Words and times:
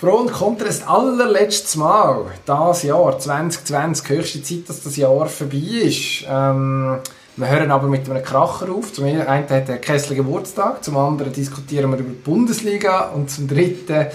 Pro 0.00 0.12
und 0.12 0.32
Contra 0.32 0.64
das 0.64 0.86
allerletztes 0.86 1.76
Mal, 1.76 2.24
das 2.46 2.84
Jahr 2.84 3.18
2020, 3.18 4.08
höchste 4.08 4.42
Zeit, 4.42 4.66
dass 4.66 4.82
das 4.82 4.96
Jahr 4.96 5.26
vorbei 5.26 5.58
ist. 5.58 6.24
Ähm, 6.26 7.00
wir 7.36 7.48
hören 7.48 7.70
aber 7.70 7.86
mit 7.86 8.08
einem 8.08 8.24
Kracher 8.24 8.72
auf. 8.72 8.94
Zum 8.94 9.04
einen 9.04 9.28
hat 9.28 9.50
der 9.50 9.76
Kessler 9.76 10.16
Geburtstag, 10.16 10.82
zum 10.82 10.96
anderen 10.96 11.34
diskutieren 11.34 11.90
wir 11.90 11.98
über 11.98 12.08
die 12.08 12.14
Bundesliga 12.14 13.10
und 13.10 13.30
zum 13.30 13.46
dritten 13.46 14.06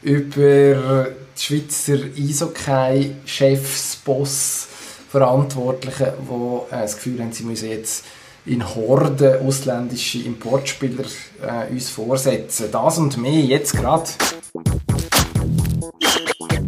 über 0.00 1.08
die 1.36 1.42
Schweizer 1.42 1.98
Eishockey-Chefs, 2.16 3.96
Boss, 3.96 4.66
Verantwortlichen, 5.10 6.06
die 6.26 6.74
äh, 6.74 6.80
das 6.80 6.94
Gefühl 6.94 7.20
haben, 7.20 7.32
sie 7.32 7.44
müssen 7.44 7.68
jetzt 7.68 8.06
in 8.46 8.66
Horden 8.74 9.46
ausländische 9.46 10.20
Importspieler 10.20 11.04
äh, 11.42 11.70
uns 11.70 11.90
vorsetzen. 11.90 12.68
Das 12.72 12.96
und 12.96 13.18
mehr 13.18 13.42
jetzt 13.42 13.76
gerade. 13.76 14.08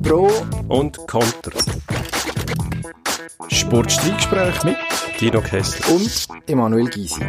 Pro 0.02 0.30
und 0.68 0.96
Contra. 1.06 1.58
Sportstreitgespräch 3.48 4.64
mit 4.64 4.76
Dino 5.20 5.40
Kessler 5.40 5.94
und 5.94 6.26
Emanuel 6.46 6.88
Gysi. 6.88 7.20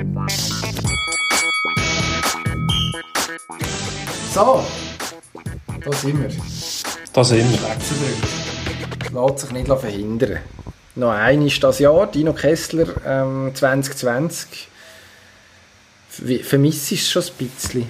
So, 4.33 4.63
da 5.83 5.91
sind 5.93 6.21
wir. 6.21 6.29
Da 7.13 7.23
sind 7.23 7.51
wir. 7.51 7.59
Lässt 9.21 9.39
sich 9.39 9.51
nicht 9.51 9.67
verhindern. 9.67 10.39
Noch 10.95 11.11
ein 11.11 11.45
ist 11.45 11.63
das 11.63 11.79
Jahr, 11.79 12.07
Dino 12.07 12.33
Kessler 12.33 12.87
ähm, 13.05 13.51
2020. 13.53 14.67
Vermisst 16.43 16.91
es 16.91 17.09
schon 17.09 17.23
ein 17.23 17.29
bisschen? 17.37 17.89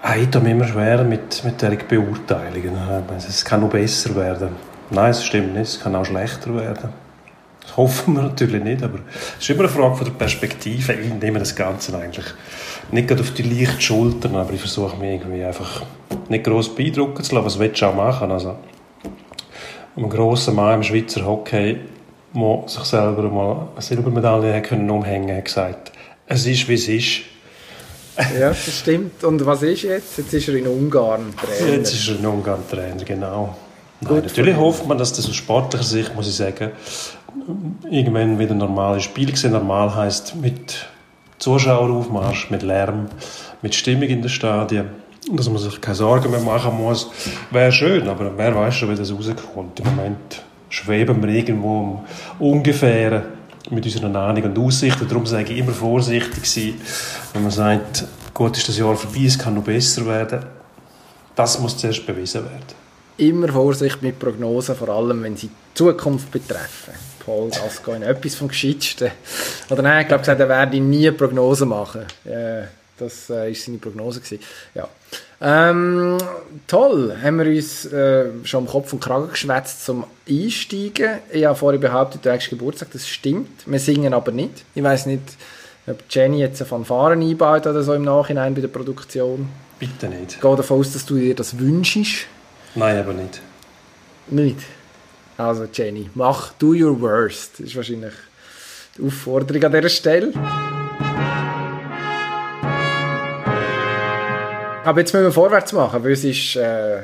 Ich 0.00 0.30
tue 0.30 0.40
mir 0.40 0.52
immer 0.52 0.66
schwer 0.66 1.02
mit, 1.02 1.42
mit 1.44 1.60
der 1.60 1.70
Beurteilung. 1.70 2.78
Es 3.16 3.44
kann 3.44 3.62
noch 3.62 3.70
besser 3.70 4.14
werden. 4.14 4.50
Nein, 4.90 5.10
es 5.10 5.24
stimmt 5.24 5.54
nicht. 5.54 5.68
Es 5.68 5.80
kann 5.80 5.96
auch 5.96 6.04
schlechter 6.04 6.54
werden. 6.54 6.90
Das 7.60 7.76
hoffen 7.76 8.14
wir 8.14 8.22
natürlich 8.22 8.62
nicht, 8.62 8.82
aber 8.82 9.00
es 9.36 9.42
ist 9.42 9.50
immer 9.50 9.64
eine 9.64 9.68
Frage 9.68 9.96
von 9.96 10.06
der 10.06 10.12
Perspektive. 10.12 10.92
Ich 10.94 11.12
nehme 11.14 11.40
das 11.40 11.54
Ganze 11.54 11.98
eigentlich 11.98 12.24
nicht 12.92 13.08
gerade 13.08 13.20
auf 13.20 13.32
die 13.32 13.42
leichten 13.42 13.80
Schultern, 13.80 14.36
aber 14.36 14.52
ich 14.52 14.60
versuche 14.60 14.96
mich 14.96 15.20
irgendwie 15.20 15.44
einfach 15.44 15.82
nicht 16.28 16.44
gross 16.44 16.74
beeindrucken 16.74 17.22
zu 17.22 17.34
lassen. 17.34 17.46
Was 17.46 17.58
willst 17.58 17.82
du 17.82 17.86
auch 17.86 17.94
machen? 17.94 18.30
Also, 18.30 18.56
ein 19.96 20.08
grosser 20.08 20.52
Mann 20.52 20.76
im 20.76 20.82
Schweizer 20.84 21.26
Hockey, 21.26 21.76
der 22.34 22.62
sich 22.68 22.84
selber 22.84 23.24
mal 23.24 23.68
eine 23.72 23.82
Silbermedaille 23.82 24.62
können 24.62 24.88
umhängen 24.88 25.36
hat 25.36 25.44
gesagt, 25.44 25.92
es 26.26 26.46
ist, 26.46 26.68
wie 26.68 26.74
es 26.74 26.88
ist. 26.88 27.20
Ja, 28.38 28.48
das 28.48 28.78
stimmt. 28.78 29.22
Und 29.24 29.44
was 29.46 29.62
ist 29.62 29.82
jetzt? 29.82 30.18
Jetzt 30.18 30.32
ist 30.32 30.48
er 30.48 30.54
in 30.54 30.66
Ungarn 30.66 31.34
Trainer. 31.36 31.72
Jetzt 31.76 31.94
ist 31.94 32.08
er 32.08 32.18
in 32.18 32.26
Ungarn 32.26 32.60
Trainer, 32.68 33.04
genau. 33.04 33.56
Nein, 34.00 34.22
natürlich 34.22 34.56
hofft 34.56 34.86
man, 34.86 34.98
dass 34.98 35.12
das 35.12 35.28
aus 35.28 35.34
sportlicher 35.34 35.84
Sicht, 35.84 36.14
muss 36.14 36.28
ich 36.28 36.34
sagen, 36.34 36.70
irgendwann 37.90 38.38
wieder 38.38 38.54
normale 38.54 39.00
Spiele 39.00 39.36
sehen. 39.36 39.52
Normal 39.52 39.94
heisst 39.94 40.36
mit 40.36 40.86
Zuschaueraufmarsch, 41.38 42.50
mit 42.50 42.62
Lärm, 42.62 43.08
mit 43.62 43.74
Stimmung 43.74 44.08
in 44.08 44.22
den 44.22 44.28
Stadien. 44.28 44.86
Dass 45.30 45.48
man 45.48 45.58
sich 45.58 45.80
keine 45.80 45.94
Sorgen 45.94 46.30
mehr 46.30 46.40
machen 46.40 46.78
muss, 46.78 47.10
wäre 47.50 47.70
schön, 47.70 48.08
aber 48.08 48.32
wer 48.36 48.54
weiß 48.54 48.76
schon, 48.76 48.90
wie 48.90 48.94
das 48.94 49.12
rauskommt. 49.12 49.78
Im 49.80 49.86
Moment 49.94 50.42
schweben 50.70 51.22
wir 51.22 51.34
irgendwo 51.34 52.02
ungefähr 52.38 53.24
mit 53.70 53.84
unseren 53.84 54.14
Ahnung 54.16 54.44
und 54.44 54.58
Aussichten. 54.58 55.08
Darum 55.08 55.26
sage 55.26 55.52
ich 55.52 55.58
immer 55.58 55.72
vorsichtig 55.72 56.46
sein, 56.46 56.74
wenn 57.32 57.42
man 57.42 57.50
sagt, 57.50 58.04
gut 58.34 58.56
ist 58.56 58.68
das 58.68 58.78
Jahr 58.78 58.96
vorbei, 58.96 59.24
es 59.26 59.38
kann 59.38 59.54
noch 59.54 59.64
besser 59.64 60.06
werden. 60.06 60.40
Das 61.34 61.58
muss 61.60 61.76
zuerst 61.76 62.06
bewiesen 62.06 62.44
werden. 62.44 62.78
Immer 63.18 63.48
Vorsicht 63.48 64.02
mit 64.02 64.18
Prognosen, 64.18 64.76
vor 64.76 64.88
allem 64.88 65.22
wenn 65.22 65.36
sie 65.36 65.48
die 65.48 65.74
Zukunft 65.74 66.30
betreffen. 66.30 66.94
Paul 67.24 67.50
Gascoigne, 67.50 68.06
etwas 68.06 68.36
vom 68.36 68.48
Gescheitsten. 68.48 69.10
Oder 69.68 69.82
nein, 69.82 70.02
ich 70.02 70.08
glaube, 70.08 70.26
er 70.26 70.48
werde 70.48 70.80
nie 70.80 71.10
Prognosen 71.10 71.68
machen. 71.68 72.02
Äh, 72.24 72.62
das 72.98 73.30
war 73.30 73.46
äh, 73.46 73.54
seine 73.54 73.78
Prognose. 73.78 74.20
Gewesen. 74.20 74.40
Ja. 74.74 74.88
Ähm, 75.40 76.18
toll, 76.66 77.16
haben 77.22 77.38
wir 77.38 77.46
uns 77.46 77.84
äh, 77.86 78.26
schon 78.42 78.64
am 78.64 78.70
Kopf 78.70 78.92
und 78.92 79.00
Kragen 79.00 79.30
geschwätzt 79.30 79.84
zum 79.84 80.04
Einsteigen. 80.28 81.18
Ich 81.32 81.44
habe 81.44 81.56
vorhin 81.56 81.80
behauptet, 81.80 82.24
du 82.24 82.32
hast 82.32 82.50
Geburtstag, 82.50 82.88
das 82.92 83.06
stimmt. 83.06 83.48
Wir 83.66 83.78
singen 83.78 84.12
aber 84.14 84.32
nicht. 84.32 84.64
Ich 84.74 84.82
weiß 84.82 85.06
nicht, 85.06 85.22
ob 85.86 86.02
Jenny 86.10 86.40
jetzt 86.40 86.60
eine 86.60 86.68
Fanfaren 86.68 87.22
einbaut 87.22 87.66
oder 87.66 87.82
so 87.82 87.94
im 87.94 88.02
Nachhinein 88.02 88.54
bei 88.54 88.60
der 88.60 88.68
Produktion. 88.68 89.48
Bitte 89.78 90.08
nicht. 90.08 90.34
Ich 90.34 90.40
gehe 90.40 90.56
davon 90.56 90.80
aus, 90.80 90.92
dass 90.92 91.06
du 91.06 91.14
dir 91.14 91.36
das 91.36 91.56
wünschst. 91.56 92.26
Nein, 92.74 92.98
aber 92.98 93.12
nicht. 93.12 93.40
Nicht? 94.26 94.58
Also 95.36 95.68
Jenny, 95.72 96.10
mach 96.14 96.52
do 96.54 96.74
your 96.74 97.00
worst. 97.00 97.60
Das 97.60 97.68
ist 97.68 97.76
wahrscheinlich 97.76 98.12
die 98.98 99.06
Aufforderung 99.06 99.62
an 99.62 99.72
dieser 99.72 99.88
Stelle. 99.88 100.32
Aber 104.88 105.00
jetzt 105.00 105.12
müssen 105.12 105.26
wir 105.26 105.32
vorwärts 105.32 105.74
machen, 105.74 106.02
weil 106.02 106.12
es 106.12 106.24
ist 106.24 106.56
äh, 106.56 107.02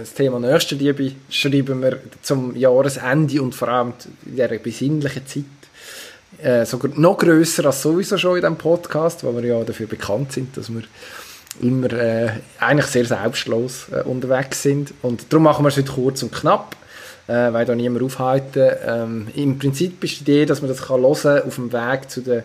das 0.00 0.14
Thema 0.14 0.38
Nächstenliebe 0.38 1.10
schreiben 1.28 1.82
wir 1.82 1.98
zum 2.22 2.54
Jahresende 2.54 3.42
und 3.42 3.52
vor 3.52 3.66
allem 3.66 3.94
in 4.24 4.36
dieser 4.36 4.58
besinnlichen 4.58 5.26
Zeit 5.26 5.44
äh, 6.40 6.64
sogar 6.64 6.92
noch 6.94 7.18
grösser 7.18 7.64
als 7.64 7.82
sowieso 7.82 8.16
schon 8.16 8.36
in 8.36 8.42
diesem 8.42 8.56
Podcast, 8.56 9.24
weil 9.24 9.42
wir 9.42 9.56
ja 9.56 9.64
dafür 9.64 9.88
bekannt 9.88 10.30
sind, 10.34 10.56
dass 10.56 10.72
wir 10.72 10.82
immer 11.60 11.92
äh, 11.94 12.28
eigentlich 12.60 12.86
sehr 12.86 13.06
selbstlos 13.06 13.86
äh, 13.90 14.02
unterwegs 14.02 14.62
sind. 14.62 14.94
Und 15.02 15.32
darum 15.32 15.42
machen 15.42 15.64
wir 15.64 15.70
es 15.70 15.76
heute 15.78 15.90
kurz 15.90 16.22
und 16.22 16.32
knapp, 16.32 16.76
äh, 17.26 17.52
weil 17.52 17.66
da 17.66 17.74
niemand 17.74 18.04
aufhalten. 18.04 18.70
Ähm, 18.86 19.28
Im 19.34 19.58
Prinzip 19.58 20.04
ist 20.04 20.20
die 20.20 20.22
Idee, 20.22 20.46
dass 20.46 20.62
man 20.62 20.68
das 20.68 20.80
kann 20.80 21.00
hören 21.00 21.42
auf 21.42 21.56
dem 21.56 21.72
Weg 21.72 22.08
zu 22.08 22.20
der 22.20 22.44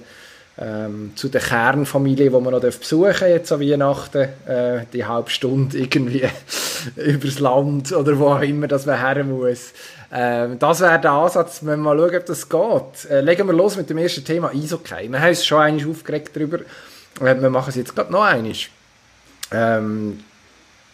ähm, 0.57 1.13
zu 1.16 1.29
der 1.29 1.41
Kernfamilie, 1.41 2.29
die 2.29 2.29
man 2.29 2.51
noch 2.51 2.59
besuchen 2.59 3.06
darf, 3.06 3.22
jetzt 3.22 3.51
an 3.51 3.62
Weihnachten, 3.62 4.28
äh, 4.45 4.85
die 4.91 5.06
halbe 5.06 5.29
Stunde 5.29 5.78
irgendwie 5.78 6.29
übers 6.95 7.39
Land 7.39 7.91
oder 7.94 8.17
wo 8.19 8.28
auch 8.28 8.41
immer, 8.41 8.67
dass 8.67 8.85
man 8.85 9.00
her 9.00 9.23
muss. 9.23 9.73
Ähm, 10.12 10.59
das 10.59 10.81
wäre 10.81 11.00
der 11.00 11.12
Ansatz, 11.12 11.62
wenn 11.62 11.79
wir 11.79 11.95
mal 11.95 11.97
schauen, 11.97 12.17
ob 12.17 12.25
das 12.25 12.50
geht. 12.50 13.09
Äh, 13.09 13.22
legen 13.22 13.47
wir 13.47 13.53
los 13.53 13.78
mit 13.78 13.89
dem 13.89 13.97
ersten 13.97 14.25
Thema 14.25 14.51
Eishockey. 14.53 15.09
Wir 15.09 15.22
haben 15.22 15.29
uns 15.29 15.45
schon 15.45 15.62
einmal 15.62 15.89
aufgeregt 15.89 16.35
darüber. 16.35 16.59
Äh, 17.22 17.41
wir 17.41 17.50
machen 17.50 17.69
es 17.69 17.75
jetzt 17.75 17.95
gerade 17.95 18.12
noch 18.12 18.23
einmal. 18.23 18.53
Ähm, 19.51 20.19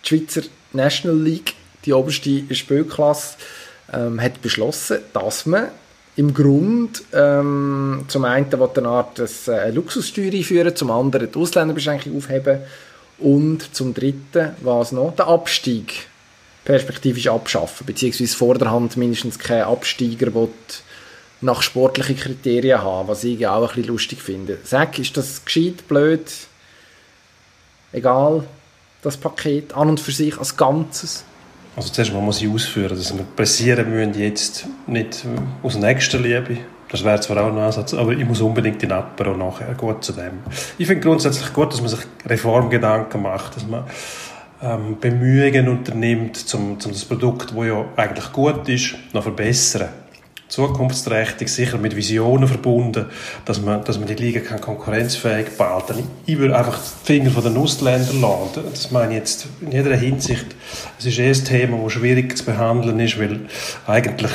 die 0.04 0.08
Schweizer 0.08 0.42
National 0.74 1.18
League, 1.20 1.56
die 1.86 1.94
oberste 1.94 2.44
Spielklasse, 2.54 3.38
ähm, 3.92 4.22
hat 4.22 4.42
beschlossen, 4.42 5.00
dass 5.14 5.46
man 5.46 5.70
im 6.18 6.34
Grund 6.34 7.04
ähm, 7.14 8.06
zum 8.08 8.26
einen 8.26 8.52
will 8.52 8.70
eine 8.76 8.88
Art 8.88 9.20
äh, 9.20 9.70
Luxussteuer 9.70 10.34
einführen, 10.34 10.76
zum 10.76 10.90
anderen 10.90 11.32
die 11.32 11.40
Ausländerbeschränkung 11.40 12.18
aufheben 12.18 12.60
und 13.20 13.74
zum 13.76 13.94
dritten, 13.94 14.56
was 14.62 14.92
noch, 14.92 15.16
den 15.16 15.26
Abstieg 15.26 16.08
perspektivisch 16.66 17.28
abschaffen, 17.28 17.86
beziehungsweise 17.86 18.36
vor 18.36 18.56
der 18.58 18.72
Hand 18.72 18.98
mindestens 18.98 19.38
kein 19.38 19.62
Absteiger 19.62 20.34
will 20.34 20.50
nach 21.40 21.62
sportlichen 21.62 22.18
Kriterien 22.18 22.82
haben, 22.82 23.08
was 23.08 23.24
ich 23.24 23.46
auch 23.46 23.62
ein 23.62 23.68
bisschen 23.68 23.86
lustig 23.86 24.22
finde. 24.22 24.58
Sag, 24.64 24.98
ist 24.98 25.16
das 25.18 25.46
gescheit, 25.46 25.88
blöd, 25.88 26.30
egal, 27.92 28.44
das 29.04 29.18
Paket 29.18 29.74
an 29.76 29.90
und 29.90 30.00
für 30.00 30.12
sich 30.12 30.38
als 30.40 30.58
Ganzes? 30.58 31.24
Also 31.78 31.90
zuerst 31.90 32.12
mal 32.12 32.24
muss 32.24 32.42
ich 32.42 32.50
ausführen, 32.50 32.98
dass 32.98 33.16
wir 33.16 33.24
pressieren 33.24 33.92
müssen 33.92 34.20
jetzt 34.20 34.66
nicht 34.88 35.24
aus 35.62 35.78
nächster 35.78 36.18
Liebe. 36.18 36.58
Das 36.90 37.04
wäre 37.04 37.20
zwar 37.20 37.44
auch 37.44 37.52
ein 37.52 37.58
Ansatz, 37.60 37.94
aber 37.94 38.14
ich 38.14 38.26
muss 38.26 38.42
unbedingt 38.42 38.82
den 38.82 38.92
Apero 38.92 39.38
nachher 39.38 39.76
gut 39.76 40.04
zu 40.04 40.14
dem. 40.14 40.40
Ich 40.80 40.88
finde 40.88 41.04
grundsätzlich 41.04 41.54
gut, 41.54 41.72
dass 41.72 41.82
man 41.82 41.90
sich 41.90 42.00
Reformgedanken 42.26 43.22
macht, 43.22 43.58
dass 43.58 43.68
man 43.68 43.84
ähm, 44.64 44.98
Bemühungen 45.00 45.68
unternimmt, 45.68 46.44
um, 46.56 46.72
um 46.72 46.78
das 46.80 47.06
Produkt, 47.06 47.52
das 47.56 47.66
ja 47.68 47.86
eigentlich 47.96 48.32
gut 48.32 48.68
ist, 48.68 48.96
noch 49.14 49.22
verbessern 49.22 49.90
zukunftsträchtig, 50.48 51.50
sicher 51.50 51.78
mit 51.78 51.96
Visionen 51.96 52.48
verbunden, 52.48 53.08
dass 53.46 53.62
man, 53.62 53.84
dass 53.84 54.00
man 54.00 54.08
die 54.08 54.16
Liga 54.16 54.40
kann 54.40 54.62
konkurrenzfähig 54.62 55.58
behalten 55.58 56.08
Ich 56.26 56.38
würde 56.38 56.58
einfach 56.58 56.80
die 56.80 57.06
Finger 57.06 57.32
von 57.32 57.44
den 57.44 57.58
Ausländern 57.58 58.22
lassen. 58.22 58.64
Das 58.72 58.92
meine 58.92 59.14
ich 59.14 59.20
jetzt 59.20 59.48
in 59.62 59.72
jeder 59.72 59.96
Hinsicht. 59.96 60.46
Es 60.98 61.06
ist 61.06 61.20
eh 61.20 61.30
ein 61.30 61.46
Thema, 61.46 61.78
das 61.84 61.94
schwierig 61.94 62.38
zu 62.38 62.46
behandeln 62.46 63.00
ist, 63.00 63.20
weil 63.20 63.42
eigentlich 63.86 64.32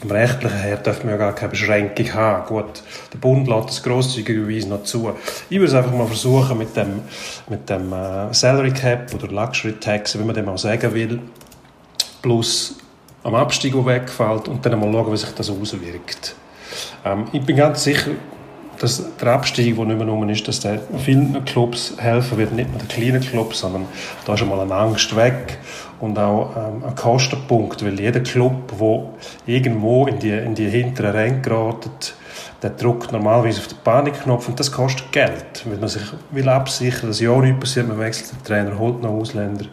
vom 0.00 0.10
Rechtlichen 0.10 0.58
her 0.58 0.78
dürfen 0.78 1.04
wir 1.04 1.12
ja 1.12 1.16
gar 1.18 1.34
keine 1.34 1.50
Beschränkung 1.50 2.14
haben. 2.14 2.46
Gut, 2.46 2.82
der 3.12 3.18
Bund 3.18 3.46
lässt 3.46 3.68
das 3.68 3.82
grosszügigerweise 3.82 4.68
noch 4.68 4.84
zu. 4.84 5.12
Ich 5.50 5.58
würde 5.58 5.66
es 5.66 5.74
einfach 5.74 5.92
mal 5.92 6.06
versuchen 6.06 6.56
mit 6.56 6.74
dem, 6.74 7.02
mit 7.48 7.68
dem 7.68 7.92
äh, 7.92 8.32
Salary 8.32 8.72
Cap 8.72 9.12
oder 9.14 9.28
Luxury 9.28 9.74
Tax, 9.74 10.18
wie 10.18 10.24
man 10.24 10.34
dem 10.34 10.48
auch 10.48 10.56
sagen 10.56 10.94
will, 10.94 11.20
plus 12.22 12.78
am 13.22 13.34
Abstieg, 13.34 13.72
der 13.72 13.86
wegfällt 13.86 14.48
und 14.48 14.64
dann 14.64 14.78
mal 14.80 14.92
schauen, 14.92 15.12
wie 15.12 15.16
sich 15.16 15.34
das 15.34 15.50
auswirkt. 15.50 16.34
Ähm, 17.04 17.26
ich 17.32 17.42
bin 17.42 17.56
ganz 17.56 17.84
sicher, 17.84 18.12
dass 18.78 19.02
der 19.20 19.28
Abstieg, 19.28 19.76
der 19.76 19.84
nicht 19.84 19.98
mehr 19.98 20.08
rum 20.08 20.28
ist, 20.30 20.48
dass 20.48 20.60
der 20.60 20.80
vielen 21.04 21.44
Clubs 21.44 21.94
helfen 21.98 22.38
wird, 22.38 22.52
nicht 22.52 22.70
nur 22.70 22.78
den 22.78 22.88
kleinen 22.88 23.20
Clubs, 23.20 23.60
sondern 23.60 23.84
da 24.24 24.32
ist 24.32 24.40
schon 24.40 24.48
mal 24.48 24.60
eine 24.60 24.74
Angst 24.74 25.14
weg 25.14 25.58
und 26.00 26.18
auch 26.18 26.56
ähm, 26.56 26.84
ein 26.84 26.94
Kostenpunkt, 26.94 27.84
weil 27.84 28.00
jeder 28.00 28.20
Club, 28.20 28.72
der 28.78 29.54
irgendwo 29.54 30.06
in 30.06 30.18
die, 30.18 30.30
in 30.30 30.54
die 30.54 30.68
hinteren 30.68 31.10
Ränge 31.10 31.40
geratet, 31.42 32.14
der 32.62 32.70
drückt 32.70 33.12
normalerweise 33.12 33.60
auf 33.60 33.68
den 33.68 33.78
Panikknopf 33.84 34.48
und 34.48 34.58
das 34.58 34.72
kostet 34.72 35.12
Geld, 35.12 35.64
weil 35.66 35.76
man 35.76 35.88
sich 35.88 36.02
will 36.30 36.48
absichern, 36.48 37.08
dass 37.08 37.20
ja 37.20 37.36
nichts 37.38 37.60
passiert, 37.60 37.88
man 37.88 37.98
wechselt 37.98 38.32
den 38.32 38.44
Trainer, 38.44 38.78
holt 38.78 39.02
noch 39.02 39.10
Ausländer 39.10 39.66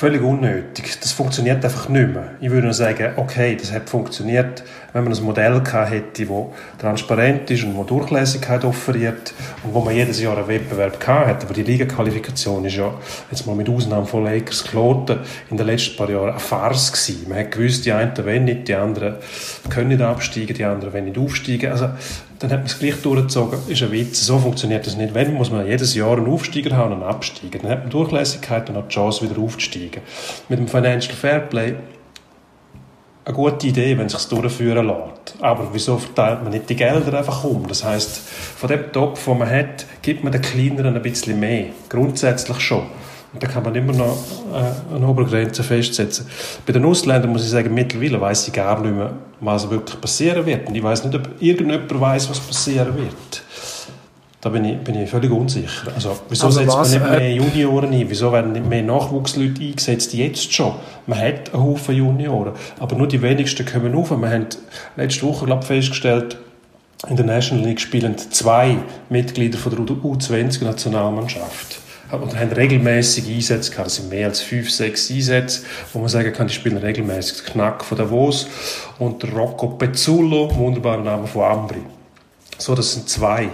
völlig 0.00 0.22
unnötig. 0.22 0.98
Das 1.00 1.12
funktioniert 1.12 1.62
einfach 1.62 1.90
nicht 1.90 2.08
mehr. 2.08 2.30
Ich 2.40 2.48
würde 2.48 2.64
nur 2.64 2.72
sagen, 2.72 3.12
okay, 3.16 3.54
das 3.54 3.70
hat 3.70 3.90
funktioniert, 3.90 4.64
wenn 4.92 5.04
man 5.04 5.12
ein 5.12 5.24
Modell 5.24 5.60
gehabt 5.60 5.90
hätte, 5.90 6.26
das 6.26 6.44
transparent 6.78 7.50
ist 7.50 7.64
und 7.64 7.76
wo 7.76 7.84
Durchlässigkeit 7.84 8.64
offeriert 8.64 9.32
und 9.62 9.74
wo 9.74 9.80
man 9.80 9.94
jedes 9.94 10.20
Jahr 10.20 10.36
einen 10.36 10.48
Wettbewerb 10.48 10.98
gehabt 10.98 11.26
hat. 11.26 11.44
Aber 11.44 11.54
die 11.54 11.62
Liga-Qualifikation 11.62 12.64
ist 12.64 12.76
ja, 12.76 12.92
jetzt 13.30 13.46
mal 13.46 13.54
mit 13.54 13.68
Ausnahme 13.68 14.06
von 14.06 14.24
Lakers 14.24 14.64
Kloten, 14.64 15.18
in 15.50 15.56
den 15.56 15.66
letzten 15.66 15.96
paar 15.96 16.10
Jahren 16.10 16.30
eine 16.30 16.40
Farce 16.40 16.92
gewesen. 16.92 17.28
Man 17.28 17.38
hat 17.38 17.50
gewusst, 17.52 17.84
die 17.84 17.92
einen 17.92 18.16
wollen 18.16 18.44
nicht, 18.44 18.68
die 18.68 18.74
anderen 18.74 19.16
können 19.68 19.88
nicht 19.88 20.02
absteigen, 20.02 20.54
die 20.54 20.64
anderen 20.64 20.92
wollen 20.92 21.04
nicht 21.06 21.18
aufsteigen. 21.18 21.70
Also, 21.70 21.90
dann 22.40 22.50
hat 22.50 22.60
man 22.60 22.66
es 22.66 22.78
gleich 22.78 22.94
durchgezogen. 23.02 23.58
Ist 23.68 23.82
ein 23.82 23.92
Witz. 23.92 24.24
So 24.24 24.38
funktioniert 24.38 24.86
das 24.86 24.96
nicht. 24.96 25.12
Wenn, 25.12 25.34
muss 25.34 25.50
man 25.50 25.66
jedes 25.66 25.94
Jahr 25.94 26.16
einen 26.16 26.26
Aufsteiger 26.26 26.74
haben 26.74 26.94
und 26.94 27.02
einen 27.02 27.10
Absteiger. 27.10 27.58
Dann 27.58 27.70
hat 27.70 27.80
man 27.80 27.90
Durchlässigkeit 27.90 28.68
und 28.70 28.76
hat 28.76 28.90
die 28.90 28.94
Chance, 28.94 29.28
wieder 29.28 29.38
aufzusteigen. 29.38 30.00
Mit 30.48 30.58
dem 30.58 30.66
Financial 30.66 31.14
Fairplay 31.14 31.74
eine 33.24 33.34
gute 33.34 33.66
Idee, 33.66 33.96
wenn 33.98 34.06
es 34.06 34.28
durchführen 34.28 34.86
lässt. 34.86 35.42
Aber 35.42 35.68
wieso 35.72 35.98
verteilt 35.98 36.42
man 36.42 36.52
nicht 36.52 36.68
die 36.68 36.76
Gelder 36.76 37.18
einfach 37.18 37.44
um? 37.44 37.66
Das 37.68 37.84
heißt, 37.84 38.18
von 38.18 38.68
dem 38.68 38.92
Topf, 38.92 39.24
den 39.24 39.38
man 39.38 39.50
hat, 39.50 39.86
gibt 40.02 40.24
man 40.24 40.32
den 40.32 40.42
kleineren 40.42 40.96
ein 40.96 41.02
bisschen 41.02 41.38
mehr. 41.38 41.66
Grundsätzlich 41.88 42.60
schon. 42.60 42.86
Und 43.32 43.40
da 43.40 43.46
kann 43.46 43.62
man 43.62 43.74
immer 43.76 43.92
noch 43.92 44.16
äh, 44.52 44.94
eine 44.94 45.06
Obergrenze 45.06 45.62
festsetzen. 45.62 46.26
Bei 46.66 46.72
den 46.72 46.84
Ausländern 46.84 47.30
muss 47.30 47.44
ich 47.44 47.50
sagen, 47.50 47.72
mittlerweile 47.72 48.20
weiß 48.20 48.48
ich 48.48 48.54
gar 48.54 48.80
nicht 48.80 48.94
mehr, 48.94 49.12
was 49.40 49.70
wirklich 49.70 50.00
passieren 50.00 50.44
wird. 50.46 50.68
Und 50.68 50.74
ich 50.74 50.82
weiß 50.82 51.04
nicht, 51.04 51.14
ob 51.14 51.28
irgendjemand 51.40 52.00
weiß, 52.00 52.28
was 52.28 52.40
passieren 52.40 52.96
wird. 52.96 53.14
Da 54.40 54.48
bin 54.48 54.64
ich, 54.64 54.78
bin 54.78 54.94
ich 54.94 55.10
völlig 55.10 55.30
unsicher. 55.30 55.92
Also, 55.94 56.18
wieso 56.30 56.46
also 56.46 56.60
setzt 56.60 56.74
was, 56.74 56.98
man 56.98 57.00
nicht 57.02 57.10
mehr 57.10 57.20
äh, 57.20 57.34
Junioren 57.34 57.92
ein? 57.92 58.08
Wieso 58.08 58.32
werden 58.32 58.52
nicht 58.52 58.66
mehr 58.66 58.82
Nachwuchsleute 58.82 59.60
eingesetzt? 59.62 60.14
Jetzt 60.14 60.54
schon. 60.54 60.74
Man 61.06 61.18
hat 61.18 61.52
einen 61.52 61.62
Haufen 61.62 61.94
Junioren. 61.94 62.54
Aber 62.78 62.96
nur 62.96 63.06
die 63.06 63.20
wenigsten 63.20 63.66
kommen 63.66 63.94
auf. 63.94 64.10
Wir 64.10 64.30
haben 64.30 64.46
letzte 64.96 65.26
Woche 65.26 65.44
glaub, 65.44 65.64
festgestellt, 65.64 66.38
in 67.08 67.16
der 67.16 67.26
National 67.26 67.64
League 67.64 67.80
spielen 67.80 68.16
zwei 68.16 68.78
Mitglieder 69.10 69.58
von 69.58 69.74
der 69.74 69.96
U20-Nationalmannschaft 69.96 71.80
und 72.10 72.38
haben 72.38 72.52
regelmäßig 72.52 73.28
Einsätze 73.28 73.70
gehabt. 73.70 73.86
Das 73.86 73.96
sind 73.96 74.10
mehr 74.10 74.26
als 74.26 74.40
fünf, 74.40 74.70
sechs 74.70 75.10
Einsätze, 75.10 75.62
wo 75.92 75.98
man 75.98 76.08
sagen 76.08 76.32
kann, 76.32 76.48
die 76.48 76.54
spielen 76.54 76.78
regelmäßig. 76.78 77.44
Knack 77.44 77.84
von 77.84 77.96
Davos 77.96 78.48
und 78.98 79.24
Rocco 79.34 79.68
Pezzullo, 79.68 80.54
wunderbarer 80.54 81.02
Name 81.02 81.26
von 81.26 81.44
Ambri. 81.44 81.82
So, 82.58 82.74
das 82.74 82.92
sind 82.92 83.08
zwei. 83.08 83.48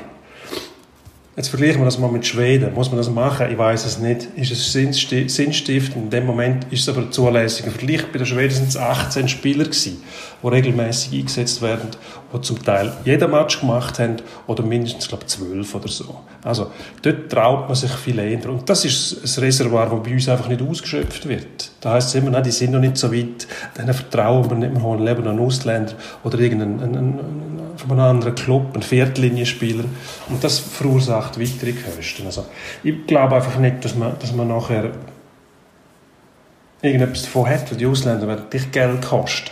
Jetzt 1.36 1.48
vergleichen 1.48 1.82
wir 1.82 1.84
das 1.84 1.98
mal 1.98 2.10
mit 2.10 2.26
Schweden. 2.26 2.72
Muss 2.72 2.88
man 2.88 2.96
das 2.96 3.10
machen? 3.10 3.48
Ich 3.50 3.58
weiß 3.58 3.84
es 3.84 3.98
nicht. 3.98 4.28
Ist 4.36 4.52
es 4.52 4.72
sinnstiftend? 4.72 6.04
In 6.04 6.08
dem 6.08 6.24
Moment 6.24 6.64
ist 6.70 6.80
es 6.80 6.88
aber 6.88 7.10
zulässig. 7.10 7.66
Im 7.66 7.72
Vergleich 7.72 8.10
bei 8.10 8.16
den 8.16 8.26
Schweden 8.26 8.54
sind 8.54 8.68
es 8.68 8.76
18 8.78 9.28
Spieler 9.28 9.64
gewesen, 9.64 10.02
die 10.42 10.48
regelmäßig 10.48 11.12
eingesetzt 11.12 11.60
werden, 11.60 11.90
die 12.32 12.40
zum 12.40 12.64
Teil 12.64 12.90
jeden 13.04 13.30
Match 13.30 13.60
gemacht 13.60 13.98
haben 13.98 14.16
oder 14.46 14.62
mindestens, 14.62 15.08
glaube 15.08 15.24
ich, 15.24 15.28
12 15.28 15.74
oder 15.74 15.88
so. 15.88 16.20
Also, 16.42 16.70
dort 17.02 17.30
traut 17.30 17.66
man 17.66 17.74
sich 17.74 17.92
viel 17.92 18.18
eher. 18.18 18.48
Und 18.48 18.66
das 18.70 18.86
ist 18.86 19.36
ein 19.36 19.44
Reservoir, 19.44 19.90
das 19.90 20.02
bei 20.02 20.14
uns 20.14 20.28
einfach 20.30 20.48
nicht 20.48 20.62
ausgeschöpft 20.62 21.28
wird. 21.28 21.70
Da 21.82 21.92
heisst 21.92 22.08
es 22.08 22.14
immer, 22.14 22.30
nein, 22.30 22.44
die 22.44 22.50
sind 22.50 22.72
noch 22.72 22.80
nicht 22.80 22.96
so 22.96 23.12
weit, 23.12 23.46
denen 23.76 23.92
vertrauen 23.92 24.48
wir 24.48 24.56
nicht, 24.56 24.72
wir 24.72 24.82
holen 24.82 25.04
lieber 25.04 25.28
einen 25.28 25.38
Ausländer 25.38 25.92
oder 26.24 26.38
irgendeinen 26.38 26.82
einen, 26.82 26.96
einen, 26.96 27.65
von 27.76 27.92
einem 27.92 28.00
anderen 28.00 28.34
Club, 28.34 28.74
einen 28.74 28.82
Viertlinienspieler. 28.82 29.84
Und 30.28 30.42
das 30.42 30.58
verursacht 30.58 31.40
weitere 31.40 31.72
Kosten. 31.72 32.26
Also, 32.26 32.46
ich 32.82 33.06
glaube 33.06 33.36
einfach 33.36 33.58
nicht, 33.58 33.84
dass 33.84 33.94
man, 33.94 34.18
dass 34.18 34.32
man 34.32 34.48
nachher 34.48 34.92
irgendetwas 36.82 37.22
davon 37.22 37.48
hat, 37.48 37.70
weil 37.70 37.78
die 37.78 37.86
Ausländer 37.86 38.28
werden 38.28 38.50
dich 38.50 38.70
Geld 38.70 39.02
kosten. 39.02 39.50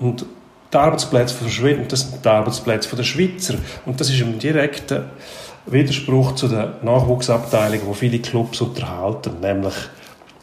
Und 0.00 0.26
die 0.72 0.76
Arbeitsplätze 0.76 1.34
verschwinden, 1.34 1.86
das 1.88 2.00
sind 2.00 2.24
die 2.24 2.28
Arbeitsplätze 2.28 2.94
der 2.94 3.04
Schweizer. 3.04 3.54
Und 3.86 4.00
das 4.00 4.10
ist 4.10 4.20
im 4.20 4.38
direkten 4.38 5.04
Widerspruch 5.66 6.34
zu 6.34 6.48
der 6.48 6.78
Nachwuchsabteilung, 6.82 7.80
wo 7.86 7.94
viele 7.94 8.18
Clubs 8.18 8.60
unterhalten, 8.60 9.40
nämlich 9.40 9.74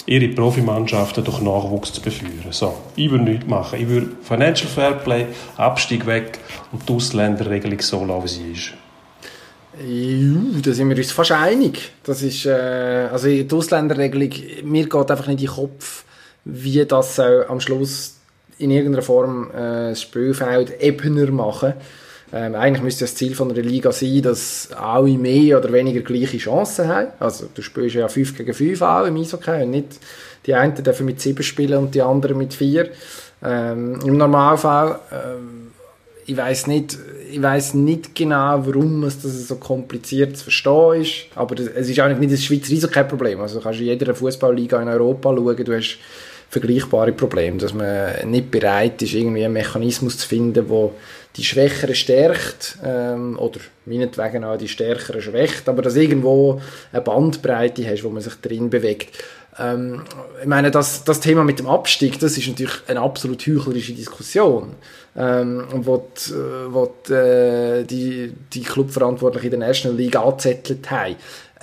ihre 0.06 0.28
Profimannschaften 0.30 1.24
durch 1.24 1.42
Nachwuchs 1.42 1.94
zu 1.94 2.02
beführen. 2.02 2.52
So, 2.52 2.76
ich 2.96 3.10
würde 3.10 3.24
nichts 3.24 3.48
machen. 3.48 3.80
Ich 3.80 3.88
würde 3.88 4.12
Financial 4.22 4.70
Fairplay, 4.70 5.28
Abstieg 5.58 6.06
weg 6.06 6.40
und 6.72 6.88
die 6.88 6.94
Ausländerregelung 6.94 7.82
so 7.82 8.06
lassen, 8.06 8.24
wie 8.24 8.28
sie 8.28 8.52
ist. 8.52 8.74
Ja, 9.78 10.62
da 10.62 10.74
sind 10.74 10.90
wir 10.90 10.98
uns 10.98 11.12
fast 11.12 11.32
einig. 11.32 11.92
Das 12.04 12.22
ist, 12.22 12.46
äh, 12.46 13.10
also 13.12 13.28
die 13.28 13.48
Ausländerregelung, 13.52 14.30
mir 14.64 14.88
geht 14.88 15.12
einfach 15.12 15.28
nicht 15.28 15.42
in 15.42 15.48
den 15.48 15.56
Kopf, 15.56 16.06
wie 16.46 16.86
das 16.86 17.16
soll 17.16 17.46
am 17.50 17.60
Schluss 17.60 18.16
in 18.58 18.72
irgendeiner 18.72 19.04
Form 19.04 19.50
äh, 19.52 19.90
das 19.90 20.02
Spielfeld 20.02 20.82
ebener 20.82 21.30
machen 21.32 21.74
ähm, 22.34 22.56
eigentlich 22.56 22.84
müsste 22.84 23.06
das 23.06 23.16
Ziel 23.16 23.36
von 23.36 23.52
einer 23.52 23.62
Liga 23.62 23.92
sein, 23.92 24.22
dass 24.22 24.70
alle 24.74 25.18
mehr 25.18 25.60
oder 25.60 25.72
weniger 25.72 26.02
gleiche 26.02 26.38
Chancen 26.38 26.88
haben. 26.88 27.08
Also 27.20 27.48
du 27.54 27.62
spielst 27.62 27.96
ja 27.96 28.08
5 28.08 28.38
gegen 28.38 28.54
5 28.54 28.82
auch 28.82 29.06
im 29.06 29.16
Eishockey 29.18 29.64
und 29.64 29.72
nicht 29.72 30.00
die 30.46 30.54
einen 30.54 30.76
dürfen 30.76 31.06
mit 31.06 31.22
7 31.22 31.44
spielen 31.44 31.78
und 31.78 31.96
die 31.96 32.02
anderen 32.02 32.38
mit 32.38 32.54
4. 32.54 32.90
Ähm, 33.44 34.00
Im 34.06 34.18
Normalfall, 34.18 35.00
ähm, 35.12 35.72
ich 36.26 36.36
weiß 36.36 36.68
nicht, 36.68 36.98
ich 37.32 37.42
weiß 37.42 37.76
nicht 37.76 38.16
genau, 38.16 38.66
warum 38.66 39.04
es 39.04 39.22
das 39.22 39.48
so 39.48 39.56
kompliziert 39.56 40.38
zu 40.38 40.46
verstehen 40.46 41.02
ist, 41.02 41.14
aber 41.36 41.56
das, 41.56 41.68
es 41.68 41.90
ist 41.90 42.00
eigentlich 42.00 42.20
nicht 42.20 42.34
das 42.34 42.44
Schweizer 42.44 42.74
Eishockey-Problem. 42.74 43.40
Also 43.40 43.60
du 43.60 43.64
kannst 43.64 43.80
in 43.80 43.86
jeder 43.86 44.16
Fußballliga 44.16 44.82
in 44.82 44.88
Europa 44.88 45.30
schauen, 45.30 45.64
du 45.64 45.76
hast 45.76 46.00
vergleichbare 46.50 47.12
Probleme, 47.12 47.58
dass 47.58 47.74
man 47.74 48.30
nicht 48.30 48.50
bereit 48.52 49.02
ist, 49.02 49.14
irgendwie 49.14 49.46
einen 49.46 49.54
Mechanismus 49.54 50.18
zu 50.18 50.28
finden, 50.28 50.70
wo 50.70 50.94
die 51.36 51.44
Schwächeren 51.44 51.96
stärkt 51.96 52.78
ähm, 52.84 53.38
oder 53.38 53.60
meinetwegen 53.86 54.44
auch 54.44 54.58
die 54.58 54.68
Stärkeren 54.68 55.22
schwächt, 55.22 55.68
aber 55.68 55.82
dass 55.82 55.96
irgendwo 55.96 56.62
eine 56.92 57.02
Bandbreite 57.02 57.86
hast, 57.90 58.04
wo 58.04 58.10
man 58.10 58.22
sich 58.22 58.36
drin 58.36 58.70
bewegt. 58.70 59.18
Ähm, 59.60 60.04
ich 60.42 60.48
meine, 60.48 60.72
das, 60.72 61.04
das 61.04 61.20
Thema 61.20 61.44
mit 61.44 61.60
dem 61.60 61.68
Abstieg, 61.68 62.20
das 62.20 62.38
ist 62.38 62.48
natürlich 62.48 62.82
eine 62.88 63.02
absolut 63.02 63.46
heuchlerische 63.46 63.94
Diskussion, 63.94 64.76
ähm, 65.16 65.66
wo, 65.72 65.98
die, 65.98 66.34
wo 66.70 66.94
die, 67.08 67.14
äh, 67.14 67.84
die, 67.84 68.34
die 68.54 68.64
Clubverantwortlichen 68.64 69.54
in 69.54 69.60
der 69.60 69.70
National 69.70 69.98
League 69.98 70.16
angezettelt 70.16 70.90
haben 70.90 71.16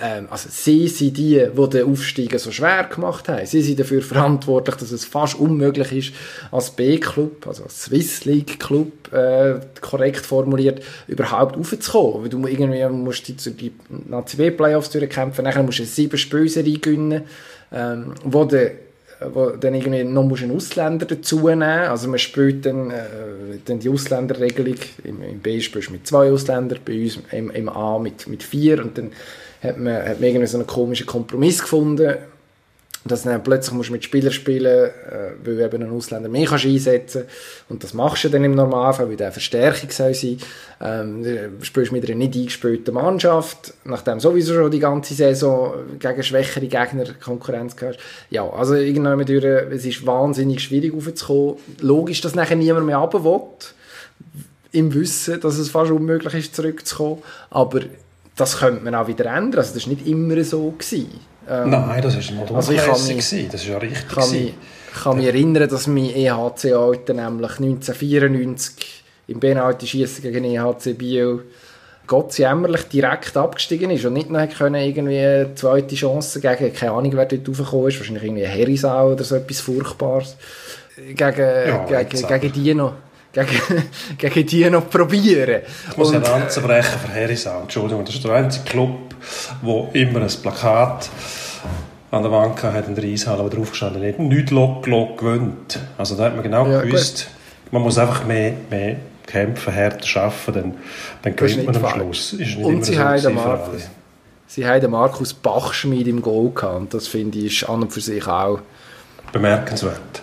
ähm, 0.02 0.26
also 0.30 0.48
sie 0.50 0.88
sind 0.88 1.16
die, 1.16 1.46
die 1.56 1.68
den 1.68 1.86
Aufstieg 1.86 2.38
so 2.40 2.50
schwer 2.50 2.84
gemacht 2.84 3.28
haben. 3.28 3.46
Sie 3.46 3.62
sind 3.62 3.78
dafür 3.78 4.02
verantwortlich, 4.02 4.74
dass 4.74 4.90
es 4.90 5.04
fast 5.04 5.38
unmöglich 5.38 5.92
ist, 5.92 6.12
als 6.50 6.70
B-Club, 6.70 7.46
also 7.46 7.62
als 7.62 7.84
Swiss 7.84 8.24
League 8.24 8.58
Club, 8.58 9.12
äh, 9.12 9.60
korrekt 9.80 10.26
formuliert, 10.26 10.82
überhaupt 11.06 11.56
aufzukommen. 11.56 12.22
Weil 12.22 12.28
du 12.30 12.44
irgendwie 12.48 12.84
musst 12.88 13.28
die, 13.28 13.34
die 13.34 13.72
Nazi-B-Playoffs 14.08 14.90
durchkämpfen, 14.90 15.44
nachher 15.44 15.62
musst 15.62 15.78
du 15.78 15.84
sieben 15.84 16.18
Spielserie 16.18 16.78
gewinnen, 16.78 17.22
ähm, 17.72 18.14
wo 18.24 18.44
der 18.44 18.72
wo 19.32 19.50
dann 19.50 19.74
irgendwie 19.74 20.02
noch 20.02 20.24
musst 20.24 20.42
einen 20.42 20.56
Ausländer 20.56 21.06
dazu 21.06 21.48
nehmen 21.48 21.62
Also 21.62 22.08
man 22.08 22.18
spielt 22.18 22.66
dann, 22.66 22.90
äh, 22.90 23.04
dann 23.64 23.78
die 23.78 23.88
Ausländerregelung, 23.88 24.74
im, 25.04 25.22
im 25.22 25.38
B 25.38 25.60
spielst 25.60 25.90
du 25.90 25.92
mit 25.92 26.08
zwei 26.08 26.32
Ausländern, 26.32 26.80
bei 26.84 27.04
uns 27.04 27.20
im, 27.30 27.50
im 27.50 27.68
A 27.68 28.00
mit, 28.00 28.26
mit 28.26 28.42
vier 28.42 28.82
und 28.82 28.98
dann 28.98 29.12
hat 29.62 29.78
man, 29.78 29.94
hat 29.94 30.20
man 30.20 30.28
irgendwie 30.28 30.46
so 30.46 30.58
einen 30.58 30.66
komischen 30.66 31.06
Kompromiss 31.06 31.60
gefunden, 31.60 32.16
dass 33.04 33.22
dann 33.22 33.42
plötzlich 33.42 33.74
musst 33.74 33.88
du 33.88 33.94
mit 33.94 34.04
Spielern 34.04 34.32
spielen, 34.32 34.90
äh, 34.90 35.32
weil 35.44 35.56
du 35.56 35.64
eben 35.64 35.82
einen 35.82 35.92
Ausländer 35.92 36.28
mehr 36.28 36.46
kannst 36.46 36.66
einsetzen 36.66 37.24
und 37.68 37.82
das 37.82 37.94
machst 37.94 38.24
du 38.24 38.28
dann 38.28 38.44
im 38.44 38.54
Normalfall, 38.54 39.08
weil 39.08 39.16
der 39.16 39.32
Verstärkung 39.32 39.90
soll 39.90 40.14
sein. 40.14 40.38
Ähm, 40.80 41.24
du 41.24 41.64
spielst 41.64 41.90
mit 41.90 42.04
einer 42.04 42.14
nicht 42.14 42.36
eingespielten 42.36 42.94
Mannschaft, 42.94 43.74
nachdem 43.84 44.20
sowieso 44.20 44.54
schon 44.54 44.70
die 44.70 44.78
ganze 44.78 45.14
Saison 45.14 45.74
gegen 45.98 46.22
schwächere 46.22 46.66
Gegner 46.66 47.06
Konkurrenz 47.20 47.74
gehört. 47.74 47.98
Ja, 48.30 48.48
also 48.48 48.74
irgendwann 48.74 49.24
durch, 49.26 49.44
es 49.44 49.84
ist 49.84 50.06
wahnsinnig 50.06 50.60
schwierig 50.60 50.94
aufzukommen. 50.94 51.56
Logisch, 51.80 52.20
dass 52.20 52.36
nachher 52.36 52.56
niemand 52.56 52.86
mehr 52.86 52.98
runter 52.98 53.24
will, 53.24 53.40
im 54.70 54.94
Wissen, 54.94 55.40
dass 55.40 55.58
es 55.58 55.70
fast 55.70 55.90
unmöglich 55.90 56.34
ist, 56.34 56.54
zurückzukommen, 56.54 57.22
aber 57.50 57.80
das 58.42 58.58
könnte 58.58 58.84
man 58.84 58.94
auch 58.94 59.06
wieder 59.06 59.26
ändern. 59.26 59.60
Also 59.60 59.74
das 59.74 59.86
war 59.86 59.94
nicht 59.94 60.06
immer 60.06 60.42
so. 60.42 60.70
Gewesen. 60.72 61.20
Ähm, 61.48 61.70
Nein, 61.70 62.02
das 62.02 62.16
war 62.16 62.36
mal 62.36 62.56
also 62.56 62.72
ich 62.72 62.78
kann 62.78 63.06
mich, 63.06 63.48
Das 63.50 63.62
ist 63.62 63.68
ja 63.68 63.78
richtig. 63.78 64.08
Kann 64.08 64.30
mich, 64.30 64.54
kann 65.02 65.16
mich 65.16 65.26
erinnern, 65.26 65.68
dass 65.68 65.86
mein 65.86 66.10
EHC-Alter 66.14 67.14
nämlich 67.14 67.50
1994 67.58 69.04
im 69.28 69.40
Penalty 69.40 69.86
schießen 69.86 70.22
gegen 70.22 70.44
EHC 70.44 70.94
Biel 70.98 71.44
Gott 72.06 72.36
jämmerlich 72.36 72.82
direkt 72.88 73.36
abgestiegen 73.36 73.90
ist 73.90 74.04
und 74.04 74.14
nicht 74.14 74.28
noch 74.28 74.48
können 74.48 74.74
irgendwie 74.82 75.18
eine 75.18 75.54
zweite 75.54 75.94
Chance 75.94 76.40
gegen, 76.40 76.72
keine 76.72 76.92
Ahnung, 76.92 77.12
wer 77.14 77.26
dort 77.26 77.48
raufgekommen 77.48 77.88
ist, 77.88 77.98
wahrscheinlich 77.98 78.24
irgendwie 78.24 78.44
Herisau 78.44 79.12
oder 79.12 79.22
so 79.22 79.36
etwas 79.36 79.60
Furchtbares, 79.60 80.36
gegen, 80.96 81.16
ja, 81.16 82.02
gegen, 82.02 82.26
gegen 82.26 82.52
die 82.52 82.74
noch 82.74 82.94
gegen, 83.32 83.82
gegen 84.18 84.46
die 84.46 84.70
noch 84.70 84.88
probieren. 84.88 85.62
Ich 85.90 85.96
muss 85.96 86.12
eine 86.12 86.24
Lanze 86.24 86.60
brechen 86.60 86.98
für 86.98 87.12
Herisau, 87.12 87.62
Entschuldigung, 87.62 88.04
das 88.04 88.14
ist 88.14 88.24
der 88.24 88.32
einzige 88.32 88.64
Club, 88.64 89.14
wo 89.62 89.90
immer 89.92 90.20
ein 90.20 90.28
Plakat 90.42 91.08
an 92.10 92.22
der 92.22 92.30
Wand 92.30 92.62
hat 92.62 92.86
in 92.88 92.94
der 92.94 93.04
Eishalle, 93.04 93.42
wo 93.44 93.48
drauf 93.48 93.70
gestanden 93.70 94.06
hat, 94.06 94.18
nicht 94.18 94.50
Lok 94.50 94.84
gewöhnt. 94.84 95.78
Also 95.96 96.14
da 96.14 96.24
hat 96.24 96.34
man 96.34 96.42
genau 96.42 96.66
ja, 96.66 96.82
gewusst, 96.82 97.28
gut. 97.64 97.72
man 97.72 97.82
muss 97.82 97.96
einfach 97.96 98.24
mehr, 98.26 98.52
mehr 98.68 98.96
kämpfen, 99.26 99.72
härter 99.72 100.20
arbeiten, 100.20 100.52
dann, 100.52 100.74
dann 101.22 101.36
gewinnt 101.36 101.64
man 101.64 101.76
am 101.76 101.88
Schluss. 101.90 102.34
Ist 102.34 102.56
nicht 102.56 102.58
und 102.58 102.84
sie 102.84 102.98
haben, 102.98 103.18
so 103.18 103.30
Markus, 103.30 103.88
sie 104.46 104.66
haben 104.66 104.90
Markus 104.90 105.32
Bachschmied 105.32 106.06
im 106.06 106.20
Goal 106.20 106.50
gehabt 106.50 106.76
und 106.76 106.94
das 106.94 107.08
finde 107.08 107.38
ich 107.38 107.66
an 107.66 107.82
und 107.82 107.92
für 107.92 108.02
sich 108.02 108.26
auch 108.26 108.60
bemerkenswert. 109.32 110.22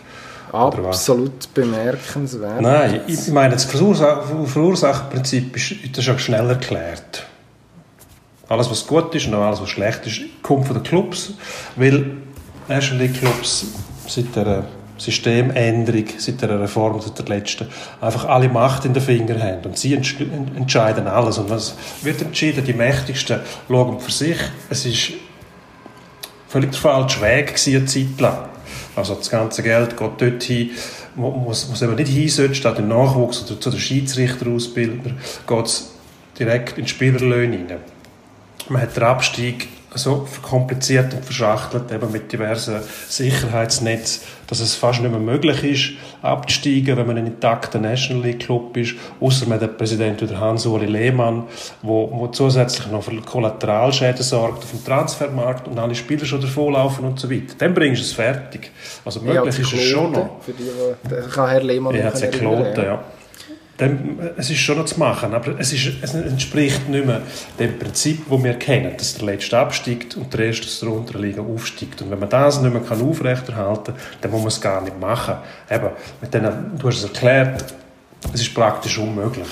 Absolut 0.51 1.53
bemerkenswert. 1.53 2.61
Nein, 2.61 3.01
ich 3.07 3.27
meine, 3.27 3.53
das 3.53 3.65
Verursacherprinzip 3.65 5.55
ist, 5.55 5.75
das 5.91 5.99
ist 5.99 6.07
ja 6.07 6.17
schnell 6.17 6.49
erklärt. 6.49 7.25
Alles, 8.47 8.69
was 8.71 8.87
gut 8.87 9.13
ist 9.13 9.27
und 9.27 9.35
alles, 9.35 9.61
was 9.61 9.69
schlecht 9.69 10.05
ist, 10.07 10.21
kommt 10.41 10.65
von 10.65 10.75
den 10.75 10.83
Clubs, 10.83 11.33
weil 11.75 12.17
National 12.67 13.05
League 13.05 13.19
Clubs 13.19 13.67
seit 14.07 14.35
der 14.35 14.63
Systemänderung 14.99 16.05
seit 16.17 16.41
der 16.41 16.59
Reform, 16.59 16.99
seit 17.01 17.17
der 17.19 17.25
letzten, 17.37 17.67
einfach 18.01 18.25
alle 18.25 18.49
Macht 18.49 18.85
in 18.85 18.93
den 18.93 19.01
Fingern 19.01 19.41
haben. 19.41 19.61
Und 19.65 19.77
sie 19.77 19.93
entscheiden 19.93 21.07
alles. 21.07 21.37
Und 21.37 21.49
was 21.49 21.75
wird 22.01 22.21
entschieden? 22.21 22.65
Die 22.65 22.73
Mächtigsten 22.73 23.39
schauen 23.67 23.99
für 23.99 24.11
sich. 24.11 24.37
Es 24.69 24.85
ist 24.85 25.13
völlig 26.47 26.71
der 26.71 26.79
falsche 26.79 27.21
Weg 27.21 27.47
gewesen, 27.47 27.77
eine 27.77 27.85
Zeit 27.85 28.19
lang. 28.19 28.49
Also 28.99 29.15
das 29.15 29.29
ganze 29.29 29.63
Geld 29.63 29.97
geht 29.97 30.21
dorthin, 30.21 30.71
wo 31.15 31.49
es 31.51 31.81
eben 31.81 31.95
nicht 31.95 32.11
hin 32.11 32.27
sollte, 32.29 32.55
statt 32.55 32.79
im 32.79 32.89
Nachwuchs 32.89 33.49
oder 33.49 33.59
zu 33.59 33.69
den 33.69 33.79
Schiedsrichterausbildern, 33.79 35.17
geht 35.47 35.65
es 35.65 35.91
direkt 36.37 36.77
in 36.77 36.85
Spielerlöhne 36.85 37.57
hinein. 37.57 37.79
Man 38.67 38.81
hat 38.81 38.95
den 38.95 39.03
Abstieg 39.03 39.69
so 39.95 40.25
verkompliziert 40.25 41.13
und 41.13 41.25
verschachtelt, 41.25 41.91
eben 41.91 42.11
mit 42.11 42.31
diversen 42.31 42.75
Sicherheitsnetzen, 43.07 44.21
dass 44.47 44.59
es 44.59 44.75
fast 44.75 45.01
nicht 45.01 45.11
mehr 45.11 45.19
möglich 45.19 45.63
ist, 45.63 45.91
abzusteigen, 46.21 46.97
wenn 46.97 47.07
man 47.07 47.17
ein 47.17 47.27
intakter 47.27 47.79
National 47.79 48.23
League 48.23 48.41
Club 48.41 48.75
ist, 48.77 48.95
außer 49.19 49.47
man 49.47 49.59
der 49.59 49.67
Präsident 49.67 50.21
oder 50.21 50.39
Hans-Uli 50.39 50.85
Lehmann, 50.85 51.43
wo, 51.81 52.09
wo 52.11 52.27
zusätzlich 52.27 52.87
noch 52.87 53.03
für 53.03 53.15
Kollateralschäden 53.21 54.23
sorgt 54.23 54.63
auf 54.63 54.71
dem 54.71 54.83
Transfermarkt 54.83 55.67
und 55.67 55.79
alle 55.79 55.95
Spieler 55.95 56.25
schon 56.25 56.41
davonlaufen 56.41 57.05
und 57.05 57.19
so 57.19 57.29
weiter. 57.29 57.55
Dann 57.57 57.73
bringst 57.73 58.01
du 58.01 58.05
es 58.05 58.13
fertig. 58.13 58.71
Also 59.03 59.21
möglich 59.21 59.59
ist 59.59 59.73
es 59.73 59.81
schon 59.83 60.11
noch. 60.11 60.41
Für 60.41 60.51
die, 60.51 60.63
die 60.63 61.29
kann 61.29 61.49
Herr 61.49 61.63
Lehmann 61.63 61.95
ja, 61.95 62.05
hat 62.05 62.31
Kloten, 62.31 62.83
ja 62.83 63.03
dann, 63.79 64.19
es 64.35 64.49
ist 64.49 64.59
schon 64.59 64.77
noch 64.77 64.85
zu 64.85 64.99
machen, 64.99 65.33
aber 65.33 65.57
es, 65.57 65.71
ist, 65.71 65.89
es 66.01 66.13
entspricht 66.13 66.89
nicht 66.89 67.05
mehr 67.05 67.21
dem 67.57 67.79
Prinzip, 67.79 68.29
das 68.29 68.43
wir 68.43 68.53
kennen, 68.55 68.91
dass 68.97 69.15
der 69.15 69.25
Letzte 69.25 69.57
absteigt 69.57 70.17
und 70.17 70.33
der 70.33 70.47
Erste 70.47 70.65
aus 70.65 70.79
der 70.81 70.89
unteren 70.89 71.39
aufsteigt. 71.39 72.01
Und 72.01 72.11
wenn 72.11 72.19
man 72.19 72.29
das 72.29 72.61
nicht 72.61 72.73
mehr 72.73 72.81
kann 72.81 73.01
aufrechterhalten 73.01 73.93
kann, 73.93 74.03
dann 74.19 74.31
muss 74.31 74.41
man 74.41 74.49
es 74.49 74.59
gar 74.59 74.81
nicht 74.81 74.99
machen. 74.99 75.35
Eben, 75.71 75.89
mit 76.19 76.33
denen, 76.33 76.77
du 76.77 76.87
hast 76.87 76.97
es 76.97 77.03
erklärt, 77.05 77.73
es 78.33 78.41
ist 78.41 78.53
praktisch 78.53 78.97
unmöglich. 78.97 79.47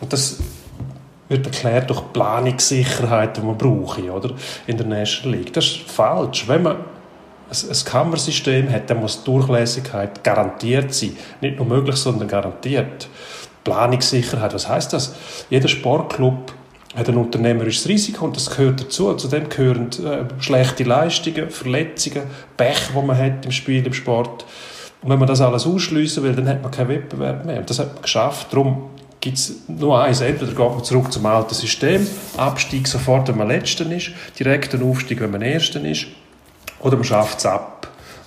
Und 0.00 0.12
das 0.12 0.38
wird 1.28 1.44
erklärt 1.46 1.90
durch 1.90 2.00
die 2.00 2.12
Planungssicherheit, 2.12 3.36
die 3.36 3.40
man 3.40 3.58
braucht 3.58 3.98
oder? 3.98 4.34
in 4.68 4.76
der 4.76 4.86
National 4.86 5.38
League. 5.38 5.52
Das 5.52 5.64
ist 5.64 5.90
falsch. 5.90 6.46
Wenn 6.46 6.62
man 6.62 6.76
ein 7.50 7.84
Kammersystem 7.84 8.70
hat, 8.70 8.88
dann 8.88 9.00
muss 9.00 9.24
die 9.24 9.24
Durchlässigkeit 9.24 10.22
garantiert 10.22 10.94
sein. 10.94 11.16
Nicht 11.40 11.56
nur 11.56 11.66
möglich, 11.66 11.96
sondern 11.96 12.28
garantiert. 12.28 13.08
Planungssicherheit. 13.64 14.54
Was 14.54 14.68
heißt 14.68 14.92
das? 14.92 15.14
Jeder 15.50 15.68
Sportclub 15.68 16.52
hat 16.94 17.08
ein 17.08 17.16
unternehmerisches 17.16 17.88
Risiko 17.88 18.24
und 18.24 18.36
das 18.36 18.50
gehört 18.50 18.80
dazu. 18.80 19.14
Zu 19.14 19.28
dem 19.28 19.48
gehören 19.48 19.88
äh, 20.04 20.24
schlechte 20.42 20.84
Leistungen, 20.84 21.50
Verletzungen, 21.50 22.24
Pech, 22.56 22.90
die 22.94 23.06
man 23.06 23.16
hat 23.16 23.44
im 23.44 23.52
Spiel, 23.52 23.84
im 23.86 23.94
Sport. 23.94 24.44
Und 25.02 25.10
wenn 25.10 25.18
man 25.18 25.28
das 25.28 25.40
alles 25.40 25.66
ausschliessen 25.66 26.22
will, 26.22 26.34
dann 26.34 26.48
hat 26.48 26.62
man 26.62 26.70
keinen 26.70 26.88
Wettbewerb 26.88 27.44
mehr. 27.44 27.58
Und 27.58 27.70
das 27.70 27.78
hat 27.78 27.94
man 27.94 28.02
geschafft. 28.02 28.48
Darum 28.52 28.90
gibt 29.20 29.38
es 29.38 29.62
nur 29.68 30.02
eins. 30.02 30.20
Entweder 30.20 30.52
geht 30.52 30.58
man 30.58 30.84
zurück 30.84 31.12
zum 31.12 31.24
alten 31.26 31.54
System, 31.54 32.06
Abstieg 32.36 32.86
sofort, 32.86 33.28
wenn 33.28 33.38
man 33.38 33.48
Letzter 33.48 33.90
ist, 33.90 34.10
direkten 34.38 34.82
Aufstieg, 34.82 35.20
wenn 35.20 35.30
man 35.30 35.42
Erster 35.42 35.82
ist, 35.84 36.06
oder 36.80 36.96
man 36.96 37.04
schafft 37.04 37.38
es 37.38 37.46
ab 37.46 37.81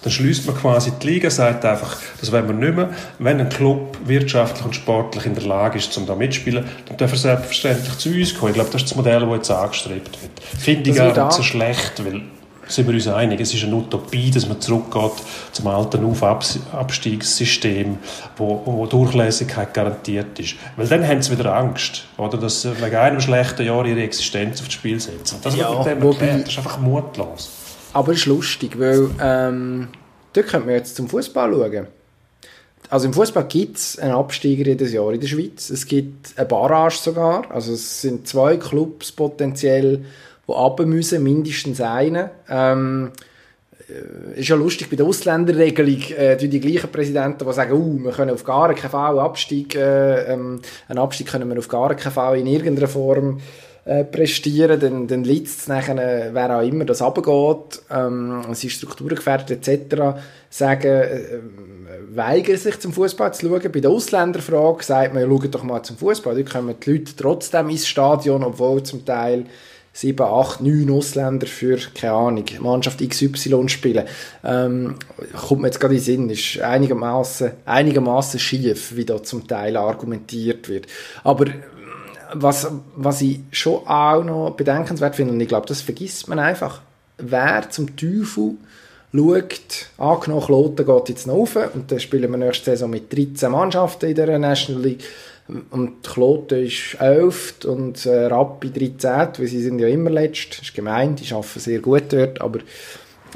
dann 0.05 0.12
schließt 0.12 0.45
man 0.45 0.55
quasi 0.55 0.91
die 1.01 1.07
Liga, 1.07 1.31
sagt 1.31 1.65
einfach, 1.65 1.97
das 2.21 2.31
wollen 2.31 2.47
wir 2.47 2.53
nicht 2.53 2.75
mehr. 2.75 2.91
Wenn 3.17 3.39
ein 3.39 3.50
Club 3.50 3.97
wirtschaftlich 4.05 4.63
und 4.63 4.75
sportlich 4.75 5.25
in 5.25 5.33
der 5.33 5.45
Lage 5.45 5.79
ist, 5.79 5.97
um 5.97 6.05
da 6.05 6.13
mitzuspielen, 6.13 6.63
dann 6.85 6.97
darf 6.97 7.12
er 7.12 7.17
selbstverständlich 7.17 7.97
zu 7.97 8.09
uns 8.09 8.35
kommen. 8.35 8.51
Ich 8.51 8.53
glaube, 8.53 8.69
das 8.69 8.83
ist 8.83 8.91
das 8.91 8.95
Modell, 8.95 9.21
das 9.21 9.31
jetzt 9.31 9.50
angestrebt 9.50 10.21
wird. 10.21 10.31
Finde 10.59 10.91
ich 10.91 10.95
gar 10.95 11.25
nicht 11.25 11.33
so 11.33 11.41
schlecht, 11.41 12.05
weil 12.05 12.21
sind 12.67 12.88
wir 12.88 12.93
uns 12.93 13.07
einig, 13.07 13.39
es 13.41 13.51
ist 13.53 13.63
eine 13.63 13.75
Utopie, 13.75 14.29
dass 14.29 14.47
man 14.47 14.62
zurückgeht 14.62 15.24
zum 15.51 15.67
alten 15.67 16.05
Auf-Abstiegssystem, 16.05 17.97
wo, 18.38 18.62
wo 18.63 18.85
Durchlässigkeit 18.85 19.74
garantiert 19.74 20.39
ist. 20.39 20.55
Weil 20.75 20.88
dann 20.88 21.07
haben 21.07 21.21
sie 21.21 21.31
wieder 21.38 21.55
Angst, 21.55 22.05
oder, 22.17 22.38
dass 22.38 22.62
sie 22.62 22.79
wegen 22.79 22.95
einem 22.95 23.21
schlechten 23.21 23.65
Jahr 23.65 23.85
ihre 23.85 24.03
Existenz 24.03 24.62
aufs 24.62 24.74
Spiel 24.74 25.00
setzen. 25.00 25.39
Das, 25.41 25.55
ja, 25.55 25.69
wird 25.69 25.97
dem 25.97 26.03
erklärt, 26.07 26.41
das 26.43 26.50
ist 26.50 26.57
einfach 26.59 26.79
mutlos. 26.79 27.50
Aber 27.95 28.11
es 28.11 28.19
ist 28.19 28.25
lustig, 28.25 28.77
weil 28.77 29.09
ähm, 29.21 29.87
dort 30.33 30.47
könnte 30.47 30.65
man 30.65 30.75
jetzt 30.75 30.97
zum 30.97 31.07
Fußball 31.07 31.49
schauen. 31.53 31.87
Also 32.89 33.07
im 33.07 33.13
Fußball 33.13 33.45
gibt 33.45 33.77
es 33.77 33.97
einen 33.97 34.11
Absteiger 34.11 34.65
jedes 34.65 34.91
Jahr 34.91 35.13
in 35.13 35.21
der 35.21 35.27
Schweiz. 35.27 35.69
Es 35.69 35.85
gibt 35.85 36.37
eine 36.37 36.45
Barrage 36.45 36.97
sogar. 36.97 37.49
Also 37.49 37.71
es 37.71 38.01
sind 38.01 38.27
zwei 38.27 38.57
Clubs 38.57 39.13
potenziell, 39.13 40.03
die 40.45 40.51
runter 40.51 40.85
müssen, 40.85 41.23
mindestens 41.23 41.79
einen. 41.79 42.31
Ähm, 42.49 43.11
äh, 43.87 44.41
ist 44.41 44.49
ja 44.49 44.57
lustig, 44.57 44.89
bei 44.89 44.97
der 44.97 45.05
Ausländerregelung 45.05 46.01
äh, 46.17 46.35
die 46.35 46.59
gleichen 46.59 46.91
Präsidenten, 46.91 47.47
die 47.47 47.53
sagen, 47.53 47.71
uh, 47.71 48.03
wir 48.03 48.11
können 48.11 48.31
auf 48.31 48.43
gar 48.43 48.73
keinen 48.73 48.91
Fall 48.91 49.19
Abstieg, 49.19 49.73
äh, 49.73 50.33
ähm, 50.33 50.59
einen 50.89 50.99
Abstieg 50.99 51.27
können 51.27 51.49
wir 51.49 51.57
auf 51.57 51.69
gar 51.69 51.95
keinen 51.95 52.11
Fall 52.11 52.39
in 52.39 52.47
irgendeiner 52.47 52.89
Form 52.89 53.39
äh, 53.85 54.03
prestieren, 54.03 54.79
dann, 54.79 55.07
dann 55.07 55.23
liegt 55.23 55.47
es 55.47 55.67
nachher, 55.67 55.97
äh, 55.97 56.33
wer 56.33 56.57
auch 56.57 56.63
immer 56.63 56.85
das 56.85 57.03
runtergeht, 57.03 57.83
ähm, 57.91 58.43
sind 58.53 58.71
Strukturen 58.71 59.15
gefährdet 59.15 59.67
etc., 59.67 60.19
sagen, 60.49 60.87
äh, 60.87 61.39
weigern 62.09 62.57
sich 62.57 62.79
zum 62.79 62.93
Fußball 62.93 63.33
zu 63.33 63.47
schauen. 63.47 63.71
Bei 63.71 63.79
der 63.79 63.91
Ausländerfrage 63.91 64.83
sagt 64.83 65.13
man, 65.13 65.21
ja, 65.21 65.29
schaut 65.29 65.53
doch 65.53 65.63
mal 65.63 65.83
zum 65.83 65.97
Fußball. 65.97 66.35
Dort 66.35 66.49
kommen 66.49 66.75
die 66.83 66.91
Leute 66.91 67.15
trotzdem 67.15 67.69
ins 67.69 67.87
Stadion, 67.87 68.43
obwohl 68.43 68.81
zum 68.83 69.05
Teil 69.05 69.45
sieben, 69.93 70.23
acht, 70.23 70.61
neun 70.61 70.89
Ausländer 70.91 71.47
für, 71.47 71.77
keine 71.93 72.13
Ahnung, 72.13 72.45
Mannschaft 72.59 73.07
XY 73.07 73.69
spielen. 73.69 74.05
Ähm, 74.43 74.95
kommt 75.47 75.61
mir 75.61 75.67
jetzt 75.67 75.79
gerade 75.79 75.93
in 75.93 75.99
den 75.99 76.03
Sinn, 76.03 76.29
ist 76.29 76.59
einigermaßen, 76.59 77.51
einigermaßen 77.65 78.39
schief, 78.39 78.95
wie 78.95 79.05
da 79.05 79.23
zum 79.23 79.47
Teil 79.47 79.77
argumentiert 79.77 80.67
wird. 80.67 80.87
Aber 81.23 81.45
was, 82.34 82.67
was 82.96 83.22
ich 83.22 83.39
schon 83.51 83.86
auch 83.88 84.24
noch 84.24 84.51
bedenkenswert 84.51 85.15
finde, 85.15 85.34
und 85.34 85.41
ich 85.41 85.48
glaube, 85.48 85.67
das 85.67 85.82
vergisst 85.82 86.27
man 86.27 86.39
einfach, 86.39 86.82
wer 87.17 87.70
zum 87.70 87.96
Teufel 87.96 88.55
schaut, 89.13 89.88
angenommen, 89.98 90.46
Kloten 90.46 90.86
geht 90.86 91.10
jetzt 91.10 91.27
noch 91.27 91.36
rauf, 91.36 91.58
und 91.74 91.91
dann 91.91 92.00
spielen 92.00 92.32
wir 92.32 92.38
nächste 92.38 92.72
Saison 92.72 92.89
mit 92.89 93.15
13 93.15 93.51
Mannschaften 93.51 94.10
in 94.10 94.15
der 94.15 94.39
National 94.39 94.82
League, 94.82 95.03
und 95.70 96.01
Kloten 96.01 96.65
ist 96.65 96.98
11 97.00 97.65
und 97.65 98.05
äh, 98.08 98.25
Rappi 98.25 98.72
13, 98.72 99.12
weil 99.38 99.48
sie 99.48 99.62
sind 99.62 99.77
ja 99.77 99.88
immer 99.88 100.10
letzt, 100.10 100.58
das 100.58 100.67
ist 100.70 100.74
gemein, 100.74 101.15
die 101.15 101.32
arbeiten 101.32 101.60
sehr 101.60 101.79
gut 101.79 102.05
dort, 102.10 102.41
aber... 102.41 102.60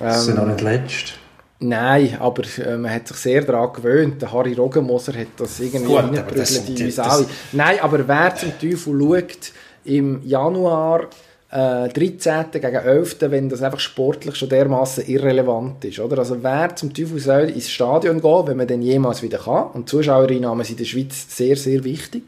Ähm, 0.02 0.14
sie 0.14 0.26
sind 0.26 0.40
auch 0.40 0.48
nicht 0.48 0.62
letzt. 0.62 1.19
Nein, 1.62 2.18
aber 2.20 2.44
äh, 2.58 2.78
man 2.78 2.94
hat 2.94 3.08
sich 3.10 3.18
sehr 3.18 3.42
daran 3.42 3.74
gewöhnt. 3.74 4.22
Der 4.22 4.32
Harry 4.32 4.54
Roggenmoser 4.54 5.14
hat 5.14 5.28
das 5.38 5.60
irgendwie 5.60 5.94
reingeprügelt 5.94 6.70
in 6.70 6.86
uns 6.86 7.00
alle. 7.00 7.26
Nein, 7.52 7.80
aber 7.82 8.08
wer 8.08 8.36
zum 8.36 8.58
Teufel 8.60 8.98
schaut 8.98 9.52
im 9.84 10.26
Januar 10.26 11.10
äh, 11.52 11.90
13. 11.90 12.52
gegen 12.52 12.76
11., 12.76 13.18
wenn 13.22 13.50
das 13.50 13.62
einfach 13.62 13.80
sportlich 13.80 14.36
schon 14.36 14.48
dermaßen 14.48 15.06
irrelevant 15.08 15.84
ist. 15.84 16.00
Oder? 16.00 16.20
Also 16.20 16.42
wer 16.42 16.76
zum 16.76 16.94
Teufel 16.94 17.20
soll 17.20 17.50
ins 17.50 17.70
Stadion 17.70 18.22
gehen, 18.22 18.48
wenn 18.48 18.58
man 18.58 18.68
denn 18.68 18.82
jemals 18.82 19.22
wieder 19.22 19.40
kann. 19.40 19.72
Und 19.74 19.90
Zuschauereinnahmen 19.90 20.64
sind 20.64 20.80
in 20.80 20.86
der 20.86 20.90
Schweiz 20.90 21.36
sehr, 21.36 21.58
sehr 21.58 21.84
wichtig. 21.84 22.24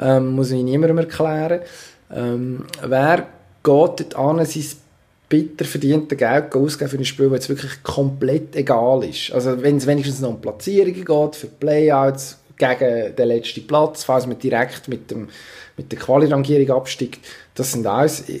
Ähm, 0.00 0.32
muss 0.32 0.50
ich 0.50 0.62
niemandem 0.62 0.98
erklären. 0.98 1.60
Ähm, 2.12 2.64
wer 2.82 3.18
geht 3.18 3.26
dort 3.62 4.16
an, 4.16 4.44
sein 4.44 4.64
bitter 5.34 5.64
verdiente 5.64 6.16
Geld 6.16 6.54
ausgeben 6.54 6.90
für 6.90 6.98
ein 6.98 7.04
Spiel, 7.04 7.28
das 7.30 7.40
jetzt 7.40 7.48
wirklich 7.48 7.82
komplett 7.82 8.54
egal 8.54 9.04
ist. 9.04 9.32
Also 9.32 9.60
wenn 9.62 9.78
es 9.78 9.86
wenigstens 9.86 10.20
noch 10.20 10.30
um 10.30 10.40
Platzierungen 10.40 11.04
geht, 11.04 11.36
für 11.36 11.46
Playouts, 11.46 12.38
gegen 12.56 13.16
den 13.16 13.28
letzten 13.28 13.66
Platz, 13.66 14.04
falls 14.04 14.26
man 14.26 14.38
direkt 14.38 14.88
mit, 14.88 15.10
dem, 15.10 15.28
mit 15.76 15.90
der 15.90 15.98
Quali-Rangierung 15.98 16.76
absteigt. 16.76 17.20
Das 17.54 17.72
sind 17.72 17.86
alles 17.86 18.28
äh, 18.28 18.40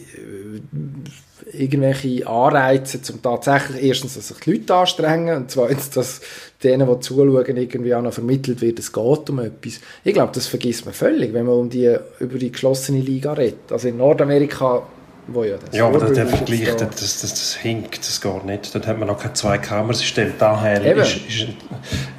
irgendwelche 1.52 2.26
Anreize, 2.26 3.00
um 3.12 3.22
tatsächlich 3.22 3.82
erstens, 3.82 4.14
dass 4.14 4.28
sich 4.28 4.38
die 4.38 4.52
Leute 4.52 4.74
anstrengen 4.74 5.36
und 5.36 5.50
zweitens, 5.50 5.90
dass 5.90 6.20
denen, 6.62 6.88
die 6.88 7.00
zuschauen, 7.00 7.56
irgendwie 7.56 7.94
auch 7.94 8.02
noch 8.02 8.12
vermittelt 8.12 8.60
wird, 8.60 8.78
es 8.78 8.92
geht 8.92 9.30
um 9.30 9.40
etwas. 9.40 9.80
Ich 10.04 10.14
glaube, 10.14 10.32
das 10.32 10.46
vergisst 10.46 10.84
man 10.84 10.94
völlig, 10.94 11.32
wenn 11.32 11.46
man 11.46 11.56
um 11.56 11.70
die, 11.70 11.96
über 12.20 12.38
die 12.38 12.52
geschlossene 12.52 13.00
Liga 13.00 13.32
redet. 13.32 13.70
Also 13.70 13.88
in 13.88 13.98
Nordamerika 13.98 14.86
wo 15.26 15.44
ja, 15.44 15.56
das 15.56 15.74
ja, 15.74 15.86
aber 15.86 16.00
der 16.00 16.26
Vergleich, 16.26 16.64
das, 16.76 16.90
das, 16.90 17.20
das, 17.20 17.30
das 17.30 17.54
hinkt, 17.56 17.98
das 17.98 18.20
geht 18.20 18.44
nicht. 18.44 18.74
Dort 18.74 18.86
hat 18.86 18.98
man 18.98 19.08
noch 19.08 19.18
kein 19.18 19.34
Zwei-Kamersystem. 19.34 20.34
Daher 20.38 20.84
Eben. 20.84 21.00
ist, 21.00 21.16
ist, 21.16 21.46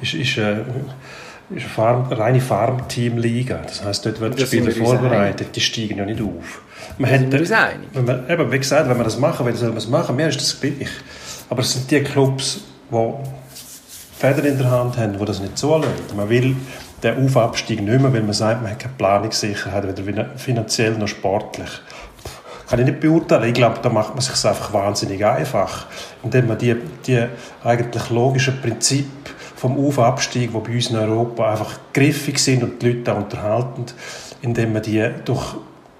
ist, 0.02 0.14
ist, 0.14 0.38
äh, 0.38 0.62
ist 1.50 1.50
eine, 1.50 1.60
Farm, 1.60 2.06
eine 2.06 2.18
reine 2.18 2.40
Farmteam-Liga. 2.40 3.62
Das 3.64 3.84
heisst, 3.84 4.06
dort 4.06 4.20
werden 4.20 4.36
die 4.36 4.44
Spieler 4.44 4.72
vorbereitet, 4.72 5.54
die 5.54 5.60
steigen 5.60 5.98
ja 5.98 6.04
nicht 6.04 6.20
auf. 6.20 6.62
Man 6.98 7.30
wir 7.30 7.40
uns 7.40 7.52
einig. 7.52 7.88
Wenn 7.92 8.04
man, 8.04 8.28
eben, 8.28 8.50
wie 8.50 8.58
gesagt, 8.58 8.88
wenn 8.88 8.96
man 8.96 9.04
das 9.04 9.18
machen 9.18 9.46
will, 9.46 9.54
soll 9.54 9.68
man 9.68 9.78
es 9.78 9.88
machen. 9.88 10.16
Mir 10.16 10.28
ist 10.28 10.40
das 10.40 10.60
gleich. 10.60 10.88
Aber 11.48 11.60
es 11.60 11.72
sind 11.72 11.90
die 11.90 12.02
Clubs, 12.02 12.60
die 12.90 13.12
Federn 14.18 14.46
in 14.46 14.58
der 14.58 14.70
Hand 14.70 14.96
haben, 14.96 15.16
die 15.18 15.24
das 15.24 15.40
nicht 15.40 15.56
zulassen. 15.56 15.92
Man 16.16 16.28
will 16.28 16.56
den 17.02 17.24
Aufabstieg 17.24 17.80
nicht 17.82 18.00
mehr, 18.00 18.12
weil 18.12 18.22
man 18.22 18.32
sagt, 18.32 18.62
man 18.62 18.72
hat 18.72 18.80
keine 18.80 18.94
Planungssicherheit, 18.96 20.06
weder 20.06 20.30
finanziell 20.36 20.92
noch 20.92 21.08
sportlich. 21.08 21.68
Kann 22.68 22.80
ich 22.80 22.86
nicht 22.86 23.00
beurteilen. 23.00 23.44
Ich 23.44 23.54
glaube, 23.54 23.78
da 23.80 23.88
macht 23.88 24.14
man 24.14 24.20
sich 24.20 24.44
einfach 24.44 24.72
wahnsinnig 24.72 25.24
einfach, 25.24 25.86
indem 26.22 26.48
man 26.48 26.58
die, 26.58 26.76
die 27.06 27.26
eigentlich 27.62 28.10
logischen 28.10 28.60
Prinzipien 28.60 29.10
vom 29.56 29.78
Aufabstieg, 29.86 30.50
die 30.52 30.58
bei 30.58 30.74
uns 30.74 30.90
in 30.90 30.96
Europa 30.96 31.50
einfach 31.50 31.78
griffig 31.92 32.38
sind 32.38 32.62
und 32.62 32.82
die 32.82 32.92
Leute 32.92 33.12
auch 33.12 33.18
unterhalten, 33.18 33.86
indem 34.42 34.72
man 34.72 34.82
die 34.82 35.08
durch 35.24 35.56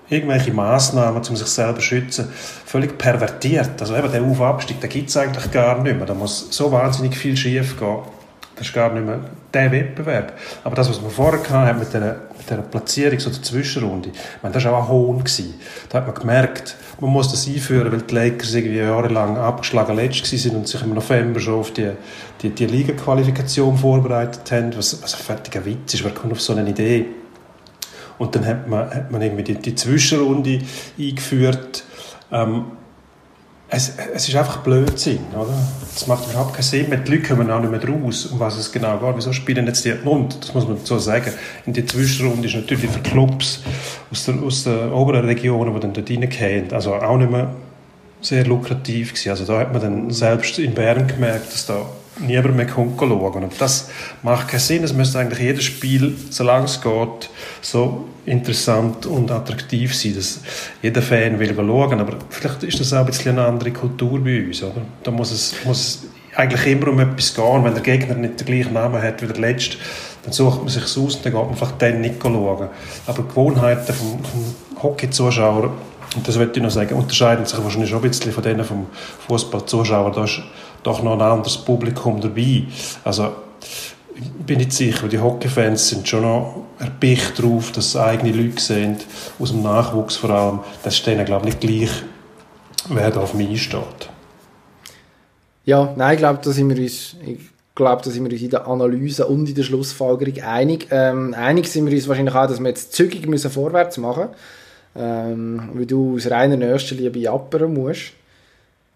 irgendwelche 0.09 0.53
Massnahmen, 0.53 1.17
um 1.17 1.37
sich 1.37 1.47
selber 1.47 1.77
zu 1.77 1.83
schützen, 1.83 2.29
völlig 2.33 2.97
pervertiert. 2.99 3.81
Also 3.81 3.97
eben 3.97 4.11
der 4.11 4.23
Aufabstieg, 4.23 4.81
den 4.81 4.91
gibt 4.91 5.09
es 5.09 5.17
eigentlich 5.17 5.51
gar 5.51 5.81
nicht 5.81 5.97
mehr. 5.97 6.07
Da 6.07 6.15
muss 6.15 6.49
so 6.51 6.71
wahnsinnig 6.71 7.17
viel 7.17 7.37
schief 7.37 7.79
gehen. 7.79 7.99
Das 8.55 8.69
ist 8.69 8.73
gar 8.73 8.93
nicht 8.93 9.05
mehr 9.05 9.21
der 9.53 9.73
Wettbewerb. 9.73 10.33
Aber 10.65 10.77
das, 10.77 10.89
was 10.89 11.03
wir 11.03 11.11
vorher 11.11 11.41
hatten 11.51 11.79
mit 11.79 11.93
dieser, 11.93 12.17
mit 12.17 12.26
dieser 12.49 12.63
Platzierung, 12.63 13.19
so 13.19 13.31
der 13.31 13.43
Zwischenrunde, 13.43 14.11
ich 14.11 14.43
meine, 14.43 14.55
das 14.55 14.65
war 14.65 14.75
auch 14.75 14.83
ein 14.85 14.89
Hohn. 14.89 15.19
Gewesen. 15.19 15.55
Da 15.89 15.99
hat 15.99 16.07
man 16.07 16.15
gemerkt, 16.15 16.77
man 17.01 17.11
muss 17.11 17.31
das 17.31 17.47
einführen, 17.47 17.91
weil 17.93 18.03
die 18.03 18.15
Lakers 18.15 18.55
irgendwie 18.55 18.79
jahrelang 18.79 19.37
abgeschlagen 19.37 19.97
letzt 19.97 20.33
waren 20.33 20.57
und 20.57 20.69
sich 20.69 20.83
im 20.83 20.95
November 20.95 21.41
schon 21.41 21.55
auf 21.55 21.73
die, 21.73 21.91
die, 22.43 22.51
die 22.51 22.67
Liga-Qualifikation 22.67 23.77
vorbereitet 23.77 24.51
haben, 24.53 24.77
was, 24.77 25.03
was 25.03 25.15
ein 25.15 25.21
fertiger 25.21 25.65
Witz 25.65 25.95
ist. 25.95 26.05
Wer 26.05 26.13
kommt 26.13 26.33
auf 26.33 26.41
so 26.41 26.55
eine 26.55 26.69
Idee? 26.69 27.07
Und 28.19 28.35
dann 28.35 28.47
hat 28.47 28.67
man, 28.69 28.89
hat 28.91 29.11
man 29.11 29.21
irgendwie 29.21 29.43
die, 29.43 29.55
die 29.55 29.75
Zwischenrunde 29.75 30.61
eingeführt. 30.99 31.85
Ähm, 32.33 32.65
es, 33.69 33.93
es 34.15 34.29
ist 34.29 34.37
einfach 34.37 34.59
Blödsinn, 34.59 35.19
oder? 35.33 35.55
Es 35.95 36.07
macht 36.07 36.31
überhaupt 36.31 36.55
keinen 36.55 36.63
Sinn. 36.63 36.87
Die 36.91 37.11
Leute 37.11 37.23
kommen 37.23 37.51
auch 37.51 37.61
nicht 37.61 37.71
mehr 37.71 37.89
raus, 37.89 38.27
um 38.27 38.39
was 38.39 38.57
es 38.57 38.71
genau 38.71 38.99
geht. 38.99 39.17
Wieso 39.17 39.33
spielen 39.33 39.67
jetzt 39.67 39.85
die... 39.85 39.93
Und, 39.93 40.41
das 40.41 40.55
muss 40.55 40.69
man 40.69 40.79
so 40.85 40.99
sagen, 40.99 41.33
in 41.65 41.73
die 41.73 41.85
Zwischenrunde 41.85 42.47
ist 42.47 42.55
natürlich 42.55 42.89
für 42.91 43.01
Clubs 43.01 43.63
aus 44.13 44.25
den, 44.27 44.45
aus 44.45 44.65
den 44.65 44.93
oberen 44.93 45.25
Regionen, 45.25 45.75
die 45.75 45.81
dann 45.81 45.93
dort 45.93 46.11
reingehen, 46.11 46.73
also 46.73 46.95
auch 46.95 47.17
nicht 47.17 47.31
mehr 47.31 47.51
sehr 48.21 48.47
lukrativ 48.47 49.11
gewesen. 49.15 49.31
Also 49.31 49.45
da 49.45 49.61
hat 49.61 49.73
man 49.73 49.83
dann 49.83 50.11
selbst 50.11 50.59
in 50.59 50.75
Bern 50.75 51.07
gemerkt, 51.07 51.53
dass 51.53 51.67
da 51.67 51.87
niemand 52.21 52.57
mehr 52.57 52.69
schauen 52.69 53.11
Und 53.11 53.61
das 53.61 53.91
macht 54.23 54.49
keinen 54.49 54.61
Sinn. 54.61 54.85
Es 54.85 54.93
müsste 54.93 55.19
eigentlich 55.19 55.41
jedes 55.41 55.65
Spiel, 55.65 56.17
solange 56.31 56.67
es 56.67 56.81
geht, 56.81 57.31
so 57.61 58.07
interessant 58.25 59.07
und 59.07 59.31
attraktiv 59.31 59.95
sein, 59.95 60.15
dass 60.15 60.41
jeder 60.83 61.03
Fan 61.03 61.39
will 61.39 61.55
schauen. 61.55 62.01
Aber 62.01 62.17
vielleicht 62.31 62.63
ist 62.63 62.81
das 62.81 62.93
auch 62.93 63.01
ein 63.01 63.07
bisschen 63.07 63.39
eine 63.39 63.47
andere 63.47 63.71
Kultur 63.71 64.23
bei 64.23 64.47
uns. 64.47 64.63
Oder? 64.63 64.83
Da 65.03 65.11
muss 65.11 65.31
es, 65.31 65.55
muss 65.65 65.79
es 65.79 66.07
eigentlich 66.37 66.67
immer 66.67 66.89
um 66.89 67.01
etwas 67.01 67.35
gehen. 67.35 67.65
Wenn 67.65 67.75
der 67.75 67.83
Gegner 67.83 68.15
nicht 68.15 68.41
den 68.41 68.47
gleichen 68.47 68.73
Namen 68.73 69.01
hat 69.01 69.23
wie 69.23 69.27
der 69.27 69.37
Letzte, 69.37 69.77
dann 70.25 70.33
sucht 70.33 70.61
man 70.61 70.69
sich 70.69 70.83
aus 70.83 70.97
und 70.97 71.25
dann 71.25 71.33
geht 71.33 71.43
man 71.43 71.51
einfach 71.51 71.73
dann 71.79 72.01
nicht 72.01 72.17
schauen. 72.21 72.69
Aber 73.07 73.23
die 73.23 73.29
Gewohnheiten 73.29 73.95
vom, 73.95 74.25
vom 74.25 74.83
Hockey-Zuschauer, 74.83 75.73
und 76.17 76.27
das 76.27 76.37
möchte 76.37 76.59
ich 76.59 76.63
noch 76.63 76.71
sagen, 76.71 76.95
unterscheiden 76.95 77.45
sich 77.45 77.63
wahrscheinlich 77.63 77.91
schon 77.91 78.03
ein 78.03 78.09
bisschen 78.09 78.33
von 78.33 78.43
denen 78.43 78.65
vom 78.65 78.87
Fußball-Zuschauer. 79.29 80.13
Doch 80.87 81.03
noch 81.03 81.15
ein 81.15 81.21
anderes 81.21 81.59
Publikum 81.59 82.21
dabei. 82.21 82.65
Also 83.05 83.33
ich 84.15 84.47
bin 84.47 84.59
nicht 84.59 84.73
sicher, 84.73 85.09
die 85.09 85.19
Hockeyfans 85.19 85.89
sind 85.89 86.09
schon 86.09 86.23
noch 86.23 86.65
erpicht 86.79 87.39
darauf, 87.39 87.73
dass 87.73 87.97
eigene 87.97 88.33
Leute 88.33 88.61
sind, 88.61 89.05
aus 89.39 89.51
dem 89.51 89.63
Nachwuchs 89.63 90.17
vor 90.17 90.31
allem. 90.31 90.61
Das 90.83 90.95
ist 90.95 91.07
denen, 91.07 91.25
glaube 91.25 91.49
ich, 91.49 91.61
nicht 91.61 91.89
gleich, 91.89 92.03
wer 92.89 93.11
da 93.11 93.21
auf 93.21 93.35
mich 93.35 93.49
einsteht. 93.49 94.09
Ja, 95.65 95.93
nein, 95.97 96.15
ich 96.15 96.19
glaube, 96.19 96.39
da 96.43 96.51
sind 96.51 96.69
wir 96.71 96.81
uns, 96.83 97.17
ich 97.27 97.41
glaube, 97.75 98.03
da 98.05 98.11
sind 98.11 98.25
wir 98.25 98.33
uns 98.33 98.41
in 98.41 98.51
der 98.51 98.67
Analyse 98.69 99.27
und 99.27 99.49
in 99.49 99.55
der 99.55 99.65
Schlussfolgerung 99.65 100.41
einig. 100.43 100.89
Ähm, 100.91 101.35
einig 101.35 101.69
sind 101.69 101.87
wir 101.87 101.93
uns 101.93 102.09
wahrscheinlich 102.09 102.35
auch, 102.35 102.47
dass 102.47 102.61
wir 102.61 102.69
jetzt 102.69 102.93
zügig 102.93 103.27
müssen 103.27 103.51
vorwärts 103.51 103.99
machen 103.99 104.29
müssen, 104.95 105.05
ähm, 105.05 105.69
weil 105.75 105.87
du 105.87 106.15
aus 106.15 106.31
reiner 106.31 106.57
Nächstenliebe 106.57 107.19
jappern 107.19 107.75
musst. 107.75 108.13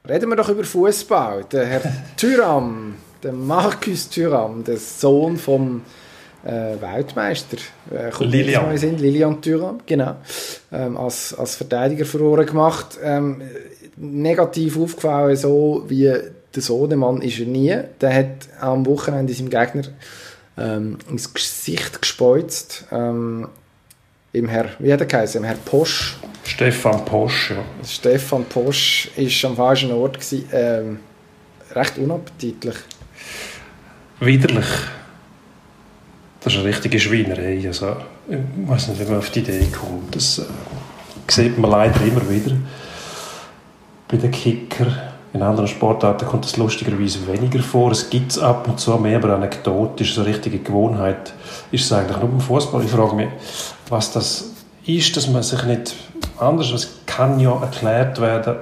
Reden 0.09 0.31
wir 0.31 0.37
doch 0.37 0.49
über 0.49 0.65
Fußball. 0.65 1.45
Der 1.53 1.67
Herr 1.67 1.83
Thüram, 2.17 2.95
der 3.23 3.33
Markus 3.33 4.09
Thüram, 4.09 4.65
der 4.65 4.79
Sohn 4.79 5.37
vom 5.37 5.83
äh, 6.43 6.81
Weltmeister, 6.81 7.59
äh, 7.91 8.11
Lilian. 8.25 8.77
Sind, 8.79 9.01
Lilian 9.01 9.43
Thüram, 9.43 9.81
genau, 9.85 10.17
ähm, 10.73 10.97
als, 10.97 11.35
als 11.35 11.57
Verteidiger 11.57 12.07
verloren 12.07 12.47
gemacht. 12.47 12.99
Ähm, 13.03 13.43
negativ 13.97 14.79
aufgefallen, 14.79 15.37
so 15.37 15.85
wie 15.89 16.05
der 16.55 16.63
Sohnemann 16.63 17.21
ist 17.21 17.39
er 17.39 17.47
nie. 17.47 17.77
Der 18.01 18.15
hat 18.15 18.49
am 18.59 18.87
Wochenende 18.87 19.35
seinem 19.35 19.51
Gegner 19.51 19.83
ähm, 20.57 20.97
ins 21.11 21.35
Gesicht 21.35 22.01
gespeuzt. 22.01 22.87
Ähm, 22.91 23.49
im 24.33 24.49
Herr, 24.49 24.71
wie 24.79 24.93
hat 24.93 25.01
er 25.01 25.07
geheißen? 25.07 25.41
Im 25.41 25.45
Herr 25.45 25.57
Posch. 25.57 26.17
Stefan 26.45 27.05
Posch, 27.05 27.51
ja. 27.51 27.65
Stefan 27.87 28.45
Posch 28.45 29.11
war 29.17 29.51
am 29.51 29.57
falschen 29.57 29.93
Ort. 29.93 30.15
Gewesen, 30.15 30.49
ähm, 30.53 30.99
recht 31.73 31.99
unappetitlich. 31.99 32.77
Widerlich. 34.21 34.67
Das 36.41 36.53
ist 36.53 36.59
eine 36.59 36.69
richtige 36.69 36.99
Schweinerei. 36.99 37.63
Also, 37.67 37.97
ich 38.29 38.39
weiß 38.69 38.89
nicht, 38.89 39.01
wie 39.01 39.05
man 39.05 39.19
auf 39.19 39.31
die 39.31 39.41
Idee 39.41 39.67
kommt. 39.67 40.15
Das 40.15 40.39
äh, 40.39 40.43
sieht 41.29 41.59
man 41.59 41.71
leider 41.71 42.01
immer 42.03 42.29
wieder 42.29 42.57
bei 44.09 44.17
den 44.17 44.31
Kicker. 44.31 45.10
In 45.33 45.43
anderen 45.43 45.69
Sportarten 45.69 46.27
kommt 46.27 46.45
das 46.45 46.57
lustigerweise 46.57 47.27
weniger 47.29 47.61
vor. 47.61 47.93
Es 47.93 48.11
gibt 48.11 48.33
es 48.33 48.39
ab 48.39 48.67
und 48.67 48.81
zu 48.81 48.97
mehr, 48.97 49.19
aber 49.19 49.35
anekdotisch, 49.35 50.15
so 50.15 50.23
richtige 50.23 50.59
Gewohnheit 50.59 51.33
ist 51.71 51.85
es 51.85 51.93
eigentlich 51.93 52.17
nur 52.17 52.31
im 52.31 52.41
Fußball. 52.41 52.85
Ich 52.85 52.91
frage 52.91 53.15
mich, 53.15 53.29
was 53.89 54.13
das 54.13 54.51
ist, 54.87 55.17
dass 55.17 55.29
man 55.29 55.43
sich 55.43 55.63
nicht 55.65 55.95
anders, 56.39 56.73
es 56.73 56.89
kann 57.07 57.39
ja 57.39 57.53
erklärt 57.61 58.21
werden, 58.21 58.57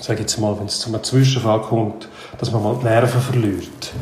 sage 0.00 0.20
jetzt 0.20 0.38
mal, 0.38 0.58
wenn 0.58 0.66
es 0.66 0.80
zu 0.80 0.88
einem 0.88 1.04
Zwischenfall 1.04 1.60
kommt, 1.62 2.08
dass 2.38 2.50
man 2.50 2.62
mal 2.62 2.76
die 2.80 2.84
Nerven 2.84 3.20
verliert. 3.20 3.92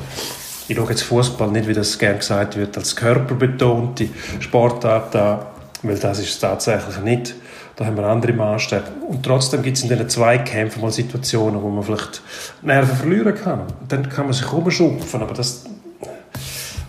Ich 0.68 0.76
schaue 0.76 0.88
jetzt 0.88 1.02
Fußball 1.02 1.50
nicht, 1.50 1.68
wie 1.68 1.74
das 1.74 1.98
gerne 1.98 2.18
gesagt 2.18 2.56
wird, 2.56 2.78
als 2.78 2.96
körperbetonte 2.96 4.08
Sportart 4.38 5.14
an, 5.16 5.40
weil 5.82 5.98
das 5.98 6.20
ist 6.20 6.28
es 6.30 6.38
tatsächlich 6.38 6.98
nicht. 7.00 7.34
Da 7.80 7.86
haben 7.86 7.96
wir 7.96 8.04
andere 8.04 8.34
Maßstäbe. 8.34 8.84
Und 9.08 9.22
trotzdem 9.22 9.62
gibt 9.62 9.78
es 9.78 9.82
in 9.84 9.88
diesen 9.88 10.06
Zweikämpfen 10.06 10.82
mal 10.82 10.92
Situationen, 10.92 11.62
wo 11.62 11.70
man 11.70 11.82
vielleicht 11.82 12.20
Nerven 12.60 12.94
verlieren 12.94 13.34
kann. 13.34 13.62
Dann 13.88 14.06
kann 14.06 14.26
man 14.26 14.34
sich 14.34 14.52
rumschupfen, 14.52 15.22
aber 15.22 15.32
das 15.32 15.64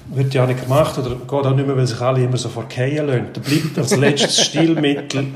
wird 0.07 0.33
ja 0.33 0.45
nicht 0.45 0.63
gemacht 0.63 0.97
oder 0.97 1.11
geht 1.11 1.31
auch 1.31 1.55
nicht 1.55 1.65
mehr, 1.65 1.77
weil 1.77 1.87
sich 1.87 2.01
alle 2.01 2.21
immer 2.21 2.35
so 2.35 2.49
verkehren 2.49 3.07
lassen. 3.07 3.27
Da 3.31 3.39
bleibt 3.39 3.77
als 3.77 3.95
letztes 3.95 4.41
Stilmittel 4.47 5.27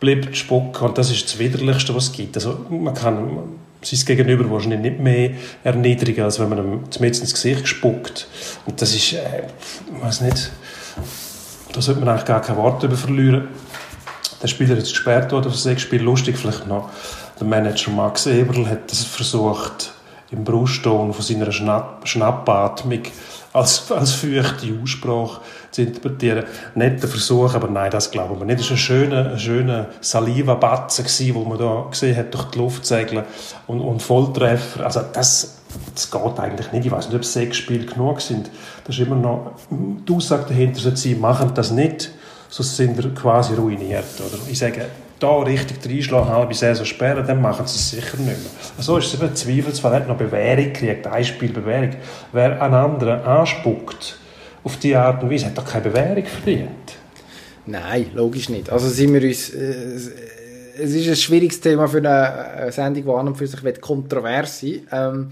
bleibt 0.00 0.36
Spucken 0.36 0.88
und 0.88 0.98
das 0.98 1.12
ist 1.12 1.26
das 1.26 1.38
Widerlichste, 1.38 1.94
was 1.94 2.06
es 2.06 2.12
gibt. 2.12 2.34
Also 2.34 2.66
man 2.68 2.92
kann 2.92 3.28
sein 3.82 4.04
Gegenüber 4.04 4.50
wahrscheinlich 4.50 4.80
nicht 4.80 4.98
mehr 4.98 5.30
erniedrigen, 5.62 6.24
als 6.24 6.40
wenn 6.40 6.48
man 6.48 6.58
ihm 6.58 6.90
zumindest 6.90 7.22
ins 7.22 7.34
Gesicht 7.34 7.68
spuckt. 7.68 8.26
Und 8.66 8.82
das 8.82 8.92
ist, 8.96 9.12
äh, 9.12 9.44
ich 9.96 10.02
weiß 10.02 10.22
nicht, 10.22 10.50
da 11.72 11.80
sollte 11.80 12.00
man 12.00 12.08
eigentlich 12.08 12.24
gar 12.24 12.42
kein 12.42 12.56
Wort 12.56 12.82
darüber 12.82 12.96
verlieren. 12.96 13.46
Der 14.42 14.46
Spieler 14.46 14.76
ist 14.76 14.90
gesperrt 14.90 15.32
worden 15.32 15.50
für 15.50 15.58
sechs 15.58 15.82
Spiele. 15.82 16.04
Lustig 16.04 16.36
vielleicht 16.36 16.66
noch, 16.66 16.90
der 17.38 17.46
Manager 17.46 17.90
Max 17.90 18.26
Eberl 18.26 18.68
hat 18.68 18.90
das 18.90 19.04
versucht, 19.04 19.92
im 20.30 20.44
Brustton 20.44 21.12
von 21.12 21.24
seiner 21.24 21.50
Schnapp 21.50 22.06
Schnappatmung 22.06 23.02
als, 23.52 23.90
als 23.90 24.12
feuchte 24.12 24.78
Aussprache 24.82 25.40
zu 25.70 25.82
interpretieren. 25.82 26.44
Netter 26.74 27.08
Versuch, 27.08 27.54
aber 27.54 27.68
nein, 27.68 27.90
das 27.90 28.10
glauben 28.10 28.38
wir 28.38 28.44
nicht. 28.44 28.60
Das 28.60 28.66
war 28.66 28.76
ein 28.76 28.78
schöner, 28.78 29.38
schöner 29.38 29.86
Saliva-Batzen, 30.00 31.06
den 31.34 31.48
man 31.48 31.58
da 31.58 31.86
gesehen 31.90 32.16
hat, 32.16 32.32
durch 32.34 32.44
die 32.44 32.58
Luft 32.58 32.86
segeln 32.86 33.24
und, 33.66 33.80
und 33.80 34.02
Volltreffer. 34.02 34.84
Also 34.84 35.00
das, 35.12 35.58
das 35.94 36.10
geht 36.10 36.38
eigentlich 36.38 36.72
nicht. 36.72 36.86
Ich 36.86 36.92
weiß 36.92 37.06
nicht, 37.06 37.16
ob 37.16 37.24
sechs 37.24 37.56
Spiele 37.56 37.86
genug 37.86 38.20
sind. 38.20 38.50
Da 38.84 38.90
ist 38.90 38.98
immer 38.98 39.16
noch 39.16 39.52
die 39.70 40.12
Aussage 40.12 40.44
dahinter, 40.48 40.94
sie 40.94 41.14
machen 41.14 41.52
das 41.54 41.70
nicht, 41.70 42.10
sonst 42.48 42.76
sind 42.76 42.96
wir 43.02 43.14
quasi 43.14 43.54
ruiniert. 43.54 44.04
Oder? 44.20 44.38
Ich 44.50 44.58
sage, 44.58 44.86
da 45.18 45.38
richtig 45.38 45.84
reinschlagen, 45.84 46.28
halbe 46.28 46.54
Saison 46.54 46.86
sperren, 46.86 47.26
dann 47.26 47.42
machen 47.42 47.66
sie 47.66 47.76
es 47.76 47.90
sicher 47.90 48.16
nicht 48.18 48.26
mehr. 48.26 48.36
So 48.78 48.98
ist 48.98 49.12
es 49.12 49.20
eben 49.20 49.34
Zweifelsfall, 49.34 49.94
hat 49.94 50.08
noch 50.08 50.16
Bewährung 50.16 50.72
gekriegt, 50.72 51.06
ein 51.06 51.24
Spiel. 51.24 51.52
Wer 52.32 52.62
einen 52.62 52.74
anderen 52.74 53.20
anspuckt, 53.22 54.18
auf 54.64 54.76
diese 54.76 55.00
Art 55.00 55.22
und 55.22 55.30
Weise, 55.30 55.46
hat 55.46 55.58
doch 55.58 55.66
keine 55.66 55.84
Bewährung 55.84 56.24
verdient. 56.24 56.70
Nein, 57.66 58.10
logisch 58.14 58.48
nicht. 58.48 58.70
Also 58.70 58.88
sind 58.88 59.12
wir 59.14 59.22
uns... 59.22 59.50
Äh, 59.50 59.98
es 60.80 60.94
ist 60.94 61.08
ein 61.08 61.16
schwieriges 61.16 61.60
Thema 61.60 61.88
für 61.88 61.98
eine 61.98 62.70
Sendung, 62.70 63.04
die 63.04 63.10
an 63.10 63.28
und 63.28 63.36
für 63.36 63.48
sich 63.48 63.80
kontrovers 63.80 64.60
sein 64.60 64.86
ähm, 64.92 65.30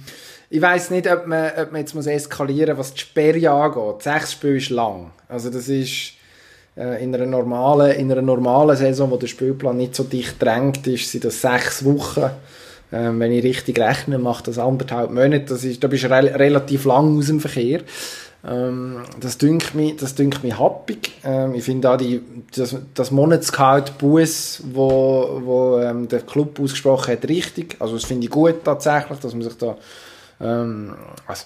Ich 0.50 0.60
weiß 0.60 0.90
nicht, 0.90 1.08
ob 1.08 1.28
man, 1.28 1.52
ob 1.56 1.70
man 1.70 1.82
jetzt 1.82 1.94
eskalieren 1.94 2.76
muss, 2.76 2.86
was 2.86 2.94
die 2.94 3.00
Sperre 3.00 3.50
angeht. 3.50 4.02
Sechs 4.02 4.32
Spiele 4.32 4.56
ist 4.56 4.70
lang. 4.70 5.12
Also 5.28 5.50
das 5.50 5.68
ist 5.68 6.15
in, 6.76 7.14
einer 7.14 7.26
normalen, 7.26 7.92
in 7.92 8.12
einer 8.12 8.22
normalen 8.22 8.76
Saison, 8.76 9.10
wo 9.10 9.16
der 9.16 9.26
Spielplan 9.26 9.76
nicht 9.78 9.94
so 9.94 10.04
dicht 10.04 10.40
drängt 10.40 10.86
ist, 10.86 11.10
sind 11.10 11.24
das 11.24 11.40
sechs 11.40 11.84
Wochen. 11.84 12.30
Ähm, 12.92 13.18
wenn 13.18 13.32
ich 13.32 13.42
richtig 13.42 13.78
rechne, 13.78 14.18
macht 14.18 14.46
das 14.46 14.58
anderthalb 14.58 15.10
Monate. 15.10 15.46
Das 15.46 15.64
ist, 15.64 15.82
da 15.82 15.88
bist 15.88 16.04
du 16.04 16.10
re 16.10 16.38
relativ 16.38 16.84
lang 16.84 17.18
aus 17.18 17.26
dem 17.26 17.40
Verkehr. 17.40 17.80
Ähm, 18.46 18.98
das 19.18 19.38
dünkt 19.38 19.74
mich, 19.74 19.96
das 19.96 20.14
dünkt 20.14 20.44
mich 20.44 20.58
happig. 20.58 21.12
Ähm, 21.24 21.54
ich 21.54 21.64
finde 21.64 21.90
auch 21.90 21.96
die, 21.96 22.22
das, 22.54 22.76
das 22.94 23.10
Monatsgehalt 23.10 23.98
Buß, 23.98 24.62
wo, 24.72 25.40
wo 25.44 25.78
ähm, 25.78 26.06
der 26.08 26.20
Club 26.20 26.60
ausgesprochen 26.60 27.12
hat, 27.12 27.28
richtig. 27.28 27.76
Also 27.80 27.94
das 27.94 28.04
finde 28.04 28.26
ich 28.26 28.30
gut 28.30 28.64
tatsächlich, 28.64 29.18
dass 29.18 29.32
man 29.32 29.42
sich 29.42 29.56
da, 29.56 29.76
ähm, 30.40 30.94
also, 31.26 31.44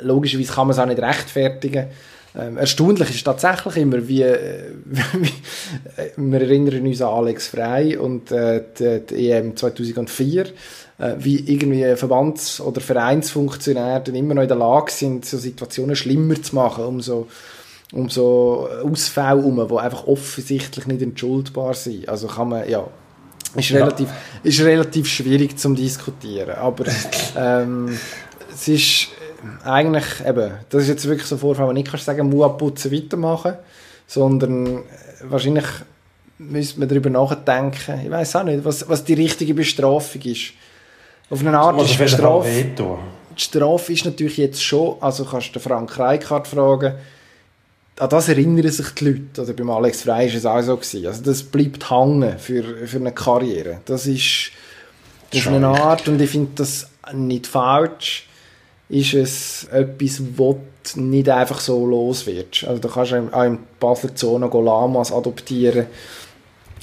logischerweise 0.00 0.52
kann 0.52 0.66
man 0.66 0.74
es 0.74 0.78
auch 0.78 0.86
nicht 0.86 1.00
rechtfertigen. 1.00 1.86
Ähm, 2.34 2.56
erstaunlich 2.56 3.10
ist 3.10 3.24
tatsächlich 3.24 3.76
immer, 3.76 4.08
wie, 4.08 4.22
äh, 4.22 4.70
wie 6.16 6.30
wir 6.30 6.40
erinnern 6.40 6.86
uns 6.86 7.02
an 7.02 7.08
Alex 7.08 7.48
Frey 7.48 7.96
und 7.96 8.32
äh, 8.32 8.62
die, 8.78 9.00
die 9.06 9.30
EM 9.30 9.54
2004 9.56 10.46
äh, 11.02 11.14
wie 11.18 11.40
irgendwie 11.52 11.96
Verbands- 11.96 12.60
oder 12.60 12.80
Vereinsfunktionäre 12.80 14.02
dann 14.04 14.14
immer 14.14 14.34
noch 14.34 14.42
in 14.42 14.48
der 14.48 14.56
Lage 14.56 14.92
sind, 14.92 15.24
so 15.24 15.36
Situationen 15.36 15.96
schlimmer 15.96 16.40
zu 16.40 16.54
machen, 16.54 16.84
um 16.84 17.00
so, 17.00 17.28
um 17.92 18.08
so 18.08 18.68
Ausfälle 18.82 19.42
herum, 19.42 19.66
die 19.68 19.76
einfach 19.76 20.06
offensichtlich 20.06 20.86
nicht 20.86 21.02
entschuldbar 21.02 21.74
sind. 21.74 22.08
Also 22.08 22.28
kann 22.28 22.50
man, 22.50 22.68
ja, 22.68 22.86
ist 23.56 23.72
relativ, 23.72 24.08
ja. 24.08 24.14
ist 24.44 24.60
relativ 24.60 25.08
schwierig 25.08 25.58
zum 25.58 25.74
diskutieren, 25.74 26.50
aber 26.50 26.84
ähm, 27.36 27.98
es 28.52 28.68
ist 28.68 29.08
eigentlich 29.64 30.04
eben, 30.26 30.52
das 30.70 30.82
ist 30.82 30.88
jetzt 30.88 31.08
wirklich 31.08 31.26
so 31.26 31.36
ein 31.36 31.38
Vorfall, 31.38 31.68
wo 31.68 31.72
nicht 31.72 31.90
kannst 31.90 32.06
sagen, 32.06 32.28
muss 32.28 32.44
abputzen, 32.44 32.92
weitermachen, 32.92 33.54
sondern 34.06 34.82
wahrscheinlich 35.22 35.66
müsste 36.38 36.80
man 36.80 36.88
darüber 36.88 37.10
nachdenken, 37.10 38.00
ich 38.04 38.10
weiß 38.10 38.36
auch 38.36 38.44
nicht, 38.44 38.64
was, 38.64 38.88
was 38.88 39.04
die 39.04 39.14
richtige 39.14 39.54
Bestrafung 39.54 40.22
ist. 40.22 40.52
Auf 41.30 41.40
eine 41.40 41.58
Art 41.58 41.80
ist 41.80 41.98
die 41.98 42.08
Strafe, 42.08 42.66
die 43.36 43.40
Strafe 43.40 43.92
ist 43.92 44.04
natürlich 44.04 44.36
jetzt 44.36 44.62
schon, 44.62 44.96
also 45.00 45.24
kannst 45.24 45.54
du 45.54 45.60
Frank 45.60 45.98
Reichardt 45.98 46.46
fragen, 46.46 46.94
an 47.98 48.08
das 48.08 48.28
erinnern 48.28 48.70
sich 48.70 48.90
die 48.90 49.04
Leute. 49.04 49.42
Oder 49.42 49.52
beim 49.52 49.70
Alex 49.70 50.02
Frey 50.02 50.28
war 50.28 50.34
es 50.34 50.46
auch 50.46 50.62
so. 50.62 50.76
Gewesen. 50.76 51.06
Also 51.06 51.22
das 51.22 51.42
bleibt 51.42 51.90
hängen 51.90 52.38
für, 52.38 52.86
für 52.86 52.96
eine 52.96 53.12
Karriere. 53.12 53.80
Das 53.84 54.06
ist 54.06 54.50
auf 55.34 55.46
eine 55.46 55.68
Art, 55.68 56.08
und 56.08 56.20
ich 56.20 56.30
finde 56.30 56.50
das 56.56 56.88
nicht 57.12 57.46
falsch, 57.46 58.28
ist 58.92 59.14
es 59.14 59.64
etwas, 59.72 60.20
wo 60.36 60.60
du 60.94 61.00
nicht 61.00 61.28
einfach 61.28 61.60
so 61.60 61.86
los 61.86 62.26
wirst. 62.26 62.64
Also 62.64 62.80
da 62.80 62.88
kannst 62.88 63.12
du 63.12 63.28
auch 63.32 63.44
im 63.44 63.58
Basler 63.80 64.14
Zone 64.14 64.50
Lamas 64.52 65.12
adoptieren, 65.12 65.86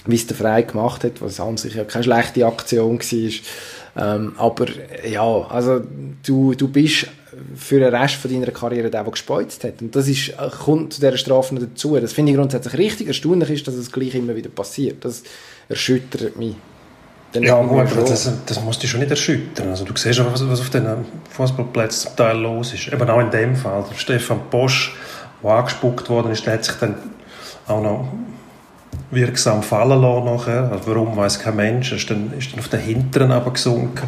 wie 0.06 0.16
es 0.16 0.26
der 0.26 0.36
Frey 0.36 0.64
gemacht 0.64 1.04
hat, 1.04 1.22
was 1.22 1.40
an 1.40 1.58
sich 1.58 1.76
ja 1.76 1.84
keine 1.84 2.04
schlechte 2.04 2.46
Aktion 2.46 3.00
war. 3.00 4.16
Ähm, 4.16 4.34
aber 4.38 4.66
ja, 5.08 5.48
also 5.50 5.82
du, 6.26 6.56
du 6.56 6.68
bist 6.68 7.08
für 7.56 7.80
den 7.80 7.94
Rest 7.94 8.16
von 8.16 8.32
deiner 8.32 8.52
Karriere 8.52 8.90
der, 8.90 9.04
der 9.04 9.12
gespeuzt 9.12 9.64
hat. 9.64 9.82
Und 9.82 9.96
das 9.96 10.08
ist, 10.08 10.34
kommt 10.64 10.94
zu 10.94 11.02
dieser 11.02 11.18
Strafe 11.18 11.56
dazu. 11.56 11.96
Das 11.98 12.14
finde 12.14 12.32
ich 12.32 12.38
grundsätzlich 12.38 12.78
richtig. 12.78 13.08
Erstaunlich 13.08 13.52
ist, 13.52 13.68
dass 13.68 13.76
es 13.76 13.92
gleich 13.92 14.16
immer 14.16 14.36
wieder 14.36 14.50
passiert. 14.50 15.06
Das 15.06 15.24
erschüttert 15.68 16.38
mich. 16.38 16.56
Dann 17.32 17.44
ja, 17.44 17.62
gut, 17.62 17.86
das, 17.96 18.32
das 18.46 18.62
muss 18.62 18.80
dich 18.80 18.90
schon 18.90 19.02
nicht 19.02 19.12
erschüttern. 19.12 19.70
Also, 19.70 19.86
du 19.86 19.96
siehst 19.96 20.20
auch, 20.20 20.32
was, 20.32 20.48
was 20.50 20.62
auf 20.62 20.70
den 20.72 20.88
Fußballplätzen 21.30 22.08
zum 22.08 22.16
Teil 22.16 22.38
los 22.38 22.74
ist. 22.74 22.88
Eben 22.88 23.08
auch 23.08 23.20
in 23.20 23.30
dem 23.30 23.56
Fall. 23.56 23.86
Der 23.90 23.96
Stefan 23.96 24.40
Bosch, 24.50 24.96
der 25.44 25.52
angespuckt 25.52 26.10
worden 26.10 26.32
ist, 26.32 26.46
der 26.46 26.54
hat 26.54 26.66
sich 26.66 26.76
dann 26.76 26.96
auch 27.68 27.82
noch 27.82 28.08
wirksam 29.12 29.62
fallen 29.62 30.02
lassen 30.02 30.26
nachher. 30.26 30.72
Also 30.72 30.88
warum, 30.88 31.16
weiß 31.16 31.40
kein 31.40 31.56
Mensch. 31.56 31.92
Er 31.92 31.98
ist 31.98 32.10
dann, 32.10 32.34
ist 32.38 32.52
dann 32.52 32.60
auf 32.60 32.68
den 32.68 32.80
Hinteren 32.80 33.54
gesunken. 33.54 34.08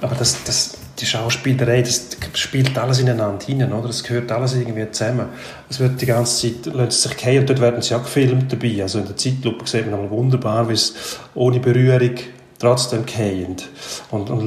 Aber 0.00 0.14
das, 0.14 0.42
das, 0.44 0.78
die 0.98 1.06
Schauspielerei, 1.06 1.82
das 1.82 2.16
spielt 2.34 2.76
alles 2.78 2.98
ineinander 2.98 3.44
hinein, 3.44 3.72
oder? 3.72 3.88
Das 3.88 4.02
gehört 4.02 4.30
alles 4.32 4.54
irgendwie 4.54 4.90
zusammen. 4.90 5.26
Es 5.68 5.80
wird 5.80 6.00
die 6.00 6.06
ganze 6.06 6.48
Zeit, 6.48 6.74
lassen 6.74 6.90
sie 6.90 7.08
sich 7.08 7.16
gehen 7.16 7.40
und 7.40 7.50
dort 7.50 7.60
werden 7.60 7.82
sie 7.82 7.94
auch 7.94 8.02
gefilmt 8.02 8.52
dabei. 8.52 8.82
Also 8.82 9.00
in 9.00 9.06
der 9.06 9.16
Zeitlupe 9.16 9.68
sieht 9.68 9.90
man 9.90 10.08
wunderbar, 10.10 10.68
wie 10.68 10.74
es 10.74 11.18
ohne 11.34 11.60
Berührung 11.60 12.14
trotzdem 12.64 13.04
gehend. 13.04 13.68
Und, 14.10 14.30
und 14.30 14.44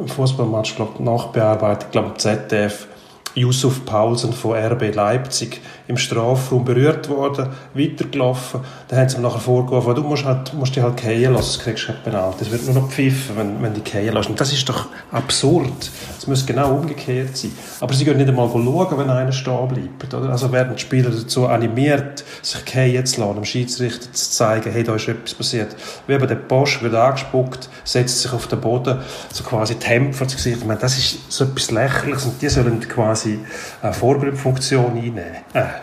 im 0.00 0.08
Fußballmatch, 0.08 0.76
glaube 0.76 1.02
nachbearbeitet, 1.02 1.92
glaube 1.92 2.16
ZDF, 2.16 2.86
Yusuf 3.34 3.84
Paulsen 3.84 4.32
von 4.32 4.56
RB 4.56 4.94
Leipzig 4.94 5.60
im 5.86 5.98
Strafraum 5.98 6.64
berührt 6.64 7.08
worden, 7.08 7.48
weitergelaufen. 7.74 8.60
Dann 8.88 9.00
haben 9.00 9.08
sie 9.08 9.16
ihm 9.16 9.22
nachher 9.22 9.40
vorgeworfen, 9.40 9.94
du 9.94 10.02
musst, 10.02 10.24
halt, 10.24 10.54
musst 10.54 10.74
dich 10.74 10.82
halt 10.82 10.96
gehen 10.96 11.34
lassen, 11.34 11.60
kriegst 11.60 11.84
du 11.84 11.92
kein 11.92 12.02
Penalty. 12.02 12.44
Es 12.44 12.50
wird 12.50 12.64
nur 12.64 12.74
noch 12.74 12.90
pfiffen, 12.90 13.36
wenn, 13.36 13.62
wenn 13.62 13.74
du 13.74 13.80
gehen 13.80 14.14
lässt. 14.14 14.30
Und 14.30 14.40
das 14.40 14.52
ist 14.52 14.66
doch 14.68 14.86
absurd. 15.12 15.90
Es 16.18 16.26
muss 16.26 16.46
genau 16.46 16.74
umgekehrt 16.74 17.36
sein. 17.36 17.52
Aber 17.80 17.92
sie 17.92 18.04
gehen 18.04 18.16
nicht 18.16 18.28
einmal 18.28 18.48
schauen, 18.48 18.98
wenn 18.98 19.10
einer 19.10 19.32
stehen 19.32 19.68
bleibt. 19.68 20.14
Oder? 20.14 20.30
Also 20.30 20.50
werden 20.52 20.74
die 20.74 20.80
Spieler 20.80 21.10
dazu 21.10 21.46
animiert, 21.46 22.24
sich 22.40 22.64
gehen 22.64 23.04
zu 23.04 23.20
lassen, 23.20 23.34
dem 23.34 23.44
Schiedsrichter 23.44 24.10
zu 24.10 24.30
zeigen, 24.30 24.72
hey, 24.72 24.84
da 24.84 24.94
ist 24.94 25.06
etwas 25.06 25.34
passiert. 25.34 25.76
Wie 26.06 26.14
eben 26.14 26.26
der 26.26 26.36
Bosch 26.36 26.82
wird 26.82 26.94
angespuckt, 26.94 27.68
setzt 27.84 28.22
sich 28.22 28.32
auf 28.32 28.46
den 28.46 28.60
Boden, 28.60 29.00
so 29.30 29.44
quasi 29.44 29.74
Tempfer 29.74 30.26
zu 30.26 30.36
Gesicht. 30.36 30.58
Ich 30.60 30.64
meine, 30.64 30.80
das 30.80 30.96
ist 30.96 31.30
so 31.30 31.44
etwas 31.44 31.70
Lächerliches 31.70 32.24
und 32.24 32.40
die 32.40 32.48
sollen 32.48 32.80
quasi 32.80 33.38
eine 33.82 33.92
Vorbildfunktion 33.92 34.96
einnehmen. 34.96 35.36
Äh, 35.52 35.73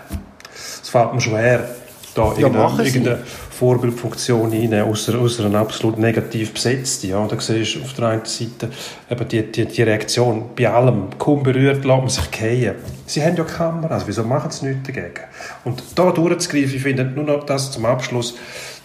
es 0.81 0.89
fällt 0.89 1.13
mir 1.13 1.21
schwer, 1.21 1.67
da 2.15 2.33
ja, 2.33 2.47
irgendeine, 2.47 2.83
irgendeine 2.83 3.19
Vorbildfunktion 3.61 4.51
rein, 4.51 4.81
außer, 4.81 5.19
außer 5.19 5.45
eine 5.45 5.59
absolut 5.59 5.97
negativ 5.97 6.53
besetzte. 6.53 7.07
Ja. 7.07 7.25
da 7.27 7.39
siehst 7.39 7.75
du 7.75 7.81
auf 7.81 7.93
der 7.93 8.07
einen 8.07 8.25
Seite 8.25 8.69
eben 9.09 9.27
die, 9.27 9.51
die, 9.51 9.65
die 9.65 9.83
Reaktion 9.83 10.49
bei 10.55 10.67
allem, 10.67 11.09
kaum 11.17 11.43
berührt, 11.43 11.85
lässt 11.85 11.99
man 11.99 12.09
sich 12.09 12.23
fallen. 12.25 12.75
Sie 13.05 13.23
haben 13.23 13.35
ja 13.35 13.43
Kamera, 13.43 13.93
also 13.93 14.07
wieso 14.07 14.23
machen 14.23 14.51
sie 14.51 14.65
nichts 14.65 14.87
dagegen? 14.87 15.13
Und 15.63 15.83
da 15.95 16.11
durchzugreifen, 16.11 16.75
ich 16.75 16.81
finde 16.81 17.05
nur 17.05 17.25
noch 17.25 17.45
das 17.45 17.71
zum 17.71 17.85
Abschluss, 17.85 18.35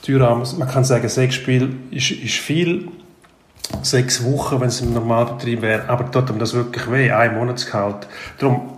man 0.09 0.69
kann 0.69 0.85
sagen, 0.85 1.09
sechs 1.09 1.35
Spiele 1.35 1.71
ist, 1.91 2.11
ist 2.11 2.35
viel, 2.35 2.89
sechs 3.83 4.23
Wochen, 4.25 4.61
wenn 4.61 4.69
es 4.69 4.81
im 4.81 4.93
Normalbetrieb 4.93 5.63
wäre, 5.63 5.89
aber 5.89 6.11
tut 6.11 6.31
ihm 6.31 6.39
das 6.39 6.55
wirklich 6.55 6.91
weh, 6.91 7.11
ein 7.11 7.35
Monatsgehalt. 7.35 8.07
Darum 8.39 8.76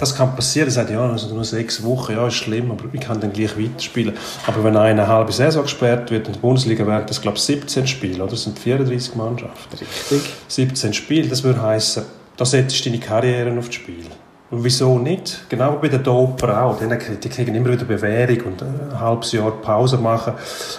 das 0.00 0.14
kann 0.14 0.34
passieren. 0.34 0.68
Er 0.68 0.72
sagt, 0.72 0.90
ja, 0.90 1.08
also 1.08 1.32
nur 1.34 1.44
sechs 1.44 1.82
Wochen, 1.82 2.12
ja, 2.12 2.26
ist 2.26 2.34
schlimm, 2.34 2.70
aber 2.70 2.84
ich 2.92 3.00
kann 3.00 3.20
dann 3.20 3.32
gleich 3.32 3.56
weiterspielen. 3.58 4.16
Aber 4.46 4.64
wenn 4.64 4.76
eine 4.76 5.06
halbe 5.06 5.32
Saison 5.32 5.62
gesperrt 5.62 6.10
wird 6.10 6.26
in 6.26 6.32
der 6.32 6.40
Bundesliga, 6.40 6.86
wären 6.86 7.06
das, 7.06 7.20
glaube 7.20 7.36
ich, 7.36 7.42
17 7.42 7.86
Spiele, 7.86 8.22
oder? 8.22 8.30
Das 8.30 8.44
sind 8.44 8.58
34 8.58 9.14
Mannschaften. 9.14 9.76
Richtig. 9.76 10.30
17 10.48 10.94
Spiele, 10.94 11.28
das 11.28 11.44
würde 11.44 11.62
heißen, 11.62 12.02
da 12.36 12.44
setzt 12.44 12.84
du 12.84 12.90
deine 12.90 13.00
Karriere 13.00 13.56
aufs 13.58 13.74
Spiel. 13.74 14.06
Und 14.50 14.64
wieso 14.64 14.98
nicht? 14.98 15.44
Genau 15.48 15.74
wie 15.74 15.86
bei 15.86 15.96
den 15.96 16.02
Doper 16.02 16.64
auch. 16.64 16.76
Die 16.80 17.28
kriegen 17.28 17.54
immer 17.54 17.70
wieder 17.70 17.84
Bewährung 17.84 18.40
und 18.46 18.62
ein 18.62 18.98
halbes 18.98 19.30
Jahr 19.30 19.52
Pause 19.52 19.96
machen. 19.96 20.32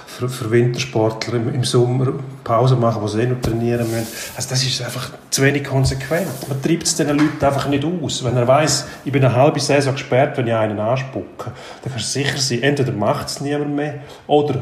Für, 0.05 0.27
für 0.27 0.51
Wintersportler 0.51 1.35
im, 1.35 1.63
Sommer 1.63 2.13
Pause 2.43 2.75
machen, 2.75 3.01
wo 3.01 3.07
sie 3.07 3.21
eh 3.21 3.27
noch 3.27 3.39
trainieren 3.39 3.89
müssen. 3.89 4.07
Also 4.35 4.49
das 4.49 4.61
ist 4.63 4.81
einfach 4.81 5.11
zu 5.29 5.41
wenig 5.41 5.63
konsequent. 5.63 6.27
Man 6.49 6.61
treibt 6.61 6.83
es 6.83 6.95
den 6.95 7.07
Leuten 7.07 7.43
einfach 7.43 7.69
nicht 7.69 7.85
aus. 7.85 8.21
Wenn 8.25 8.35
er 8.35 8.45
weiß, 8.45 8.87
ich 9.05 9.11
bin 9.11 9.23
eine 9.23 9.33
halbe 9.33 9.61
Saison 9.61 9.93
gesperrt, 9.93 10.37
wenn 10.37 10.47
ich 10.47 10.53
einen 10.53 10.77
anspucke, 10.77 11.51
dann 11.83 11.93
kannst 11.93 12.13
du 12.13 12.19
sicher 12.19 12.37
sein, 12.37 12.63
entweder 12.63 12.91
macht 12.91 13.29
es 13.29 13.39
niemand 13.39 13.73
mehr 13.73 14.01
oder 14.27 14.55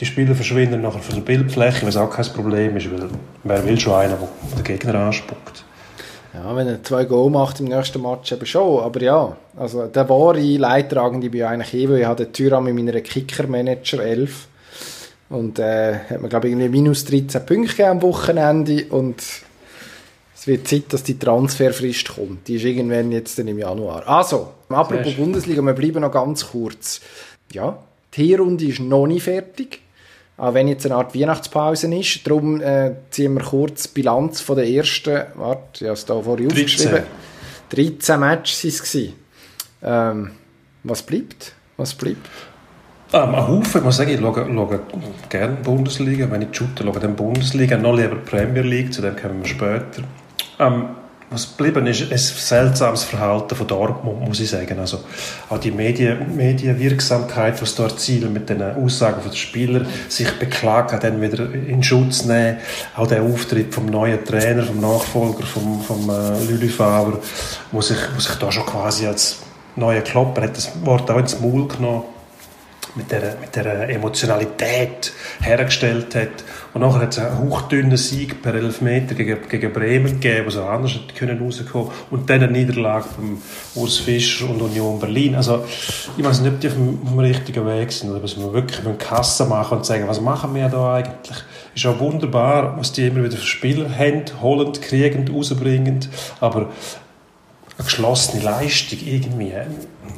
die 0.00 0.06
Spieler 0.06 0.34
verschwinden 0.34 0.82
nachher 0.82 1.00
von 1.00 1.14
der 1.14 1.22
Bildfläche, 1.22 1.86
was 1.86 1.96
auch 1.96 2.10
kein 2.10 2.26
Problem 2.26 2.76
ist, 2.76 2.90
weil 2.90 3.08
wer 3.44 3.64
will 3.64 3.80
schon 3.80 3.94
einen, 3.94 4.10
der 4.10 4.56
den 4.56 4.64
Gegner 4.64 4.96
anspuckt. 4.96 5.64
Ja, 6.34 6.56
wenn 6.56 6.66
er 6.66 6.82
zwei 6.82 7.04
Goal 7.04 7.30
macht 7.30 7.60
im 7.60 7.66
nächsten 7.66 8.02
Match 8.02 8.32
eben 8.32 8.44
schon, 8.44 8.82
aber 8.82 9.00
ja, 9.00 9.36
also 9.56 9.86
der 9.86 10.08
wahre 10.08 10.40
Leidtragende 10.40 11.30
bin 11.30 11.44
eigentlich 11.44 11.74
ich, 11.74 11.88
weil 11.88 12.00
ich 12.00 12.08
den 12.08 12.32
Tyram 12.32 12.66
in 12.66 12.74
meiner 12.74 13.00
Kicker-Manager 13.00 14.02
11 14.02 14.48
und 15.30 15.60
äh, 15.60 15.94
hat 16.10 16.20
mir 16.20 16.28
glaube 16.28 16.48
ich 16.48 16.52
irgendwie 16.52 16.70
minus 16.70 17.04
13 17.04 17.46
Punkte 17.46 17.86
am 17.86 18.02
Wochenende 18.02 18.86
und 18.90 19.22
Es 20.34 20.46
wird 20.48 20.68
Zeit, 20.68 20.92
dass 20.92 21.02
die 21.04 21.18
Transferfrist 21.18 22.16
kommt. 22.16 22.48
Die 22.48 22.56
ist 22.56 22.64
irgendwann 22.64 23.12
jetzt 23.12 23.38
dann 23.38 23.48
im 23.48 23.58
Januar. 23.58 24.06
Also, 24.06 24.48
apropos. 24.68 25.14
Bundesliga, 25.14 25.62
wir 25.62 25.72
bleiben 25.72 26.02
noch 26.02 26.12
ganz 26.12 26.50
kurz. 26.50 27.00
Ja, 27.52 27.78
die 28.14 28.26
Hinrunde 28.26 28.66
ist 28.66 28.80
noch 28.80 29.06
nicht 29.06 29.22
fertig. 29.22 29.80
Auch 30.36 30.54
wenn 30.54 30.66
jetzt 30.66 30.84
eine 30.84 30.96
Art 30.96 31.14
Weihnachtspause 31.14 31.94
ist. 31.94 32.26
Darum 32.26 32.60
äh, 32.60 32.92
ziehen 33.10 33.34
wir 33.34 33.42
kurz 33.42 33.84
die 33.84 34.00
Bilanz 34.00 34.40
von 34.40 34.56
der 34.56 34.68
ersten, 34.68 35.22
warte, 35.34 35.84
ich 35.84 35.84
habe 35.84 35.92
es 35.92 36.04
da 36.04 36.20
vorhin 36.20 36.48
13. 36.48 36.64
aufgeschrieben. 36.64 37.02
13 37.70 38.20
Matches 38.20 38.64
waren 38.64 38.72
es. 38.82 39.12
Ähm, 39.82 40.30
was 40.82 41.02
bleibt? 41.02 41.52
Was 41.76 41.94
bleibt? 41.94 42.28
Ähm, 43.12 43.34
ein 43.34 43.46
Haufen, 43.46 43.78
ich 43.78 43.84
muss 43.84 43.96
sagen, 43.96 44.10
ich 44.10 44.20
schaue, 44.20 44.46
schaue 44.52 44.80
gerne 45.28 45.56
Bundesliga. 45.62 46.28
Wenn 46.30 46.42
ich 46.42 46.48
shoote, 46.56 46.82
schaue 46.82 46.94
ich 46.94 46.98
dann 46.98 47.14
Bundesliga, 47.14 47.76
noch 47.76 47.96
lieber 47.96 48.16
Premier 48.16 48.62
League, 48.62 48.92
zu 48.92 49.02
dem 49.02 49.14
kommen 49.14 49.42
wir 49.42 49.48
später. 49.48 50.02
Ähm, 50.58 50.88
was 51.30 51.56
geblieben 51.56 51.86
ist, 51.86 52.12
ein 52.12 52.18
seltsames 52.18 53.04
Verhalten 53.04 53.54
von 53.54 53.66
Dortmund, 53.66 54.20
muss 54.20 54.40
ich 54.40 54.50
sagen. 54.50 54.78
Also 54.78 55.00
auch 55.48 55.58
die 55.58 55.70
Medien, 55.70 56.36
Medienwirksamkeit, 56.36 57.60
die 57.60 57.66
sie 57.66 57.76
da 57.76 57.84
erzielen 57.84 58.32
mit 58.32 58.48
den 58.48 58.62
Aussagen 58.62 59.20
der 59.24 59.34
Spieler, 59.34 59.86
sich 60.08 60.30
beklagen, 60.38 60.98
dann 61.00 61.20
wieder 61.20 61.52
in 61.52 61.82
Schutz 61.82 62.24
nehmen. 62.24 62.58
Auch 62.96 63.06
der 63.06 63.22
Auftritt 63.22 63.74
vom 63.74 63.86
neuen 63.86 64.24
Trainer, 64.24 64.62
vom 64.62 64.80
Nachfolger, 64.80 65.44
vom, 65.44 65.80
vom 65.82 66.08
äh, 66.10 66.44
Lüli 66.44 66.68
Favre, 66.68 67.18
wo 67.72 67.80
sich, 67.80 67.98
wo 68.14 68.20
sich 68.20 68.34
da 68.36 68.52
schon 68.52 68.66
quasi 68.66 69.06
als 69.06 69.38
neuer 69.76 70.02
Klopper 70.02 70.42
hat 70.42 70.56
das 70.56 70.70
Wort 70.84 71.10
auch 71.10 71.18
ins 71.18 71.40
Maul 71.40 71.66
genommen 71.66 72.04
mit 72.94 73.10
der, 73.10 73.36
mit 73.40 73.54
der 73.56 73.88
Emotionalität 73.88 75.12
hergestellt 75.40 76.14
hat. 76.14 76.44
Und 76.72 76.80
nachher 76.80 77.02
hat 77.02 77.12
es 77.12 77.18
einen 77.18 77.50
hauchdünnen 77.50 77.96
Sieg 77.96 78.42
per 78.42 78.54
Elfmeter 78.54 79.14
gegen, 79.14 79.48
gegen 79.48 79.72
Bremen 79.72 80.20
gegeben, 80.20 80.48
auch 80.58 80.68
anders 80.68 80.94
hätte 80.94 81.14
können 81.14 81.40
rauskommen 81.40 81.90
Und 82.10 82.30
dann 82.30 82.42
eine 82.42 82.52
Niederlage 82.52 83.06
beim 83.16 83.42
Urs 83.74 83.98
Fischer 83.98 84.48
und 84.48 84.60
Union 84.60 84.98
Berlin. 84.98 85.34
Also, 85.34 85.64
ich 86.16 86.24
weiß 86.24 86.40
nicht, 86.40 86.52
ob 86.52 86.60
die 86.60 86.68
auf 86.68 86.74
dem, 86.74 86.98
auf 87.02 87.10
dem 87.10 87.18
richtigen 87.18 87.66
Weg 87.66 87.92
sind 87.92 88.10
oder 88.10 88.22
was 88.22 88.36
wir 88.36 88.52
wirklich 88.52 88.82
mit 88.84 88.98
Kasse 88.98 89.44
machen 89.46 89.78
und 89.78 89.86
sagen, 89.86 90.08
was 90.08 90.20
machen 90.20 90.54
wir 90.54 90.68
da 90.68 90.94
eigentlich? 90.94 91.38
Ist 91.74 91.86
auch 91.86 91.98
wunderbar, 91.98 92.76
was 92.78 92.92
die 92.92 93.06
immer 93.08 93.24
wieder 93.24 93.36
für 93.36 93.46
Spieler 93.46 93.90
haben, 93.90 94.22
holend, 94.40 94.80
kriegend, 94.80 95.32
rausbringend, 95.32 96.08
aber 96.40 96.70
eine 97.76 97.84
geschlossene 97.84 98.42
Leistung 98.42 98.98
irgendwie, 99.04 99.52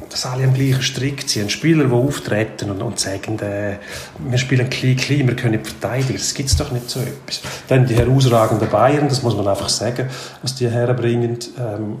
dass 0.09 0.25
alle 0.25 0.43
am 0.43 0.53
gleichen 0.53 0.81
Strick 0.81 1.27
ziehen. 1.27 1.49
Spieler, 1.49 1.85
die 1.85 1.91
auftreten 1.91 2.69
und, 2.69 2.81
und 2.81 2.99
sagen, 2.99 3.39
äh, 3.39 3.77
wir 4.19 4.37
spielen 4.37 4.69
klein, 4.69 4.95
klein, 4.95 5.27
wir 5.27 5.35
können 5.35 5.59
nicht 5.59 5.67
verteidigen. 5.67 6.13
Das 6.13 6.33
gibt 6.33 6.49
es 6.49 6.55
doch 6.55 6.71
nicht 6.71 6.89
so 6.89 6.99
etwas. 6.99 7.41
Dann 7.67 7.87
die 7.87 7.95
herausragenden 7.95 8.69
Bayern, 8.69 9.09
das 9.09 9.23
muss 9.23 9.35
man 9.35 9.47
einfach 9.47 9.69
sagen, 9.69 10.07
was 10.41 10.55
die 10.55 10.69
herbringen. 10.69 11.39
Ähm, 11.59 11.97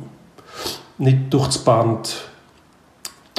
nicht 0.99 1.33
das 1.33 1.57
Band 1.59 2.15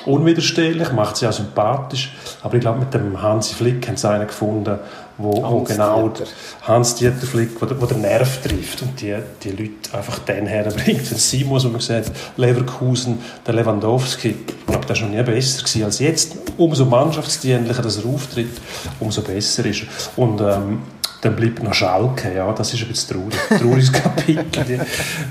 unwiderstehlich, 0.06 0.92
macht 0.92 1.16
sie 1.16 1.26
auch 1.26 1.32
sympathisch. 1.32 2.12
Aber 2.42 2.54
ich 2.54 2.60
glaube, 2.60 2.80
mit 2.80 2.94
dem 2.94 3.20
Hansi 3.20 3.54
Flick 3.54 3.86
haben 3.86 3.96
sie 3.96 4.08
einen 4.08 4.26
gefunden, 4.26 4.78
wo, 5.18 5.32
wo 5.42 5.60
Hans 5.60 5.68
genau 5.68 6.08
Dieter. 6.08 6.30
Hans-Dieter 6.62 7.26
Flick, 7.26 7.50
wo, 7.60 7.66
der- 7.66 7.80
wo 7.80 7.86
der 7.86 7.96
Nerv 7.98 8.40
trifft 8.42 8.82
und 8.82 9.00
die, 9.00 9.14
die 9.42 9.50
Leute 9.50 9.72
einfach 9.92 10.20
den 10.20 10.46
herbringt. 10.46 11.10
Es 11.10 11.30
sein 11.30 11.44
muss, 11.46 11.64
man 11.64 11.80
hat, 11.80 12.10
Leverkusen, 12.36 13.18
der 13.46 13.54
Lewandowski, 13.54 14.28
ich 14.46 14.66
glaube, 14.66 14.86
der 14.86 14.96
war 14.96 15.02
noch 15.08 15.14
nie 15.16 15.22
besser 15.22 15.58
gewesen 15.62 15.84
als 15.84 15.98
jetzt. 15.98 16.36
Umso 16.56 16.84
mannschaftsdienlicher 16.84 17.82
dass 17.82 17.98
er 17.98 18.06
auftritt, 18.06 18.60
umso 19.00 19.22
besser 19.22 19.66
ist 19.66 19.82
er. 19.82 20.22
Und 20.22 20.40
ähm, 20.40 20.82
dann 21.20 21.34
bleibt 21.34 21.62
noch 21.64 21.74
Schalke, 21.74 22.32
ja, 22.34 22.52
das 22.52 22.72
ist 22.74 22.82
ein 22.82 22.88
bisschen 22.88 23.16
traurig. 23.20 23.38
Trauriges 23.60 23.92
Kapitel. 23.92 24.44
Die 24.68 24.78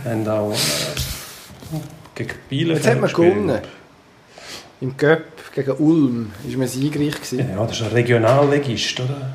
haben 0.10 0.28
auch 0.28 0.52
äh, 0.52 0.56
gegen 2.16 2.34
Bielefeld 2.50 2.84
Jetzt 2.84 2.88
hat 2.92 3.00
man 3.02 3.10
gespielt. 3.10 3.34
gewonnen. 3.36 3.60
Im 4.82 4.98
Göpp 4.98 5.54
gegen 5.56 5.72
Ulm 5.72 6.32
war 6.44 6.58
man 6.58 6.68
siegreich. 6.68 7.16
Gewesen. 7.16 7.40
Ja, 7.40 7.66
das 7.66 7.78
ist 7.78 7.84
ein 7.84 7.92
Regionalligist, 7.94 9.00
oder? 9.00 9.34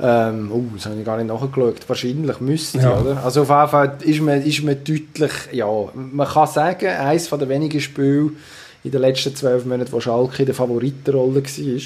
Ähm, 0.00 0.50
oh, 0.52 0.64
das 0.74 0.86
habe 0.86 0.98
ich 0.98 1.04
gar 1.04 1.16
nicht 1.16 1.28
nachgeschaut. 1.28 1.88
Wahrscheinlich 1.88 2.40
müsste, 2.40 2.78
Ja. 2.78 2.98
oder? 2.98 3.22
Also 3.24 3.42
auf 3.42 3.48
jeden 3.48 3.68
Fall 3.68 3.96
ist 4.02 4.20
man, 4.20 4.42
ist 4.42 4.62
man 4.64 4.76
deutlich, 4.82 5.32
ja, 5.52 5.66
man 5.94 6.26
kann 6.26 6.48
sagen, 6.48 6.86
eines 6.88 7.28
der 7.28 7.48
wenigen 7.48 7.80
Spiele 7.80 8.30
in 8.82 8.90
den 8.90 9.00
letzten 9.00 9.36
zwölf 9.36 9.64
Monaten, 9.64 9.92
wo 9.92 10.00
Schalke 10.00 10.42
in 10.42 10.46
der 10.46 10.54
Favoritenrolle 10.54 11.42
war. 11.44 11.80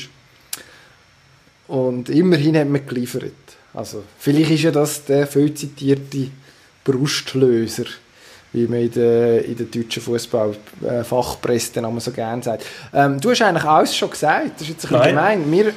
Und 1.76 2.08
immerhin 2.08 2.56
hat 2.56 2.68
man 2.68 2.86
geliefert. 2.86 3.32
Also, 3.74 4.02
vielleicht 4.18 4.50
ist 4.52 4.62
ja 4.62 4.70
das 4.70 5.04
der 5.04 5.26
viel 5.26 5.52
zitierte 5.52 6.28
Brustlöser, 6.82 7.84
wie 8.54 8.66
man 8.66 8.80
in 8.80 8.90
der, 8.92 9.44
in 9.44 9.56
der 9.56 9.66
deutschen 9.66 10.02
Fußballfachpresse 10.02 11.72
dann 11.74 11.84
immer 11.84 12.00
so 12.00 12.10
gerne 12.10 12.42
sagt. 12.42 12.64
Ähm, 12.94 13.20
du 13.20 13.30
hast 13.30 13.42
eigentlich 13.42 13.64
alles 13.64 13.94
schon 13.94 14.10
gesagt, 14.10 14.52
das 14.54 14.62
ist 14.62 14.68
jetzt 14.68 14.84
ein 14.86 14.92
bisschen 14.92 15.08
gemein. 15.10 15.52
Wir, 15.52 15.72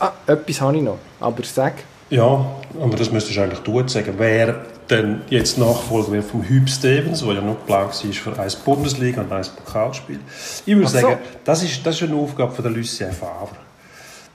ah, 0.00 0.12
etwas 0.26 0.60
habe 0.60 0.76
ich 0.76 0.82
noch, 0.82 0.98
aber 1.20 1.44
sag. 1.44 1.74
Ja, 2.10 2.46
aber 2.80 2.96
das 2.96 3.10
müsstest 3.12 3.36
du 3.36 3.42
eigentlich 3.42 3.60
du 3.60 3.86
sagen. 3.86 4.14
Wer 4.16 4.64
denn 4.88 5.20
jetzt 5.28 5.58
Nachfolger 5.58 6.12
wird 6.12 6.24
vom 6.24 6.42
Hüb 6.42 6.68
Stevens, 6.68 7.20
der 7.20 7.34
ja 7.34 7.40
noch 7.42 7.58
geplant 7.58 7.92
war 8.04 8.12
für 8.12 8.38
ein 8.40 8.52
Bundesliga 8.64 9.20
und 9.20 9.32
ein 9.32 9.44
Pokalspiel. 9.64 10.20
Ich 10.64 10.74
würde 10.74 10.88
so. 10.88 10.98
sagen, 10.98 11.18
das 11.44 11.62
ist, 11.62 11.84
das 11.84 11.96
ist 12.00 12.08
eine 12.08 12.16
Aufgabe 12.16 12.52
von 12.52 12.62
der 12.64 12.72
Lucien 12.72 13.12
Favre. 13.12 13.56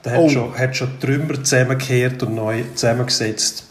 Der 0.04 0.12
hat, 0.12 0.18
Oh. 0.20 0.28
schon, 0.28 0.56
hat 0.56 0.76
schon 0.76 1.00
Trümmer 1.00 1.42
zusammengekehrt 1.42 2.22
und 2.22 2.34
neu 2.34 2.62
zusammengesetzt. 2.74 3.66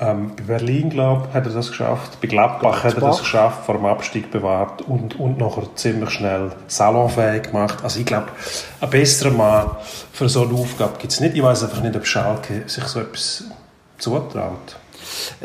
Ähm, 0.00 0.32
bei 0.36 0.42
Berlin, 0.42 0.90
glaube 0.90 1.26
ich, 1.28 1.34
hat 1.34 1.46
er 1.46 1.52
das 1.52 1.68
geschafft. 1.68 2.20
Bei 2.20 2.28
Gladbach 2.28 2.84
hat 2.84 2.94
er 2.94 3.00
das 3.00 3.20
geschafft, 3.20 3.64
vor 3.64 3.76
dem 3.76 3.86
Abstieg 3.86 4.30
bewahrt 4.30 4.82
und, 4.82 5.18
und 5.18 5.38
nachher 5.38 5.68
ziemlich 5.74 6.10
schnell 6.10 6.52
salonfähig 6.66 7.44
gemacht. 7.44 7.78
Also 7.82 8.00
ich 8.00 8.06
glaube, 8.06 8.28
einen 8.80 8.90
besseren 8.90 9.36
Mann 9.36 9.70
für 10.12 10.28
so 10.28 10.42
eine 10.42 10.54
Aufgabe 10.54 10.98
gibt 10.98 11.12
es 11.12 11.20
nicht. 11.20 11.34
Ich 11.34 11.42
weiß 11.42 11.64
einfach 11.64 11.82
nicht, 11.82 11.96
ob 11.96 12.06
Schalke 12.06 12.64
sich 12.66 12.84
so 12.84 13.00
etwas 13.00 13.44
zutraut. 13.98 14.76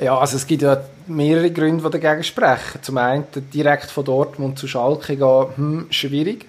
Ja, 0.01 0.17
also 0.17 0.35
es 0.35 0.45
gibt 0.45 0.63
ja 0.63 0.77
mehrere 1.07 1.51
Gründe, 1.51 1.83
die 1.89 1.99
dagegen 1.99 2.23
sprechen. 2.23 2.81
Zum 2.81 2.97
einen 2.97 3.25
direkt 3.53 3.89
von 3.91 4.03
Dortmund 4.03 4.59
zu 4.59 4.67
Schalke 4.67 5.15
gehen, 5.15 5.45
hm, 5.55 5.87
schwierig. 5.89 6.45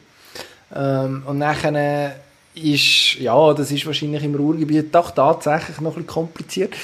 Ähm, 0.74 1.22
und 1.26 1.38
nachher 1.38 2.14
ist, 2.54 3.14
ja, 3.14 3.54
das 3.54 3.70
ist 3.70 3.86
wahrscheinlich 3.86 4.22
im 4.24 4.34
Ruhrgebiet 4.34 4.94
doch 4.94 5.10
tatsächlich 5.10 5.80
noch 5.80 5.92
ein 5.92 6.04
bisschen 6.04 6.06
kompliziert. 6.06 6.74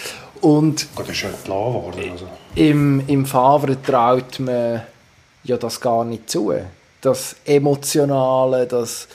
Und 0.40 0.86
Gut, 0.94 1.06
das 1.06 1.10
ist 1.10 1.16
schon 1.18 1.30
entlassen 1.30 1.74
worden. 1.74 2.10
Also. 2.12 2.26
im, 2.54 3.02
im 3.06 3.26
Favre 3.26 3.76
traut 3.82 4.40
man 4.40 4.82
ja 5.44 5.56
das 5.56 5.80
gar 5.80 6.04
nicht 6.04 6.30
zu. 6.30 6.52
Das 7.00 7.36
Emotionale, 7.44 8.66
das 8.66 9.08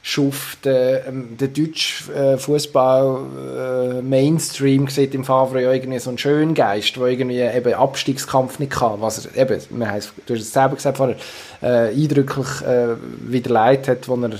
Schuften, 0.00 0.72
ähm, 1.06 1.36
der 1.38 1.48
deutsche 1.48 2.12
äh, 2.12 2.38
Fußball 2.38 3.98
äh, 3.98 4.02
Mainstream 4.02 4.88
sieht 4.88 5.12
im 5.14 5.24
Favre 5.24 5.62
ja 5.62 5.72
irgendwie 5.72 5.98
so 5.98 6.08
einen 6.10 6.18
schönen 6.18 6.54
Geist, 6.54 6.96
der 6.96 7.04
irgendwie 7.06 7.40
eben 7.40 7.74
Abstiegskampf 7.74 8.58
nicht 8.58 8.72
kann, 8.72 9.00
was 9.00 9.26
er 9.26 9.36
eben, 9.36 9.60
haben 9.86 9.98
es- 9.98 10.12
du 10.26 10.34
hast 10.34 10.40
es 10.42 10.52
selber 10.52 10.76
gesagt 10.76 10.96
vorher, 10.96 11.16
äh, 11.62 11.88
eindrücklich 11.94 12.46
äh, 12.62 12.94
wieder 13.20 13.50
leid 13.50 13.88
hat, 13.88 14.08
wo 14.08 14.14
er 14.16 14.30
äh, 14.30 14.36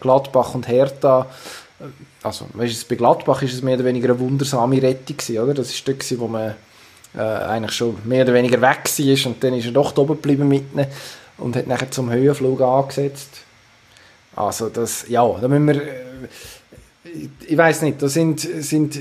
Gladbach 0.00 0.54
und 0.54 0.68
Hertha 0.68 1.26
also, 2.22 2.46
weißt 2.52 2.88
bei 2.88 2.96
Gladbach 2.96 3.42
ist 3.42 3.54
es 3.54 3.62
mehr 3.62 3.76
oder 3.76 3.84
weniger 3.84 4.10
eine 4.10 4.20
wundersame 4.20 4.82
Rettung 4.82 5.16
gewesen, 5.16 5.38
oder? 5.38 5.54
Das 5.54 5.70
ist 5.70 5.84
gewesen, 5.84 6.20
wo 6.20 6.28
man 6.28 6.54
äh, 7.14 7.20
eigentlich 7.20 7.72
schon 7.72 7.96
mehr 8.04 8.24
oder 8.24 8.34
weniger 8.34 8.60
weg 8.60 8.84
war 8.84 9.26
und 9.26 9.42
dann 9.42 9.54
ist 9.54 9.66
er 9.66 9.72
doch 9.72 9.96
oben 9.96 10.14
geblieben 10.14 10.48
mit 10.48 10.64
ihnen 10.72 10.86
und 11.38 11.56
hat 11.56 11.66
nachher 11.66 11.90
zum 11.90 12.10
Höhenflug 12.10 12.60
angesetzt. 12.60 13.42
Also 14.36 14.68
das, 14.68 15.06
ja, 15.08 15.26
da 15.40 15.48
müssen 15.48 15.66
wir, 15.66 15.76
äh, 15.76 17.28
ich 17.46 17.56
weiß 17.56 17.82
nicht, 17.82 18.00
da 18.02 18.08
sind, 18.08 18.40
sind, 18.40 18.98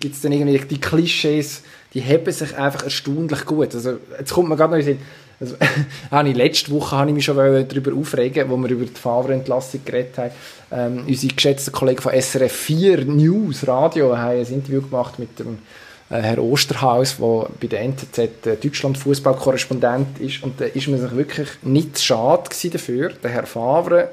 gibt 0.00 0.14
es 0.14 0.22
dann 0.22 0.32
irgendwie 0.32 0.58
die 0.58 0.80
Klischees, 0.80 1.62
die 1.94 2.00
heben 2.00 2.32
sich 2.32 2.56
einfach 2.56 2.84
erstaunlich 2.84 3.44
gut. 3.44 3.74
Also 3.74 3.98
jetzt 4.18 4.32
kommt 4.32 4.48
mir 4.48 4.56
gerade 4.56 4.72
noch 4.72 4.78
in 4.78 4.86
den 4.86 4.96
Sinn, 4.96 5.06
also, 5.42 5.56
habe 6.10 6.28
ich 6.28 6.36
letzte 6.36 6.70
Woche 6.70 6.96
habe 6.96 7.10
ich 7.10 7.14
mich 7.16 7.24
schon 7.24 7.36
darüber 7.36 7.92
aufregen, 7.94 8.48
wo 8.48 8.56
wir 8.56 8.70
über 8.70 8.84
die 8.84 8.92
Favre-Entlassung 8.92 9.80
geredet 9.84 10.16
haben. 10.16 10.30
Ähm, 10.70 11.04
unsere 11.06 11.34
geschätzten 11.34 11.72
Kollegen 11.72 12.00
von 12.00 12.12
SRF 12.12 12.52
4 12.52 13.04
News 13.06 13.66
Radio 13.66 14.16
haben 14.16 14.38
ein 14.38 14.46
Interview 14.46 14.82
gemacht 14.82 15.18
mit 15.18 15.36
dem 15.40 15.58
äh, 16.10 16.20
Herr 16.20 16.38
Osterhaus, 16.38 17.16
der 17.16 17.48
bei 17.60 17.66
der 17.66 17.80
NZZ 17.80 18.18
äh, 18.18 18.56
Deutschland 18.62 18.98
Fußballkorrespondent 18.98 20.20
ist 20.20 20.44
und 20.44 20.60
da 20.60 20.66
ist 20.66 20.86
man 20.86 21.00
sich 21.00 21.16
wirklich 21.16 21.48
nicht 21.62 22.00
schade 22.00 22.50
dafür, 22.70 23.10
den 23.10 23.30
Herr 23.30 23.46
Favre 23.46 24.10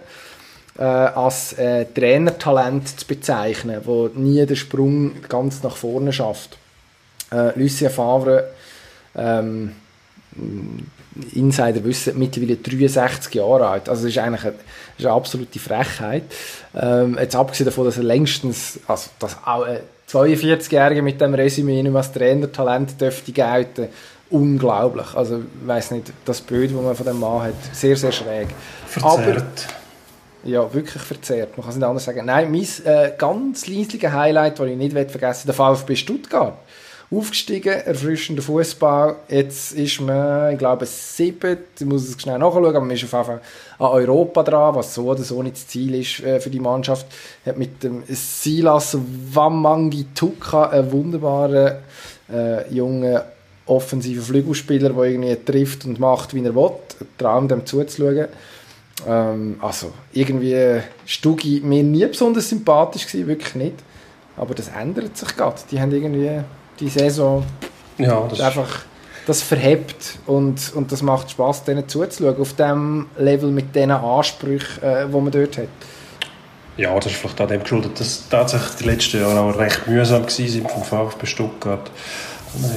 äh, 0.80 0.84
als 0.84 1.54
äh, 1.54 1.86
Trainertalent 1.86 3.00
zu 3.00 3.06
bezeichnen, 3.06 3.82
wo 3.84 4.10
nie 4.16 4.44
den 4.48 4.56
Sprung 4.56 5.12
ganz 5.30 5.62
nach 5.62 5.76
vorne 5.76 6.12
schafft. 6.12 6.58
Äh, 7.32 7.58
Lucien 7.60 7.92
Favre 7.92 8.50
ähm, 9.16 9.76
Insider 11.34 11.84
wissen, 11.84 12.18
mittlerweile 12.18 12.56
63 12.56 13.34
Jahre 13.36 13.68
alt. 13.68 13.90
Also 13.90 14.04
das 14.04 14.12
ist 14.12 14.18
eigentlich 14.18 14.44
eine, 14.44 14.54
das 14.54 15.00
ist 15.00 15.06
eine 15.06 15.16
absolute 15.16 15.60
Frechheit. 15.60 16.24
Ähm, 16.76 17.18
jetzt 17.20 17.36
abgesehen 17.36 17.66
davon, 17.66 17.86
dass 17.86 17.98
er 17.98 18.04
längstens, 18.04 18.80
also 18.88 19.10
dass 19.20 19.38
auch 19.46 19.64
eine 19.64 19.82
42-Jährige 20.10 21.02
mit 21.02 21.22
dem 21.22 21.34
Resümee 21.34 21.84
nicht 21.84 21.96
als 21.96 22.12
Trainertalent 22.12 23.00
dürfte 23.00 23.32
gelten. 23.32 23.88
Unglaublich. 24.32 25.16
Also, 25.16 25.40
ich 25.40 25.68
weiss 25.68 25.92
nicht, 25.92 26.14
das 26.26 26.42
Bild, 26.42 26.72
das 26.72 26.82
man 26.82 26.96
von 26.96 27.06
dem 27.06 27.20
Mann 27.20 27.44
hat, 27.44 27.54
sehr, 27.74 27.96
sehr 27.96 28.12
schräg. 28.12 28.48
Verzerrt. 28.86 29.38
Aber, 29.38 30.50
ja, 30.50 30.74
wirklich 30.74 31.02
verzerrt. 31.02 31.58
Man 31.58 31.64
kann 31.64 31.72
es 31.72 31.76
nicht 31.76 31.86
anders 31.86 32.06
sagen. 32.06 32.26
Nein, 32.26 32.52
mein 32.52 32.68
äh, 32.86 33.12
ganz 33.18 33.68
leisliches 33.68 34.12
Highlight, 34.12 34.60
das 34.60 34.68
ich 34.68 34.78
nicht 34.78 34.94
vergessen 34.94 35.48
will, 35.48 35.54
der 35.54 35.54
VfB 35.54 35.96
Stuttgart 35.96 36.58
aufgestiegen, 37.12 37.74
erfrischender 37.74 38.42
Fußball. 38.42 39.16
Jetzt 39.30 39.72
ist 39.72 40.00
man, 40.02 40.54
ich 40.54 40.60
glaube, 40.60 40.86
sieben, 40.86 41.58
ich 41.80 41.86
muss 41.86 42.08
es 42.08 42.22
schnell 42.22 42.38
nachschauen, 42.38 42.66
aber 42.66 42.82
man 42.82 42.92
ist 42.92 43.04
auf 43.04 43.14
jeden 43.14 43.26
Fall 43.26 43.42
an 43.80 43.88
Europa 43.88 44.44
dran, 44.44 44.76
was 44.76 44.94
so 44.94 45.06
oder 45.06 45.24
so 45.24 45.42
nicht 45.42 45.56
das 45.56 45.68
Ziel 45.68 45.96
ist 45.96 46.20
äh, 46.20 46.40
für 46.40 46.50
die 46.50 46.60
Mannschaft. 46.60 47.08
Hat 47.46 47.58
mit 47.58 47.84
dem 47.84 48.04
Silas 48.08 48.98
Wamangi 49.34 50.08
Tuka 50.14 50.70
einen 50.70 50.92
wunderbaren 50.92 51.78
äh, 52.32 52.72
jungen 52.72 53.20
offensiven 53.66 54.24
Flügelspieler, 54.24 54.90
der 54.90 55.04
irgendwie 55.04 55.36
trifft 55.36 55.86
und 55.86 56.00
macht, 56.00 56.34
wie 56.34 56.44
er 56.44 56.56
will. 56.56 56.72
Traum, 57.18 57.48
dem 57.48 57.66
zuzuschauen. 57.66 58.28
Ähm, 59.08 59.58
also, 59.62 59.94
irgendwie 60.14 60.82
Stugi 61.06 61.62
mir 61.64 61.84
nie 61.84 62.06
besonders 62.06 62.50
sympathisch 62.50 63.08
gewesen, 63.08 63.28
wirklich 63.28 63.56
nicht. 63.56 63.76
Aber 64.36 64.56
das 64.56 64.70
ändert 64.70 65.18
sich 65.18 65.36
gerade. 65.36 65.60
Die 65.72 65.80
haben 65.80 65.92
irgendwie 65.92 66.42
die 66.80 66.90
Saison 66.90 67.44
ja, 67.98 68.26
das 68.30 68.40
einfach 68.40 68.80
das 69.28 69.44
verhebt 69.44 70.18
und, 70.26 70.74
und 70.74 70.92
das 70.92 71.04
macht 71.04 71.30
Spaß, 71.30 71.64
denen 71.64 71.88
zuzuschauen, 71.88 72.40
auf 72.40 72.54
dem 72.54 73.08
Level 73.18 73.52
mit 73.52 73.76
den 73.76 73.92
Ansprüchen, 73.92 74.82
äh, 74.82 75.06
die 75.08 75.12
man 75.14 75.32
dort 75.32 75.58
hat. 75.58 75.68
Ja, 76.78 76.96
das 76.96 77.08
ist 77.08 77.16
vielleicht 77.16 77.40
an 77.42 77.50
dem 77.50 77.62
geschuldet, 77.62 78.00
dass 78.00 78.28
tatsächlich 78.30 78.76
die 78.78 78.84
letzten 78.86 79.22
Jahre 79.22 79.40
auch 79.42 79.58
recht 79.58 79.86
mühsam 79.88 80.24
waren 80.24 80.68
vom 80.68 80.84
VfB 80.84 81.26
Stuttgart 81.26 81.92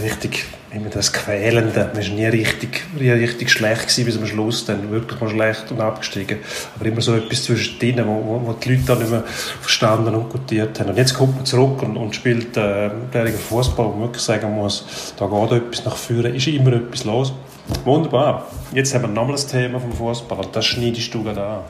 richtig, 0.03 0.45
immer 0.71 0.91
das 0.91 1.13
Quälende. 1.13 1.91
Man 1.95 2.03
war 2.03 2.15
nie 2.15 2.27
richtig, 2.27 2.83
richtig 2.99 3.51
schlecht 3.51 3.83
gewesen, 3.83 4.05
bis 4.05 4.19
am 4.19 4.27
Schluss, 4.27 4.65
dann 4.65 4.91
wirklich 4.91 5.21
mal 5.21 5.31
schlecht 5.31 5.71
und 5.71 5.81
abgestiegen. 5.81 6.39
Aber 6.77 6.87
immer 6.87 7.01
so 7.01 7.15
etwas 7.15 7.45
zwischendrin, 7.45 8.07
wo, 8.07 8.43
wo, 8.45 8.53
die 8.53 8.75
Leute 8.75 8.85
dann 8.87 8.99
nicht 8.99 9.11
mehr 9.11 9.25
verstanden 9.61 10.15
und 10.15 10.31
gutiert 10.31 10.79
haben. 10.81 10.91
Und 10.91 10.99
jetzt 10.99 11.15
kommt 11.15 11.37
man 11.37 11.47
zurück 11.47 11.83
und, 11.83 11.97
und 11.97 12.15
spielt 12.15 12.57
äh, 12.57 12.91
Fußball, 13.49 13.87
wo 13.87 13.91
man 13.91 14.01
wirklich 14.03 14.23
sagen 14.23 14.55
muss, 14.55 15.15
da 15.17 15.27
geht 15.27 15.53
etwas 15.53 15.85
nach 15.85 15.97
vorne, 15.97 16.29
ist 16.29 16.47
immer 16.47 16.73
etwas 16.75 17.05
los. 17.05 17.33
Wunderbar. 17.85 18.47
Jetzt 18.73 18.95
haben 18.95 19.03
wir 19.03 19.09
nochmal 19.09 19.33
das 19.33 19.47
Thema 19.47 19.81
vom 19.81 19.93
Fußball 19.93 20.39
und 20.39 20.55
das 20.55 20.67
schneidest 20.67 21.13
du 21.15 21.23
gerade 21.23 21.45
an. 21.45 21.61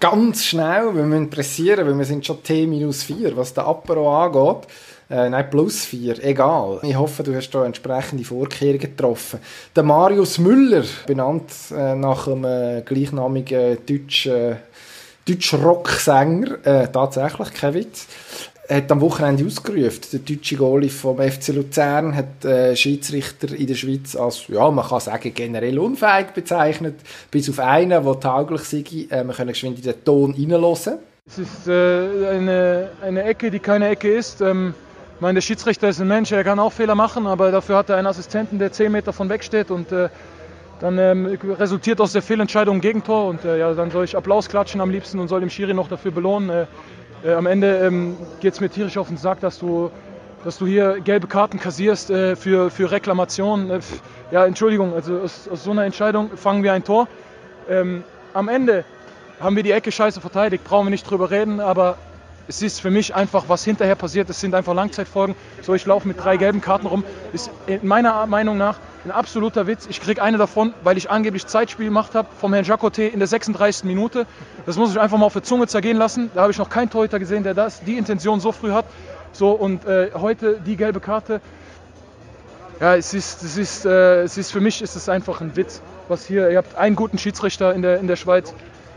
Ganz 0.00 0.44
schnell, 0.44 0.94
wir 0.94 1.04
müssen 1.04 1.30
pressieren, 1.30 1.86
weil 1.86 1.96
wir 1.96 2.04
sind 2.04 2.26
schon 2.26 2.42
T-4, 2.42 3.34
was 3.34 3.54
der 3.54 3.66
Apero 3.66 4.24
angeht. 4.24 4.68
Äh, 5.08 5.30
nein, 5.30 5.48
plus 5.48 5.84
vier, 5.84 6.22
egal. 6.24 6.80
Ich 6.82 6.96
hoffe, 6.96 7.22
du 7.22 7.34
hast 7.34 7.50
da 7.50 7.64
entsprechende 7.64 8.24
Vorkehrungen 8.24 8.80
getroffen. 8.80 9.38
Der 9.74 9.84
Marius 9.84 10.38
Müller, 10.38 10.82
benannt 11.06 11.52
äh, 11.70 11.94
nach 11.94 12.26
einem 12.26 12.44
äh, 12.44 12.82
gleichnamigen 12.84 13.78
deutschen, 13.86 14.56
deutschen 15.24 15.62
Rocksänger, 15.62 16.66
äh, 16.66 16.88
tatsächlich, 16.88 17.74
Witz, 17.74 18.06
hat 18.68 18.90
am 18.90 19.00
Wochenende 19.00 19.46
ausgerufen. 19.46 20.00
Der 20.12 20.18
deutsche 20.18 20.56
Goalie 20.56 20.88
vom 20.88 21.18
FC 21.18 21.48
Luzern 21.48 22.16
hat 22.16 22.44
äh, 22.44 22.74
Schiedsrichter 22.74 23.54
in 23.54 23.68
der 23.68 23.76
Schweiz 23.76 24.16
als, 24.16 24.48
ja, 24.48 24.68
man 24.72 24.88
kann 24.88 24.98
sagen, 24.98 25.32
generell 25.32 25.78
unfähig 25.78 26.32
bezeichnet, 26.34 26.96
bis 27.30 27.48
auf 27.48 27.60
einen, 27.60 27.90
der 27.90 28.20
tauglich 28.20 28.62
sei. 28.62 28.78
Äh, 29.08 29.22
wir 29.22 29.34
können 29.34 29.50
geschwind 29.50 29.78
in 29.78 29.84
den 29.84 30.04
Ton 30.04 30.34
reinhören. 30.34 30.98
Es 31.28 31.38
ist 31.38 31.68
äh, 31.68 32.28
eine, 32.28 32.90
eine 33.02 33.22
Ecke, 33.22 33.52
die 33.52 33.60
keine 33.60 33.90
Ecke 33.90 34.12
ist. 34.12 34.40
Ähm 34.40 34.74
ich 35.16 35.22
meine, 35.22 35.36
der 35.36 35.40
Schiedsrichter 35.40 35.88
ist 35.88 35.98
ein 35.98 36.08
Mensch, 36.08 36.30
er 36.30 36.44
kann 36.44 36.58
auch 36.58 36.74
Fehler 36.74 36.94
machen, 36.94 37.26
aber 37.26 37.50
dafür 37.50 37.78
hat 37.78 37.88
er 37.88 37.96
einen 37.96 38.06
Assistenten, 38.06 38.58
der 38.58 38.70
10 38.70 38.92
Meter 38.92 39.14
von 39.14 39.30
weg 39.30 39.44
steht 39.44 39.70
und 39.70 39.90
äh, 39.90 40.10
dann 40.78 40.98
ähm, 40.98 41.38
resultiert 41.58 42.02
aus 42.02 42.12
der 42.12 42.20
Fehlentscheidung 42.20 42.76
ein 42.76 42.80
Gegentor 42.82 43.28
und 43.28 43.42
äh, 43.46 43.58
ja, 43.58 43.72
dann 43.72 43.90
soll 43.90 44.04
ich 44.04 44.14
Applaus 44.14 44.46
klatschen 44.50 44.82
am 44.82 44.90
liebsten 44.90 45.18
und 45.18 45.28
soll 45.28 45.40
dem 45.40 45.48
Schiri 45.48 45.72
noch 45.72 45.88
dafür 45.88 46.10
belohnen. 46.10 46.50
Äh, 46.50 46.66
äh 47.24 47.32
am 47.32 47.46
Ende 47.46 47.78
ähm, 47.78 48.18
geht 48.40 48.52
es 48.52 48.60
mir 48.60 48.68
tierisch 48.68 48.98
auf 48.98 49.08
den 49.08 49.16
Sack, 49.16 49.40
dass 49.40 49.58
du, 49.58 49.90
dass 50.44 50.58
du 50.58 50.66
hier 50.66 51.00
gelbe 51.00 51.28
Karten 51.28 51.58
kassierst 51.58 52.10
äh, 52.10 52.36
für, 52.36 52.70
für 52.70 52.90
Reklamation. 52.90 53.70
Äh, 53.70 53.80
ja, 54.32 54.44
Entschuldigung, 54.44 54.92
also 54.92 55.20
aus, 55.20 55.48
aus, 55.48 55.64
so 55.64 55.70
einer 55.70 55.86
Entscheidung 55.86 56.36
fangen 56.36 56.62
wir 56.62 56.74
ein 56.74 56.84
Tor. 56.84 57.08
Ähm, 57.70 58.04
am 58.34 58.48
Ende 58.48 58.84
haben 59.40 59.56
wir 59.56 59.62
die 59.62 59.72
Ecke 59.72 59.90
scheiße 59.90 60.20
verteidigt, 60.20 60.62
brauchen 60.64 60.88
wir 60.88 60.90
nicht 60.90 61.10
drüber 61.10 61.30
reden, 61.30 61.58
aber 61.58 61.96
es 62.48 62.62
ist 62.62 62.80
für 62.80 62.90
mich 62.90 63.14
einfach, 63.14 63.44
was 63.48 63.64
hinterher 63.64 63.96
passiert, 63.96 64.30
es 64.30 64.40
sind 64.40 64.54
einfach 64.54 64.74
Langzeitfolgen. 64.74 65.34
So, 65.62 65.74
ich 65.74 65.84
laufe 65.86 66.06
mit 66.06 66.22
drei 66.22 66.36
gelben 66.36 66.60
Karten 66.60 66.86
rum. 66.86 67.04
Ist 67.32 67.50
in 67.66 67.86
meiner 67.86 68.26
Meinung 68.26 68.56
nach 68.56 68.78
ein 69.04 69.10
absoluter 69.10 69.66
Witz. 69.66 69.86
Ich 69.88 70.00
kriege 70.00 70.22
eine 70.22 70.38
davon, 70.38 70.72
weil 70.82 70.96
ich 70.96 71.10
angeblich 71.10 71.46
Zeitspiel 71.46 71.86
gemacht 71.86 72.14
habe 72.14 72.28
vom 72.40 72.52
Herrn 72.52 72.64
Jacote 72.64 73.02
in 73.02 73.18
der 73.18 73.28
36. 73.28 73.84
Minute. 73.84 74.26
Das 74.64 74.76
muss 74.76 74.90
ich 74.92 75.00
einfach 75.00 75.18
mal 75.18 75.26
auf 75.26 75.32
der 75.32 75.42
Zunge 75.42 75.66
zergehen 75.66 75.96
lassen. 75.96 76.30
Da 76.34 76.42
habe 76.42 76.52
ich 76.52 76.58
noch 76.58 76.70
keinen 76.70 76.90
Torhüter 76.90 77.18
gesehen, 77.18 77.42
der 77.42 77.54
das, 77.54 77.80
die 77.82 77.96
Intention 77.96 78.40
so 78.40 78.52
früh 78.52 78.70
hat. 78.70 78.86
So, 79.32 79.50
und 79.50 79.84
äh, 79.84 80.10
heute 80.14 80.60
die 80.64 80.76
gelbe 80.76 81.00
Karte. 81.00 81.40
Ja, 82.80 82.94
es 82.94 83.14
ist, 83.14 83.42
es 83.42 83.56
ist, 83.56 83.86
äh, 83.86 84.22
es 84.22 84.36
ist 84.36 84.52
für 84.52 84.60
mich 84.60 84.82
ist 84.82 84.96
es 84.96 85.08
einfach 85.08 85.40
ein 85.40 85.56
Witz. 85.56 85.80
Was 86.08 86.26
hier, 86.26 86.50
ihr 86.50 86.58
habt 86.58 86.76
einen 86.76 86.94
guten 86.94 87.18
Schiedsrichter 87.18 87.74
in 87.74 87.82
der, 87.82 87.98
in 87.98 88.06
der 88.06 88.16
Schweiz 88.16 88.54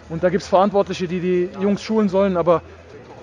und 0.09 0.23
da 0.23 0.29
gibt 0.29 0.43
es 0.43 0.49
Verantwortliche, 0.49 1.07
die 1.07 1.19
die 1.19 1.49
Jungs 1.59 1.81
schulen 1.81 2.09
sollen, 2.09 2.35
aber 2.38 2.62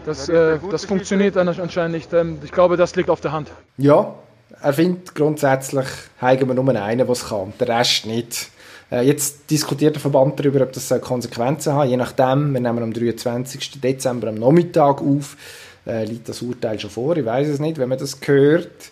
das, 0.07 0.29
äh, 0.29 0.59
das 0.71 0.85
funktioniert 0.85 1.37
anscheinend 1.37 1.93
nicht. 1.93 2.13
Ähm, 2.13 2.39
ich 2.43 2.53
glaube, 2.53 2.77
das 2.77 2.97
liegt 2.97 3.11
auf 3.11 3.21
der 3.21 3.33
Hand. 3.33 3.51
Ja, 3.77 4.15
er 4.63 4.73
findet 4.73 5.15
grundsätzlich, 5.15 5.87
haben 6.19 6.49
wir 6.49 6.55
nur 6.55 6.69
einen, 6.69 6.99
der 6.99 7.09
es 7.11 7.29
kann, 7.29 7.53
der 7.61 7.69
Rest 7.69 8.07
nicht. 8.07 8.51
Äh, 8.91 9.03
jetzt 9.03 9.51
diskutiert 9.51 9.97
der 9.97 10.01
Verband 10.01 10.39
darüber, 10.39 10.63
ob 10.63 10.73
das 10.73 10.89
Konsequenzen 11.01 11.75
hat. 11.75 11.89
Je 11.89 11.97
nachdem, 11.97 12.53
wir 12.53 12.61
nehmen 12.61 12.83
am 12.83 12.93
23. 12.93 13.81
Dezember 13.81 14.29
am 14.29 14.37
Nachmittag 14.37 15.03
auf, 15.03 15.37
äh, 15.87 16.05
liegt 16.05 16.29
das 16.29 16.41
Urteil 16.41 16.79
schon 16.79 16.91
vor. 16.91 17.17
Ich 17.17 17.25
weiß 17.25 17.49
es 17.49 17.59
nicht, 17.59 17.79
wenn 17.79 17.89
man 17.89 17.99
das 17.99 18.19
hört, 18.25 18.91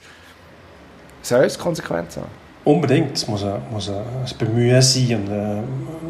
soll 1.22 1.44
es 1.44 1.58
Konsequenzen 1.58 2.22
haben. 2.22 2.44
Unbedingt. 2.64 3.16
Es 3.16 3.28
muss 3.28 3.44
ein, 3.44 3.60
muss 3.70 3.90
ein, 3.90 3.96
ein 3.96 4.38
Bemühen 4.38 4.80
sein 4.80 5.16
und 5.16 5.30
eine, 5.30 5.64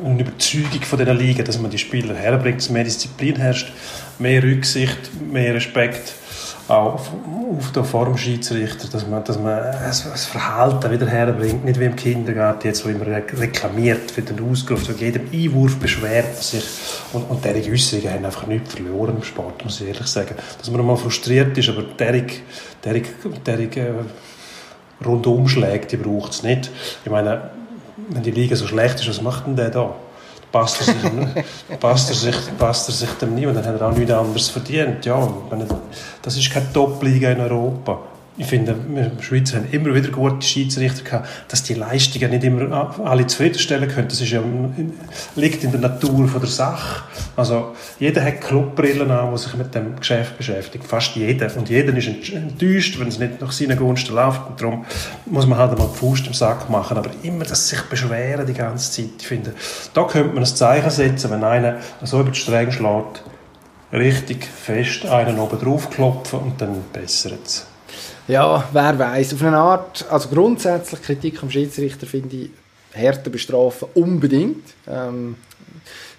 äh, 0.04 0.06
eine 0.06 0.20
Überzeugung 0.20 0.82
von 0.82 0.98
dieser 0.98 1.14
Liga, 1.14 1.42
dass 1.42 1.58
man 1.58 1.70
die 1.70 1.78
Spieler 1.78 2.14
herbringt, 2.14 2.58
dass 2.58 2.70
mehr 2.70 2.84
Disziplin 2.84 3.36
herrscht, 3.36 3.72
mehr 4.18 4.42
Rücksicht, 4.42 4.98
mehr 5.30 5.54
Respekt 5.54 6.14
auch 6.66 6.94
auf, 6.94 7.10
auf 7.58 7.72
der 7.72 7.84
Form 7.84 8.16
Schiedsrichter, 8.16 8.88
dass 8.88 9.06
man, 9.06 9.22
dass 9.22 9.38
man 9.38 9.58
das, 9.58 10.24
Verhalten 10.24 10.90
wieder 10.90 11.06
herbringt, 11.06 11.64
nicht 11.64 11.78
wie 11.78 11.84
im 11.84 11.96
Kindergarten 11.96 12.66
jetzt, 12.66 12.84
wo 12.84 12.88
immer 12.88 13.06
reklamiert 13.06 14.10
für 14.10 14.22
den 14.22 14.40
Ausgriff, 14.50 14.84
zu 14.84 14.92
jedem 14.92 15.28
Einwurf 15.32 15.76
beschwert 15.76 16.32
man 16.32 16.42
sich 16.42 16.64
und, 17.12 17.28
und 17.28 17.44
derige 17.44 17.70
Äußerungen 17.70 18.12
haben 18.12 18.24
einfach 18.24 18.46
nichts 18.46 18.74
verloren 18.74 19.16
im 19.16 19.22
Sport, 19.22 19.62
muss 19.62 19.80
ich 19.80 19.88
ehrlich 19.88 20.06
sagen. 20.06 20.34
Dass 20.58 20.70
man 20.70 20.84
mal 20.86 20.96
frustriert 20.96 21.56
ist, 21.58 21.68
aber 21.68 21.82
derige, 21.82 22.36
derige, 22.82 23.08
derige 23.44 23.94
Rundumschläge, 25.04 25.86
die 25.86 25.96
braucht 25.96 26.32
es 26.32 26.42
nicht. 26.42 26.70
Ich 27.04 27.10
meine, 27.10 27.50
wenn 28.08 28.22
die 28.22 28.30
Liga 28.30 28.56
so 28.56 28.66
schlecht 28.66 29.00
ist, 29.00 29.08
was 29.08 29.20
macht 29.20 29.46
denn 29.46 29.56
der 29.56 29.70
da? 29.70 29.94
Passt 30.54 30.82
er 30.82 30.86
sich, 30.86 31.80
passt 31.80 32.10
er 32.10 32.14
sich, 32.14 32.36
passt 32.56 32.88
er 32.88 32.94
sich 32.94 33.10
dem 33.20 33.34
nie 33.34 33.44
und 33.44 33.54
dann 33.54 33.66
hat 33.66 33.80
er 33.80 33.88
auch 33.88 33.96
nichts 33.96 34.12
anderes 34.12 34.48
verdient. 34.50 35.04
Ja, 35.04 35.28
das 36.22 36.36
ist 36.36 36.48
keine 36.48 36.72
Top-Liga 36.72 37.32
in 37.32 37.40
Europa 37.40 37.98
ich 38.36 38.46
finde, 38.46 38.74
wir 38.88 39.04
in 39.04 39.16
der 39.16 39.22
Schweiz 39.22 39.54
haben 39.54 39.68
immer 39.70 39.94
wieder 39.94 40.08
gute 40.08 40.44
Schiedsrichter 40.44 41.04
gehabt, 41.04 41.28
dass 41.48 41.62
die 41.62 41.74
Leistungen 41.74 42.30
nicht 42.30 42.42
immer 42.42 42.98
alle 43.04 43.28
zufriedenstellen 43.28 43.88
können. 43.88 44.08
Das 44.08 44.20
ist 44.20 44.30
ja, 44.30 44.42
liegt 45.36 45.62
in 45.62 45.70
der 45.70 45.80
Natur 45.80 46.26
von 46.26 46.40
der 46.40 46.50
Sache. 46.50 47.04
Also, 47.36 47.76
jeder 48.00 48.24
hat 48.24 48.40
Clubbrillen 48.40 49.08
an, 49.12 49.30
die 49.30 49.38
sich 49.38 49.54
mit 49.54 49.72
dem 49.74 49.94
Geschäft 49.96 50.36
beschäftigt. 50.36 50.84
Fast 50.84 51.14
jeder. 51.14 51.56
Und 51.56 51.68
jeder 51.68 51.96
ist 51.96 52.32
enttäuscht, 52.32 52.98
wenn 52.98 53.06
es 53.06 53.20
nicht 53.20 53.40
nach 53.40 53.52
seinen 53.52 53.78
Gunsten 53.78 54.14
läuft. 54.16 54.48
Und 54.48 54.60
darum 54.60 54.84
muss 55.26 55.46
man 55.46 55.58
halt 55.58 55.70
einmal 55.70 55.88
die 55.92 55.98
Faust 55.98 56.26
im 56.26 56.34
Sack 56.34 56.68
machen. 56.68 56.96
Aber 56.96 57.10
immer 57.22 57.44
das 57.44 57.68
sich 57.68 57.82
beschweren 57.82 58.46
die 58.46 58.52
ganze 58.52 58.90
Zeit. 58.90 59.10
Ich 59.20 59.28
finde, 59.28 59.54
da 59.92 60.02
könnte 60.04 60.34
man 60.34 60.42
ein 60.42 60.46
Zeichen 60.46 60.90
setzen, 60.90 61.30
wenn 61.30 61.44
einer 61.44 61.76
so 62.02 62.20
über 62.20 62.30
die 62.30 62.38
Stränge 62.38 62.72
schlägt, 62.72 63.22
richtig 63.92 64.44
fest 64.44 65.06
einen 65.06 65.38
oben 65.38 65.60
drauf 65.60 65.88
klopfen 65.88 66.40
und 66.40 66.60
dann 66.60 66.82
bessert 66.92 67.38
es. 67.44 67.66
Ja, 68.26 68.66
wer 68.72 68.98
weiß. 68.98 69.34
Auf 69.34 69.42
eine 69.42 69.58
Art, 69.58 70.06
also 70.10 70.30
grundsätzlich 70.30 71.02
Kritik 71.02 71.42
am 71.42 71.50
Schiedsrichter 71.50 72.06
finde 72.06 72.36
ich 72.36 72.50
härter 72.92 73.28
bestrafen 73.28 73.88
unbedingt. 73.94 74.64
Ähm, 74.88 75.36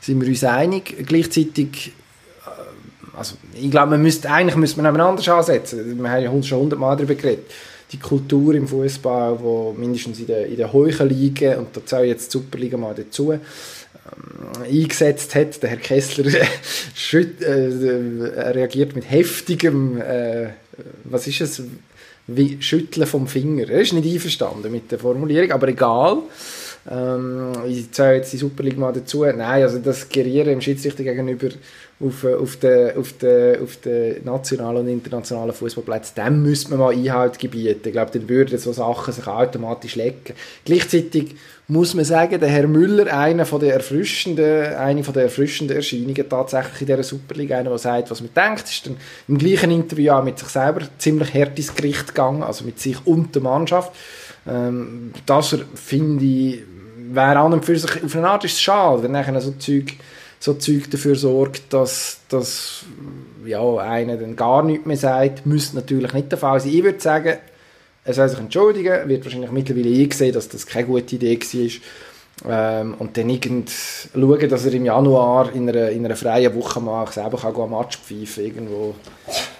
sind 0.01 0.21
wir 0.21 0.27
uns 0.27 0.43
einig. 0.43 1.03
Gleichzeitig, 1.07 1.93
äh, 2.45 3.17
also 3.17 3.35
ich 3.55 3.71
glaube, 3.71 3.91
man 3.91 4.03
müsste, 4.03 4.29
eigentlich 4.29 4.55
müsste 4.55 4.81
man 4.83 5.01
anders 5.01 5.27
ansetzen. 5.27 5.97
Wir 5.99 6.11
haben 6.11 6.23
ja 6.23 6.43
schon 6.43 6.59
hundertmal 6.59 6.95
darüber 6.95 7.15
geredet. 7.15 7.51
die 7.91 7.99
Kultur 7.99 8.53
im 8.53 8.67
Fußball, 8.67 9.39
wo 9.39 9.73
mindestens 9.73 10.19
in 10.19 10.27
den, 10.27 10.45
in 10.45 10.57
den 10.57 10.71
hohen 10.71 11.09
Ligen, 11.09 11.57
und 11.57 11.75
da 11.75 11.83
zählt 11.83 12.07
jetzt 12.07 12.33
die 12.33 12.37
Superliga 12.37 12.77
mal 12.77 12.93
dazu, 12.93 13.31
ähm, 13.31 13.39
eingesetzt 14.63 15.33
hat. 15.33 15.63
Der 15.63 15.71
Herr 15.71 15.77
Kessler 15.77 16.25
äh, 17.13 18.51
reagiert 18.51 18.95
mit 18.95 19.09
heftigem, 19.09 19.99
äh, 19.99 20.49
was 21.05 21.25
ist 21.25 21.41
es, 21.41 21.63
wie 22.27 22.61
Schütteln 22.61 23.07
vom 23.07 23.27
Finger. 23.27 23.69
Er 23.69 23.81
ist 23.81 23.93
nicht 23.93 24.11
einverstanden 24.11 24.71
mit 24.71 24.91
der 24.91 24.99
Formulierung, 24.99 25.51
aber 25.51 25.67
egal. 25.67 26.17
Ähm, 26.89 27.51
ich 27.67 27.91
zähle 27.91 28.17
jetzt 28.17 28.33
die 28.33 28.37
Superliga 28.37 28.79
mal 28.79 28.93
dazu. 28.93 29.23
Nein, 29.23 29.63
also 29.63 29.79
das 29.79 30.07
Gerieren 30.09 30.53
im 30.53 30.61
Schiedsrichter 30.61 31.03
gegenüber 31.03 31.49
auf, 31.99 32.23
äh, 32.23 32.35
auf 32.35 32.57
den 32.57 32.97
auf 32.97 33.13
de, 33.13 33.59
auf 33.59 33.77
de 33.77 34.21
nationalen 34.23 34.79
und 34.79 34.89
internationalen 34.89 35.53
Fußballplätzen, 35.53 36.15
dem 36.15 36.43
müsste 36.43 36.71
man 36.71 36.79
mal 36.79 36.93
Einhalt 36.93 37.39
gebieten. 37.39 37.81
Ich 37.85 37.91
glaube, 37.91 38.11
dann 38.11 38.29
würden 38.29 38.57
so 38.59 38.71
Sachen 38.71 39.13
sich 39.13 39.25
automatisch 39.25 39.95
lecken. 39.95 40.35
Gleichzeitig 40.63 41.35
muss 41.67 41.95
man 41.95 42.05
sagen, 42.05 42.39
der 42.39 42.49
Herr 42.49 42.67
Müller, 42.67 43.11
einer 43.11 43.45
von 43.45 43.59
der 43.59 43.73
erfrischenden, 43.73 44.75
eine 44.75 45.03
von 45.03 45.13
der 45.13 45.23
erfrischenden 45.23 45.77
Erscheinungen 45.77 46.29
tatsächlich 46.29 46.81
in 46.81 46.87
dieser 46.87 47.03
Superliga, 47.03 47.57
einer, 47.57 47.69
der 47.71 47.79
sagt, 47.79 48.11
was 48.11 48.21
man 48.21 48.29
denkt, 48.35 48.65
ist 48.69 48.85
dann 48.85 48.97
im 49.27 49.37
gleichen 49.37 49.71
Interview 49.71 50.11
auch 50.11 50.23
mit 50.23 50.37
sich 50.37 50.49
selber 50.49 50.81
ziemlich 50.99 51.33
hart 51.33 51.57
ins 51.57 51.73
Gericht 51.73 52.09
gegangen, 52.09 52.43
also 52.43 52.65
mit 52.65 52.79
sich 52.79 52.97
und 53.05 53.33
der 53.33 53.41
Mannschaft. 53.41 53.93
Ähm, 54.47 55.11
das 55.25 55.57
finde 55.73 56.23
ich, 56.23 56.59
wäre 57.11 57.39
an 57.39 57.53
und 57.53 57.65
für 57.65 57.77
sich, 57.77 58.03
auf 58.03 58.15
eine 58.15 58.29
Art 58.29 58.45
ist 58.45 58.53
es 58.53 58.61
schade, 58.61 59.01
wenn 59.01 59.11
nachher 59.11 59.39
so 59.41 59.51
Zeug 59.51 59.93
so 60.39 60.53
Zeug 60.53 60.91
dafür 60.91 61.15
sorgt, 61.15 61.73
dass, 61.73 62.19
dass 62.29 62.83
ja, 63.45 63.77
einer 63.77 64.17
dann 64.17 64.35
gar 64.35 64.63
nichts 64.63 64.85
mehr 64.85 64.97
sagt, 64.97 65.45
müsste 65.45 65.77
natürlich 65.77 66.13
nicht 66.13 66.31
der 66.31 66.37
Fall 66.37 66.59
sein. 66.59 66.71
Ich 66.71 66.83
würde 66.83 66.99
sagen, 66.99 67.37
er 68.05 68.13
soll 68.13 68.29
sich 68.29 68.39
entschuldigen, 68.39 69.09
wird 69.09 69.25
wahrscheinlich 69.25 69.51
mittlerweile 69.51 69.89
eingesehen, 69.89 70.33
dass 70.33 70.47
das 70.47 70.65
keine 70.65 70.85
gute 70.85 71.15
Idee 71.15 71.39
war. 71.39 71.71
Ähm, 72.47 72.95
und 72.99 73.17
dann 73.17 73.29
irgend 73.29 73.71
schauen, 74.13 74.49
dass 74.49 74.65
er 74.65 74.73
im 74.73 74.85
Januar 74.85 75.55
in 75.55 75.69
einer, 75.69 75.89
in 75.89 76.05
einer 76.05 76.17
freien 76.17 76.53
Woche 76.53 76.81
mal 76.81 77.09
selber 77.09 77.37
kann 77.37 77.55
ein 77.55 77.69
Match 77.69 77.97
pfeifen 77.97 78.45
irgendwo 78.45 78.93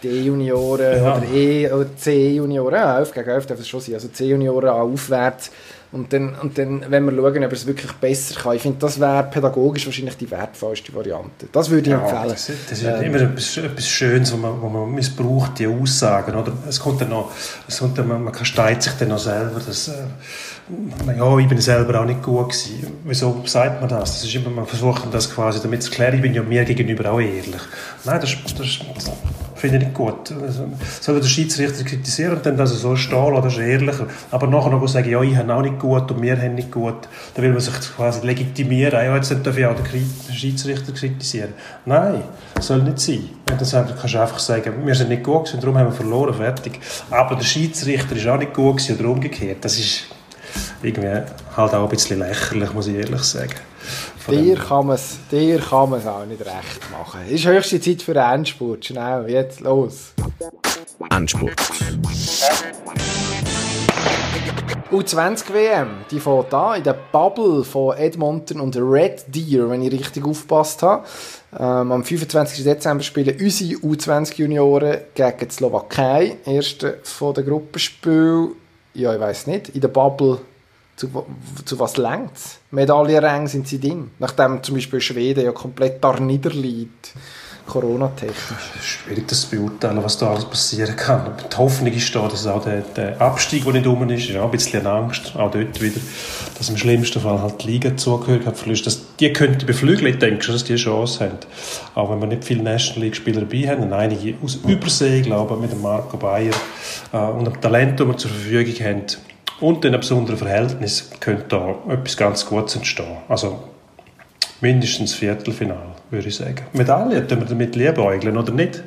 D-Junioren 0.04 0.98
ja. 0.98 1.18
oder 1.18 1.26
E- 1.34 1.72
oder 1.72 1.96
C-Junioren, 1.96 2.76
ja, 2.76 3.00
11 3.00 3.14
gegen 3.14 3.30
11 3.30 3.46
darf 3.46 3.60
es 3.62 3.68
schon 3.70 3.80
sein, 3.80 3.96
also 3.96 4.10
C-Junioren 4.10 4.70
aufwärts 4.70 5.52
und 5.96 6.12
dann, 6.12 6.36
und 6.42 6.58
dann 6.58 6.84
wenn 6.90 7.06
wir 7.06 7.14
schauen, 7.14 7.46
ob 7.46 7.54
es 7.54 7.66
wirklich 7.66 7.94
besser 7.94 8.36
kann. 8.36 8.56
Ich 8.58 8.62
finde, 8.62 8.80
das 8.80 9.00
wäre 9.00 9.24
pädagogisch 9.24 9.86
wahrscheinlich 9.86 10.18
die 10.18 10.30
wertvollste 10.30 10.94
Variante. 10.94 11.48
Das 11.54 11.70
würde 11.70 11.84
ich 11.84 11.88
ja, 11.88 12.02
empfehlen. 12.02 12.30
Das, 12.30 12.52
das 12.70 12.80
ist 12.80 12.84
ähm, 12.84 13.02
immer 13.02 13.22
etwas, 13.22 13.56
etwas 13.56 13.88
Schönes, 13.88 14.34
wo 14.34 14.38
man, 14.38 14.62
wo 14.62 14.68
man 14.68 14.92
missbraucht, 14.92 15.58
die 15.58 15.68
Aussagen. 15.68 16.36
Oder? 16.36 16.52
Es 16.68 16.82
kommt 16.82 17.00
dann 17.00 17.10
noch, 17.10 17.32
es 17.66 17.80
kommt 17.80 17.98
dann, 17.98 18.10
man 18.10 18.34
kasteit 18.34 18.84
sich 18.84 18.92
dann 19.00 19.08
noch 19.08 19.20
selber, 19.20 19.62
dass, 19.66 19.88
äh, 19.88 19.94
ja, 21.18 21.38
ich 21.38 21.48
bin 21.48 21.62
selber 21.62 22.02
auch 22.02 22.06
nicht 22.06 22.22
gut 22.22 22.50
gewesen. 22.50 22.98
Wieso 23.06 23.42
sagt 23.46 23.80
man 23.80 23.90
das? 23.90 24.16
Das 24.16 24.26
ist 24.26 24.36
immer, 24.36 24.50
man 24.50 24.66
versucht 24.66 25.02
das 25.14 25.34
quasi 25.34 25.62
damit 25.62 25.82
zu 25.82 25.92
klären, 25.92 26.16
ich 26.16 26.22
bin 26.22 26.34
ja 26.34 26.44
mir 26.44 26.66
gegenüber 26.66 27.10
auch 27.10 27.22
ehrlich. 27.22 27.62
Nein, 28.04 28.20
das, 28.20 28.36
das, 28.58 28.80
finde 29.56 29.78
ich 29.78 29.84
nicht 29.84 29.94
gut. 29.94 30.32
Also, 30.42 30.68
soll 31.02 31.20
der 31.20 31.28
Schiedsrichter 31.28 31.84
kritisieren 31.84 32.38
und 32.38 32.46
dann 32.46 32.58
das 32.58 32.72
so 32.72 32.96
stehen 32.96 33.34
das 33.36 33.54
ist 33.54 33.60
ehrlicher. 33.60 34.08
Aber 34.32 34.48
nachher 34.48 34.70
noch 34.70 34.88
sagen, 34.88 35.10
ja, 35.10 35.22
ich 35.22 35.36
habe 35.36 35.54
auch 35.54 35.62
nicht 35.62 35.80
gut 35.80 36.12
und 36.12 36.22
wir 36.22 36.38
haben 36.38 36.56
nicht 36.56 36.72
gut, 36.72 37.08
dann 37.34 37.44
will 37.44 37.52
man 37.52 37.62
sich 37.62 37.74
quasi 37.96 38.26
legitimieren. 38.26 38.94
Ja, 38.94 39.16
jetzt 39.16 39.36
darf 39.44 39.58
ich 39.58 39.66
auch 39.66 39.76
den 39.76 40.36
Schiedsrichter 40.36 40.92
kritisieren. 40.92 41.54
Nein, 41.86 42.22
soll 42.60 42.84
nicht 42.84 43.00
sein. 43.00 43.30
Und 43.50 43.62
dann 43.62 43.88
kannst 43.98 44.14
du 44.14 44.22
einfach 44.22 44.40
sagen, 44.40 44.74
wir 44.86 44.96
sind 44.96 45.10
nicht 45.10 45.24
gut 45.24 45.46
gewesen, 45.46 45.62
darum 45.62 45.78
haben 45.78 45.88
wir 45.88 45.94
verloren, 45.94 46.34
fertig. 46.34 46.80
Aber 47.10 47.36
der 47.36 47.46
Schiedsrichter 47.46 48.16
ist 48.16 48.28
auch 48.28 48.38
nicht 48.38 48.54
gut 48.54 48.78
gewesen 48.78 49.00
oder 49.00 49.10
umgekehrt. 49.10 49.64
Das 49.64 49.78
ist 49.78 50.06
irgendwie 50.82 51.22
halt 51.56 51.74
auch 51.74 51.84
ein 51.84 51.90
bisschen 51.90 52.20
lächerlich, 52.20 52.74
muss 52.74 52.88
ich 52.88 52.96
ehrlich 52.96 53.24
sagen. 53.24 53.56
Dir 54.28 54.56
kann 54.56 54.88
man 54.88 54.96
es 54.96 55.20
auch 55.32 56.26
nicht 56.26 56.42
recht 56.42 56.92
machen. 56.92 57.22
Es 57.28 57.34
ist 57.34 57.46
höchste 57.46 57.80
Zeit 57.80 58.02
für 58.02 58.20
einen 58.20 58.40
Endspurt. 58.40 58.86
Schnell, 58.86 59.30
jetzt 59.30 59.60
los. 59.60 60.14
Endspurt. 61.12 61.54
U20 64.92 65.54
WM, 65.54 65.88
die 66.10 66.20
fährt 66.20 66.54
an 66.54 66.78
in 66.78 66.84
der 66.84 66.96
Bubble 67.12 67.64
von 67.64 67.98
Edmonton 67.98 68.60
und 68.60 68.76
Red 68.78 69.26
Deer, 69.28 69.70
wenn 69.70 69.82
ich 69.82 69.92
richtig 69.92 70.26
aufgepasst 70.26 70.84
habe. 70.84 71.06
Ähm, 71.58 71.92
am 71.92 72.04
25. 72.04 72.64
Dezember 72.64 73.04
spielen 73.04 73.36
unsere 73.40 73.80
U20-Junioren 73.80 74.98
gegen 75.14 75.38
die 75.40 75.54
Slowakei. 75.54 76.38
Erste 76.46 77.00
von 77.04 77.34
der 77.34 77.44
Gruppenspiel, 77.44 78.52
ja, 78.96 79.14
ich 79.14 79.20
weiß 79.20 79.48
nicht, 79.48 79.70
in 79.70 79.82
der 79.82 79.90
Bubble 79.90 80.40
zu, 80.96 81.10
zu 81.66 81.80
was 81.80 81.98
längt 81.98 82.36
es? 82.36 82.60
Medaillenränge 82.72 83.48
sind 83.48 83.68
sie 83.68 83.80
drin. 83.80 84.12
Nachdem 84.20 84.64
zum 84.64 84.76
Beispiel 84.76 85.02
Schweden 85.02 85.44
ja 85.44 85.52
komplett 85.52 86.04
da 86.04 86.18
niederliegt. 86.20 87.14
Corona-technisch. 87.66 88.36
Schwierig, 88.82 89.28
das 89.28 89.42
zu 89.42 89.56
beurteilen, 89.56 90.04
was 90.04 90.18
da 90.18 90.30
alles 90.32 90.46
passieren 90.46 90.96
kann. 90.96 91.22
Aber 91.22 91.42
die 91.42 91.58
Hoffnung 91.58 91.92
ist 91.92 92.16
da, 92.16 92.28
dass 92.28 92.46
auch 92.46 92.64
der, 92.64 92.82
der 92.82 93.20
Abstieg, 93.20 93.64
der 93.64 93.74
nicht 93.74 93.88
rum 93.88 94.08
ist, 94.10 94.30
ist 94.30 94.38
auch 94.38 94.46
ein 94.46 94.52
bisschen 94.52 94.86
Angst, 94.86 95.36
auch 95.36 95.52
dort 95.52 95.82
wieder, 95.82 96.00
dass 96.58 96.70
im 96.70 96.78
schlimmsten 96.78 97.20
Fall 97.20 97.42
halt 97.42 97.64
die 97.64 97.72
Liga 97.72 97.98
zugehört 97.98 98.58
verliert. 98.58 98.86
Dass 98.86 99.02
die 99.20 99.34
könnte 99.34 99.66
beflügeln, 99.66 100.14
ich 100.14 100.20
denke 100.20 100.44
schon, 100.44 100.56
dass 100.56 100.64
die 100.64 100.76
Chance 100.76 101.26
haben. 101.26 101.38
Auch 101.96 102.12
wenn 102.12 102.20
wir 102.20 102.28
nicht 102.28 102.46
viele 102.46 102.64
National 102.64 103.04
League-Spieler 103.04 103.42
dabei 103.42 103.68
haben, 103.68 103.92
einige 103.94 104.36
aus 104.44 104.56
Übersee, 104.56 105.22
glaube 105.22 105.56
ich, 105.56 105.62
mit 105.62 105.72
dem 105.72 105.82
Marco 105.82 106.18
Bayer 106.18 106.54
äh, 107.12 107.18
und 107.18 107.46
dem 107.46 107.60
Talent, 107.62 108.00
das 108.00 108.08
wir 108.08 108.18
zur 108.18 108.32
Verfügung 108.32 108.86
haben, 108.86 109.06
und 109.60 109.86
in 109.86 109.94
einem 109.94 110.02
besonderen 110.02 110.38
Verhältnis 110.38 111.10
könnte 111.20 111.46
da 111.50 111.76
etwas 111.88 112.18
ganz 112.18 112.46
Gutes 112.46 112.76
entstehen. 112.76 113.18
Also 113.30 113.64
mindestens 114.62 115.14
Viertelfinal, 115.14 115.95
würde 116.10 116.28
ich 116.28 116.36
sagen. 116.36 116.64
Medaille, 116.74 117.26
tun 117.28 117.40
wir 117.40 117.48
damit 117.48 117.76
liebäugeln, 117.76 118.38
oder 118.38 118.52
nicht? 118.52 118.84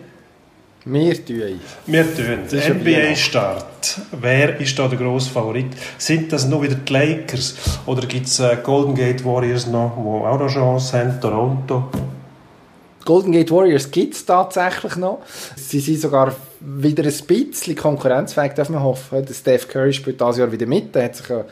Wir 0.84 1.14
tun. 1.24 1.60
Wir 1.86 2.16
tun. 2.16 2.80
NBA-Start. 2.80 4.00
Wer 4.12 4.58
ist 4.58 4.78
da 4.78 4.88
der 4.88 4.98
grosse 4.98 5.28
Favorit? 5.28 5.66
Sind 5.98 6.32
das 6.32 6.46
nur 6.46 6.62
wieder 6.62 6.76
die 6.76 6.92
Lakers? 6.92 7.56
Oder 7.84 8.06
gibt 8.06 8.26
es 8.26 8.40
äh, 8.40 8.56
Golden 8.62 8.94
Gate 8.94 9.24
Warriors 9.24 9.66
noch, 9.66 9.96
die 9.96 10.26
auch 10.26 10.38
noch 10.38 10.48
Chance 10.48 10.98
haben? 10.98 11.20
Toronto? 11.20 11.88
Golden 13.04 13.32
Gate 13.32 13.50
Warriors 13.50 13.90
gibt 13.90 14.14
es 14.14 14.24
tatsächlich 14.24 14.96
noch. 14.96 15.20
Sie 15.56 15.80
sind 15.80 16.00
sogar 16.00 16.34
wieder 16.60 17.04
ein 17.04 17.26
bisschen 17.26 17.76
konkurrenzfähig, 17.76 18.52
darf 18.52 18.68
man 18.68 18.82
hoffen. 18.82 19.24
Der 19.26 19.34
Steph 19.34 19.68
Curry 19.68 19.92
spielt 19.92 20.20
dieses 20.20 20.38
Jahr 20.38 20.52
wieder 20.52 20.66
mit. 20.66 20.94
Der 20.94 21.04
hat 21.04 21.16
sich 21.16 21.28
ja 21.28 21.44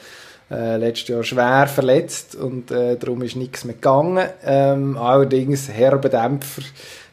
äh, 0.50 0.76
letztes 0.76 1.08
Jahr 1.08 1.24
schwer 1.24 1.66
verletzt 1.66 2.36
und 2.36 2.70
äh, 2.70 2.96
darum 2.96 3.22
ist 3.22 3.36
nichts 3.36 3.64
mehr 3.64 3.74
gegangen. 3.74 4.28
Ähm, 4.44 4.96
allerdings 4.96 5.68
herbe 5.68 6.08
Dämpfer 6.08 6.62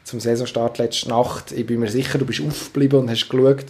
zum 0.04 0.20
Saisonstart 0.20 0.78
letzte 0.78 1.08
Nacht. 1.08 1.50
Ich 1.52 1.66
bin 1.66 1.80
mir 1.80 1.90
sicher, 1.90 2.18
du 2.18 2.26
bist 2.26 2.40
aufgeblieben 2.40 3.00
und 3.00 3.10
hast 3.10 3.28
geschaut. 3.28 3.66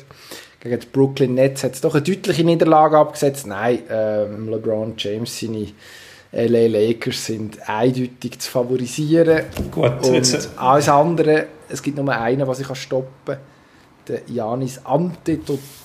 Gegen 0.60 0.80
die 0.80 0.86
Brooklyn 0.86 1.34
Nets 1.34 1.62
hat 1.62 1.74
es 1.74 1.80
doch 1.80 1.94
eine 1.94 2.02
deutliche 2.02 2.44
Niederlage 2.44 2.98
abgesetzt. 2.98 3.46
Nein, 3.46 3.80
ähm, 3.90 4.48
LeBron 4.48 4.94
James, 4.96 5.38
seine 5.38 5.68
LA 6.32 6.66
Lakers 6.66 7.26
sind 7.26 7.68
eindeutig 7.68 8.38
zu 8.38 8.50
favorisieren. 8.50 9.44
Gut, 9.70 10.04
und 10.04 10.14
jetzt. 10.14 10.50
alles 10.56 10.88
andere, 10.88 11.46
es 11.68 11.82
gibt 11.82 11.96
nur 11.96 12.08
einen, 12.08 12.46
was 12.46 12.60
ich 12.60 12.74
stoppen 12.76 13.08
kann. 13.24 13.38
Der 14.08 14.22
Janis 14.26 14.80
Antetokounmpo. 14.84 15.83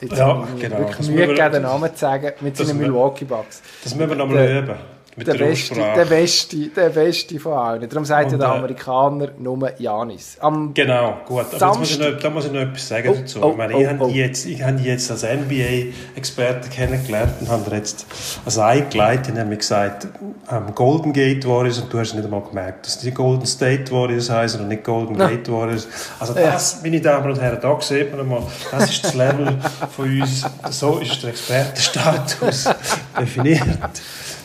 Jetzt 0.00 0.18
ja, 0.18 0.26
habe 0.26 0.48
ich 0.54 0.62
genau. 0.62 0.78
wirklich 0.78 1.08
Mühe 1.08 1.26
gegeben, 1.26 1.52
den 1.52 1.62
Namen 1.62 1.94
zu 1.94 2.00
sagen, 2.00 2.32
mit 2.40 2.56
seinen 2.56 2.78
Milwaukee 2.78 3.24
Bucks. 3.24 3.62
Das 3.82 3.94
müssen 3.94 4.10
wir 4.10 4.16
nochmal 4.16 4.48
üben. 4.48 4.74
Mit 5.16 5.26
der, 5.26 5.34
der, 5.34 5.46
beste, 5.46 5.74
der, 5.74 6.04
beste, 6.04 6.56
der 6.68 6.88
beste 6.90 7.40
von 7.40 7.52
allen. 7.52 7.88
Darum 7.88 8.04
sagt 8.04 8.30
ja 8.30 8.38
der 8.38 8.46
äh, 8.46 8.58
Amerikaner 8.58 9.30
nur 9.38 9.72
Janis. 9.78 10.36
Am 10.40 10.72
genau, 10.72 11.18
gut. 11.26 11.46
Aber 11.60 11.78
muss 11.78 11.98
noch, 11.98 12.16
da 12.16 12.30
muss 12.30 12.46
ich 12.46 12.52
noch 12.52 12.60
etwas 12.60 12.88
sagen 12.88 13.08
oh, 13.08 13.14
dazu. 13.14 13.42
Oh, 13.42 13.50
ich 13.50 13.56
meine, 13.56 13.74
oh, 13.74 13.80
ich, 13.80 13.86
habe 13.88 14.04
oh. 14.04 14.08
jetzt, 14.08 14.46
ich 14.46 14.62
habe 14.62 14.78
jetzt 14.80 15.10
als 15.10 15.24
NBA-Experte 15.24 16.68
kennengelernt 16.68 17.32
und 17.40 17.48
habe 17.48 17.74
jetzt 17.74 18.06
als 18.44 18.58
eingeleitet 18.58 19.34
und 19.34 19.40
habe 19.40 19.56
gesagt, 19.56 20.06
ähm, 20.50 20.74
Golden 20.76 21.12
Gate 21.12 21.46
Warriors 21.46 21.80
und 21.80 21.92
du 21.92 21.98
hast 21.98 22.14
nicht 22.14 22.24
einmal 22.24 22.42
gemerkt, 22.42 22.86
dass 22.86 22.98
die 23.00 23.10
Golden 23.10 23.46
State 23.46 23.90
Warriors 23.90 24.30
heißen 24.30 24.60
und 24.60 24.68
nicht 24.68 24.84
Golden 24.84 25.18
ja. 25.18 25.26
Gate 25.26 25.50
Warriors. 25.50 25.88
Also 26.20 26.34
das, 26.34 26.74
ja. 26.74 26.78
meine 26.82 27.00
Damen 27.00 27.32
und 27.32 27.40
Herren, 27.40 27.58
da 27.60 27.80
sieht 27.80 28.12
man 28.12 28.20
einmal, 28.20 28.42
das 28.70 28.90
ist 28.90 29.04
das 29.04 29.14
Level 29.14 29.58
von 29.90 30.20
uns. 30.20 30.46
So 30.70 30.98
ist 30.98 31.20
der 31.22 31.30
Expertenstatus 31.30 32.68
definiert. 33.20 34.00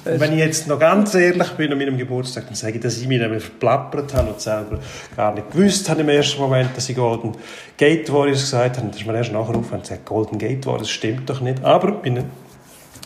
Wenn 0.05 0.33
ich 0.33 0.39
jetzt 0.39 0.67
noch 0.67 0.79
ganz 0.79 1.15
ehrlich 1.15 1.49
bin 1.51 1.71
an 1.71 1.79
meinem 1.79 1.97
Geburtstag, 1.97 2.45
dann 2.45 2.55
sage 2.55 2.75
ich, 2.75 2.81
dass 2.81 2.97
ich 2.97 3.07
mich 3.07 3.19
nämlich 3.19 3.43
verplappert 3.43 4.13
habe 4.13 4.29
und 4.29 4.39
selber 4.39 4.79
gar 5.15 5.33
nicht 5.33 5.51
gewusst 5.51 5.89
habe 5.89 6.01
im 6.01 6.09
ersten 6.09 6.39
Moment, 6.39 6.69
dass 6.77 6.87
ich 6.89 6.95
Golden 6.95 7.35
Gate 7.75 8.11
Warriors 8.13 8.41
gesagt 8.41 8.77
habe. 8.77 8.87
Das 8.87 8.97
ist 8.97 9.07
mir 9.07 9.15
erst 9.15 9.31
nachher 9.31 9.55
aufgefallen 9.55 9.81
und 9.81 9.81
gesagt, 9.81 10.05
Golden 10.05 10.37
Gate 10.37 10.65
Warriors 10.65 10.89
stimmt 10.89 11.29
doch 11.29 11.41
nicht. 11.41 11.63
Aber 11.63 11.99
mein 12.03 12.23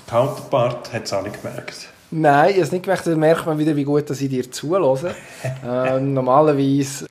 Counterpart 0.08 0.92
hat 0.92 1.06
es 1.06 1.14
auch 1.14 1.24
nicht 1.24 1.42
gemerkt. 1.42 1.88
Nein, 2.12 2.50
ich 2.50 2.56
habe 2.56 2.64
es 2.64 2.72
nicht 2.72 2.84
gemerkt. 2.84 3.08
Dann 3.08 3.20
merkt 3.20 3.46
man 3.46 3.58
wieder, 3.58 3.76
wie 3.76 3.84
gut 3.86 4.10
dass 4.10 4.20
ich 4.20 4.30
dir 4.30 4.52
zulasse. 4.52 5.16
ähm, 5.66 6.14
normalerweise 6.14 7.06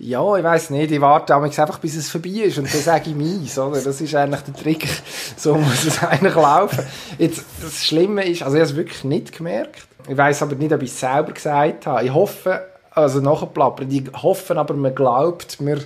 Ja, 0.00 0.36
ich 0.36 0.44
weiß 0.44 0.70
nicht. 0.70 0.92
Ich 0.92 1.00
warte 1.00 1.34
einfach, 1.34 1.80
bis 1.80 1.96
es 1.96 2.08
vorbei 2.08 2.30
ist 2.30 2.56
und 2.56 2.72
dann 2.72 2.80
sage 2.80 3.10
ich 3.10 3.16
meins, 3.16 3.58
oder? 3.58 3.80
Das 3.80 4.00
ist 4.00 4.14
eigentlich 4.14 4.42
der 4.42 4.54
Trick. 4.54 4.86
So 5.36 5.56
muss 5.56 5.84
es 5.84 6.02
eigentlich 6.02 6.34
laufen. 6.34 6.84
Jetzt, 7.18 7.44
das 7.60 7.84
Schlimme 7.84 8.24
ist, 8.24 8.42
also 8.42 8.56
ich 8.56 8.62
habe 8.62 8.70
es 8.70 8.76
wirklich 8.76 9.04
nicht 9.04 9.36
gemerkt. 9.36 9.86
Ich 10.08 10.16
weiß 10.16 10.42
aber 10.42 10.54
nicht, 10.54 10.72
ob 10.72 10.82
ich 10.82 10.90
es 10.90 11.00
selber 11.00 11.32
gesagt 11.32 11.86
habe. 11.86 12.04
Ich 12.04 12.12
hoffe, 12.12 12.62
also 12.90 13.20
nachplappern, 13.20 13.90
ich 13.90 14.04
hoffe 14.22 14.56
aber, 14.56 14.74
man 14.74 14.94
glaubt 14.94 15.60
mir, 15.60 15.78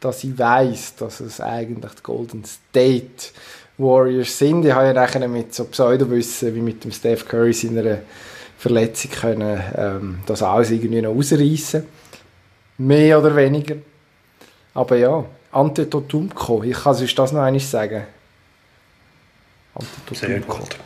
dass 0.00 0.24
ich 0.24 0.38
weiß, 0.38 0.96
dass 0.96 1.20
es 1.20 1.40
eigentlich 1.40 1.92
die 1.92 2.02
Golden 2.02 2.44
State 2.44 3.32
Warriors 3.76 4.38
sind. 4.38 4.64
Ich 4.64 4.72
habe 4.72 4.86
ja 4.86 4.92
nachher 4.92 5.26
mit 5.28 5.54
so 5.54 5.64
Pseudowissen 5.64 6.54
wie 6.54 6.60
mit 6.60 6.84
dem 6.84 6.92
Steph 6.92 7.26
Curry 7.28 7.52
seiner 7.52 7.98
Verletzung 8.58 9.10
können, 9.10 9.62
ähm, 9.76 10.18
das 10.26 10.42
alles 10.42 10.70
irgendwie 10.70 11.00
noch 11.02 11.14
ausreißen. 11.14 11.84
Mehr 12.80 13.18
oder 13.18 13.36
weniger. 13.36 13.76
Aber 14.72 14.96
ja, 14.96 15.22
Antetokounmpo, 15.52 16.62
ich 16.62 16.72
kann 16.72 16.94
sonst 16.94 17.18
das 17.18 17.32
noch 17.32 17.42
einmal 17.42 17.60
sagen. 17.60 18.04
Antetokounmpo. 19.74 20.76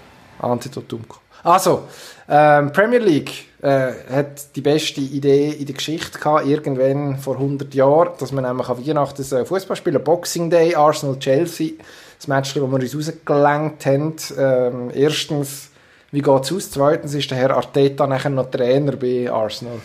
Antetokounmpo. 0.40 1.14
Also, 1.44 1.84
ähm, 2.28 2.72
Premier 2.72 2.98
League 2.98 3.30
äh, 3.62 3.92
hat 4.10 4.56
die 4.56 4.60
beste 4.60 5.02
Idee 5.02 5.50
in 5.50 5.66
der 5.66 5.74
Geschichte 5.76 6.18
gehabt, 6.18 6.46
irgendwann 6.46 7.18
vor 7.18 7.36
100 7.36 7.72
Jahren, 7.74 8.10
dass 8.18 8.32
man 8.32 8.42
nämlich 8.42 8.68
an 8.68 8.84
Weihnachten 8.84 9.22
äh, 9.22 9.44
Fußball 9.44 9.76
spielen, 9.76 10.02
Boxing 10.02 10.50
Day, 10.50 10.74
Arsenal-Chelsea, 10.74 11.74
das 12.18 12.26
Match, 12.26 12.54
das 12.54 12.62
wir 12.62 12.72
uns 12.72 12.96
rausgelenkt 12.96 13.86
haben. 13.86 14.16
Ähm, 14.36 14.90
erstens, 14.92 15.70
wie 16.10 16.22
geht 16.22 16.42
es 16.42 16.52
aus? 16.52 16.70
Zweitens 16.72 17.14
ist 17.14 17.30
der 17.30 17.38
Herr 17.38 17.56
Arteta 17.56 18.08
nachher 18.08 18.30
noch 18.30 18.50
Trainer 18.50 18.96
bei 18.96 19.30
Arsenal. 19.30 19.78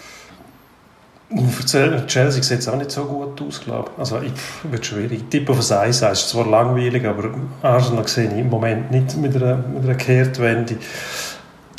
Chelsea 2.08 2.42
sieht 2.42 2.60
es 2.60 2.68
auch 2.68 2.76
nicht 2.76 2.92
so 2.92 3.06
gut 3.06 3.40
aus, 3.42 3.62
glaube 3.62 3.92
ich. 3.94 4.00
Also, 4.00 4.20
ich, 4.22 4.32
wird 4.64 4.86
schwierig. 4.86 5.12
Ich 5.22 5.30
tippe 5.30 5.52
auf 5.52 5.72
ein 5.72 5.78
1 5.78 6.02
ist 6.02 6.30
zwar 6.30 6.48
langweilig, 6.48 7.06
aber 7.06 7.30
Arsenal 7.62 8.08
sehe 8.08 8.26
ich 8.26 8.40
im 8.40 8.50
Moment 8.50 8.90
nicht 8.90 9.16
mit 9.18 9.36
einer, 9.36 9.58
mit 9.58 9.84
einer 9.84 9.96
Kehrtwende 9.96 10.78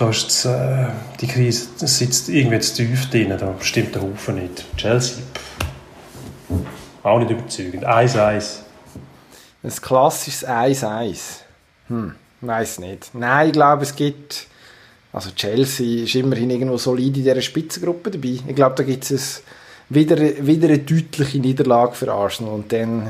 da 0.01 0.09
ist 0.09 0.27
das, 0.27 0.45
äh, 0.47 0.87
die 1.21 1.27
Krise 1.27 1.69
das 1.79 1.99
sitzt 1.99 2.31
irgendwie 2.31 2.59
zu 2.61 2.75
tief 2.75 3.11
drin, 3.11 3.37
da 3.39 3.55
stimmt 3.61 3.95
der 3.95 4.03
Haufen 4.03 4.37
nicht. 4.37 4.65
Chelsea, 4.77 5.19
pff, 5.35 7.05
auch 7.05 7.19
nicht 7.19 7.31
überzeugend. 7.31 7.87
1-1. 7.87 8.61
Ein 9.63 9.71
klassisches 9.71 10.49
1-1. 10.49 11.19
Hm, 11.89 12.15
weiß 12.41 12.79
nicht. 12.79 13.15
Nein, 13.15 13.49
ich 13.49 13.53
glaube, 13.53 13.83
es 13.83 13.95
gibt. 13.95 14.47
Also 15.13 15.31
Chelsea 15.31 16.05
ist 16.05 16.15
immerhin 16.15 16.51
irgendwo 16.51 16.77
solid 16.77 17.09
in 17.09 17.13
dieser 17.25 17.41
Spitzengruppe 17.41 18.11
dabei. 18.11 18.39
Ich 18.47 18.55
glaube, 18.55 18.77
da 18.77 18.83
gibt 18.85 19.11
es 19.11 19.43
wieder, 19.89 20.17
wieder 20.19 20.69
eine 20.69 20.79
deutliche 20.79 21.39
Niederlage 21.39 21.95
für 21.95 22.13
Arsenal 22.13 22.55
und 22.55 22.73
dann 22.73 23.09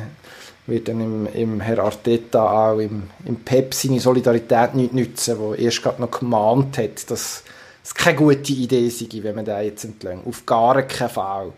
wird 0.66 0.88
dann 0.88 1.00
im, 1.00 1.26
im 1.34 1.60
Herr 1.60 1.80
Arteta 1.80 2.70
auch 2.70 2.78
im, 2.78 3.04
im 3.24 3.36
Pep 3.36 3.74
seine 3.74 4.00
Solidarität 4.00 4.74
nicht 4.74 4.94
nützen, 4.94 5.38
wo 5.38 5.54
erst 5.54 5.82
gerade 5.82 6.00
noch 6.00 6.10
gemahnt 6.10 6.78
hat, 6.78 7.10
dass 7.10 7.42
es 7.82 7.94
keine 7.94 8.16
gute 8.16 8.52
Idee 8.52 8.88
sei, 8.88 9.08
wenn 9.22 9.34
man 9.34 9.44
den 9.44 9.64
jetzt 9.64 9.84
entlang. 9.84 10.22
Auf 10.24 10.46
gar 10.46 10.80
keinen 10.82 11.10
Fall. 11.10 11.52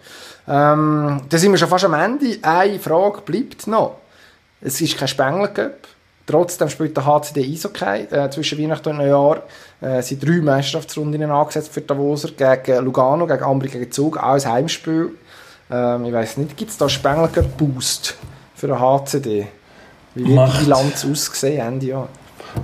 Ähm, 0.48 1.22
da 1.28 1.38
sind 1.38 1.52
wir 1.52 1.58
schon 1.58 1.68
fast 1.68 1.84
am 1.84 1.94
Ende. 1.94 2.38
Eine 2.42 2.80
Frage 2.80 3.20
bleibt 3.20 3.66
noch. 3.66 3.98
Es 4.60 4.80
ist 4.80 4.96
kein 4.96 5.08
Spengler 5.08 5.48
Cup. 5.48 5.88
Trotzdem 6.26 6.68
spielt 6.68 6.96
der 6.96 7.04
HCD 7.04 7.44
Eishockey 7.44 8.06
äh, 8.10 8.30
zwischen 8.30 8.58
Weihnachten 8.58 8.90
und 8.90 8.98
Neujahr. 8.98 9.42
Äh, 9.82 10.00
sind 10.02 10.26
drei 10.26 10.40
Meisterschaftsrunden 10.40 11.22
angesetzt 11.30 11.72
für 11.72 11.80
Davoser 11.80 12.30
gegen 12.30 12.84
Lugano, 12.84 13.26
gegen 13.26 13.42
Ambri, 13.42 13.68
gegen 13.68 13.90
Zug. 13.90 14.16
Auch 14.16 14.34
ein 14.34 14.44
Heimspiel. 14.44 15.10
Ähm, 15.70 16.04
ich 16.04 16.12
weiß 16.12 16.36
nicht, 16.38 16.56
gibt 16.56 16.70
es 16.70 16.78
da 16.78 16.88
Spengler 16.88 17.28
Boost? 17.58 18.16
für 18.62 18.68
den 18.68 18.78
HCD? 18.78 19.48
Wie 20.14 20.24
wird 20.24 20.36
macht, 20.36 20.60
die 20.60 20.64
Bilanz 20.66 21.04
aussehen 21.04 21.66
Ende 21.66 21.86
Jahr? 21.86 22.08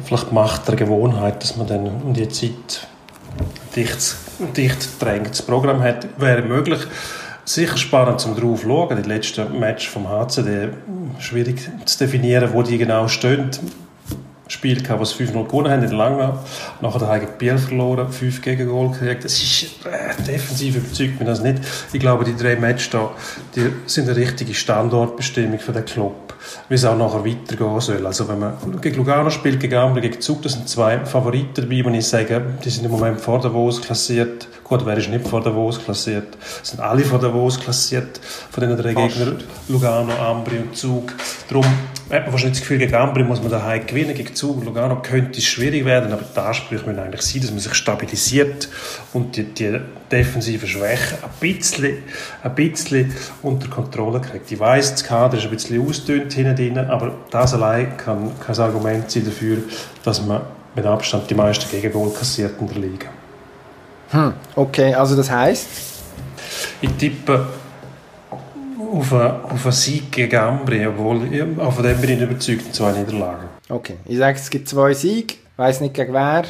Vielleicht 0.04 0.30
macht 0.30 0.68
der 0.68 0.76
Gewohnheit, 0.76 1.42
dass 1.42 1.56
man 1.56 1.66
dann 1.66 1.86
um 1.88 2.14
die 2.14 2.28
Zeit 2.28 2.86
dicht, 3.74 4.14
dicht 4.56 5.02
drängt. 5.02 5.30
Das 5.30 5.42
Programm 5.42 5.82
hat, 5.82 6.06
wäre 6.20 6.42
möglich. 6.42 6.78
Sicher 7.44 7.76
spannend 7.76 8.20
zum 8.20 8.36
drauf 8.36 8.60
zu 8.60 8.68
schauen. 8.68 9.02
Die 9.02 9.08
letzten 9.08 9.58
Match 9.58 9.88
vom 9.88 10.08
HCD 10.08 10.68
schwierig 11.18 11.68
zu 11.84 11.98
definieren, 11.98 12.50
wo 12.52 12.62
die 12.62 12.78
genau 12.78 13.08
stehen. 13.08 13.50
Spiel 14.48 14.82
gehabt, 14.82 15.00
was 15.00 15.14
5-0 15.14 15.44
gewonnen 15.44 15.70
haben 15.70 15.82
in 15.82 15.90
der 15.90 15.98
Langnau. 15.98 16.38
Nachher 16.80 16.98
der 16.98 17.20
gegen 17.20 17.38
Biel 17.38 17.58
verloren, 17.58 18.10
5 18.10 18.42
gegen 18.42 18.68
Goal 18.68 18.90
gekriegt. 18.90 19.24
Das 19.24 19.34
ist 19.34 19.86
äh, 19.86 20.22
defensiv 20.26 20.76
überzeugt 20.76 21.20
mich 21.20 21.28
das 21.28 21.42
nicht. 21.42 21.58
Ich 21.92 22.00
glaube, 22.00 22.24
die 22.24 22.34
drei 22.34 22.56
Matches 22.56 22.90
da, 22.90 23.10
die 23.54 23.70
sind 23.86 24.08
eine 24.08 24.16
richtige 24.16 24.54
Standortbestimmung 24.54 25.58
für 25.58 25.72
den 25.72 25.84
Club, 25.84 26.32
wie 26.68 26.74
es 26.74 26.84
auch 26.84 26.96
nachher 26.96 27.24
weitergehen 27.24 27.80
soll. 27.80 28.06
Also 28.06 28.26
wenn 28.28 28.38
man 28.38 28.80
gegen 28.80 28.96
Lugano 28.96 29.28
spielt, 29.30 29.60
gegen 29.60 29.76
Amber, 29.76 30.00
gegen 30.00 30.20
Zug, 30.20 30.42
das 30.42 30.54
sind 30.54 30.68
zwei 30.68 31.04
Favoriten 31.04 31.62
dabei, 31.62 31.84
wo 31.84 31.90
ich 31.90 32.06
sage, 32.06 32.42
die 32.64 32.70
sind 32.70 32.86
im 32.86 32.90
Moment 32.90 33.20
vor 33.20 33.40
der 33.40 33.50
Davos 33.50 33.82
klassiert. 33.82 34.48
Gut, 34.64 34.84
wer 34.84 34.96
ist 34.96 35.08
nicht 35.08 35.26
vor 35.26 35.42
der 35.42 35.52
Davos 35.52 35.82
klassiert? 35.82 36.36
Das 36.60 36.70
sind 36.70 36.80
alle 36.80 37.04
vor 37.04 37.18
der 37.18 37.30
Davos 37.30 37.60
klassiert, 37.60 38.18
von 38.50 38.66
den 38.66 38.76
drei 38.76 38.94
Gegnern, 38.94 39.42
Lugano, 39.68 40.12
Ambri 40.14 40.58
und 40.58 40.76
Zug. 40.76 41.12
Darum 41.48 41.64
hat 42.10 42.24
man 42.24 42.32
wahrscheinlich 42.32 42.58
das 42.58 42.60
Gefühl, 42.60 42.78
gegen 42.78 42.94
Ambri 42.94 43.22
muss 43.22 43.40
man 43.40 43.50
daheim 43.50 43.86
gewinnen, 43.86 44.14
gegen 44.14 44.34
Zug, 44.34 44.64
Lugano 44.64 45.02
könnte 45.02 45.38
es 45.38 45.44
schwierig 45.44 45.84
werden, 45.84 46.10
aber 46.12 46.22
die 46.22 46.40
Ansprüche 46.40 46.86
müssen 46.86 46.98
eigentlich 46.98 47.22
sein, 47.22 47.42
dass 47.42 47.50
man 47.50 47.60
sich 47.60 47.74
stabilisiert 47.74 48.68
und 49.12 49.36
die, 49.36 49.44
die 49.44 49.78
defensive 50.10 50.66
Schwäche 50.66 51.16
ein 51.22 51.30
bisschen, 51.38 51.98
ein 52.42 52.54
bisschen 52.54 53.14
unter 53.42 53.68
Kontrolle 53.68 54.20
kriegt. 54.20 54.50
Ich 54.50 54.58
weiss, 54.58 54.92
das 54.92 55.04
Kader 55.04 55.36
ist 55.36 55.44
ein 55.44 55.50
bisschen 55.50 55.86
ausdünnt 55.86 56.32
hinten 56.32 56.56
drin, 56.56 56.78
aber 56.78 57.14
das 57.30 57.52
allein 57.52 57.96
kann 57.98 58.32
kein 58.40 58.58
Argument 58.58 59.10
sein 59.10 59.26
dafür, 59.26 59.58
dass 60.02 60.24
man 60.24 60.42
mit 60.74 60.86
Abstand 60.86 61.28
die 61.28 61.34
meisten 61.34 61.70
Gegengol 61.70 62.12
kassiert 62.14 62.52
in 62.58 62.68
der 62.68 62.78
Liga. 62.78 63.08
Hm, 64.10 64.32
okay, 64.54 64.94
also 64.94 65.14
das 65.14 65.30
heißt? 65.30 65.66
Ich 66.80 66.90
tippe 66.92 67.46
auf 68.92 69.12
einen, 69.12 69.42
auf 69.42 69.64
einen 69.64 69.72
Sieg 69.72 70.12
gegen 70.12 70.36
Ambri, 70.36 70.86
obwohl 70.86 71.32
ich, 71.32 71.40
von 71.40 71.84
dem 71.84 72.00
bin 72.00 72.10
ich 72.10 72.20
überzeugt, 72.20 72.74
zwei 72.74 72.92
Niederlagen. 72.92 73.48
Okay, 73.68 73.96
ich 74.06 74.18
sage, 74.18 74.38
es 74.38 74.50
gibt 74.50 74.68
zwei 74.68 74.94
Siege, 74.94 75.34
ich 75.34 75.58
weiss 75.58 75.80
nicht 75.80 75.94
gegen 75.94 76.12
wer. 76.12 76.44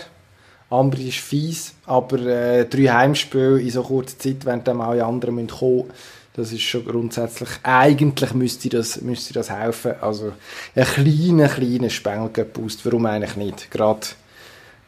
Ambri 0.71 1.09
ist 1.09 1.19
fies, 1.19 1.75
aber 1.87 2.19
äh, 2.21 2.65
drei 2.67 2.89
Heimspiele 2.89 3.61
in 3.61 3.71
so 3.71 3.83
kurzer 3.83 4.19
Zeit, 4.19 4.45
während 4.45 4.69
dann 4.69 4.81
alle 4.81 5.05
anderen 5.05 5.47
kommen 5.47 5.87
müssen, 5.87 5.93
das 6.35 6.53
ist 6.53 6.63
schon 6.63 6.85
grundsätzlich, 6.85 7.49
eigentlich 7.65 8.33
müsste 8.35 8.69
das, 8.69 9.01
müsste 9.01 9.35
das 9.35 9.51
helfen. 9.51 9.95
Also 10.01 10.33
ein 10.77 10.85
kleiner, 10.85 11.49
kleiner 11.49 11.91
Spengel-Boost, 11.91 12.85
warum 12.87 13.07
eigentlich 13.07 13.37
nicht? 13.37 13.71
Gerade 13.71 14.07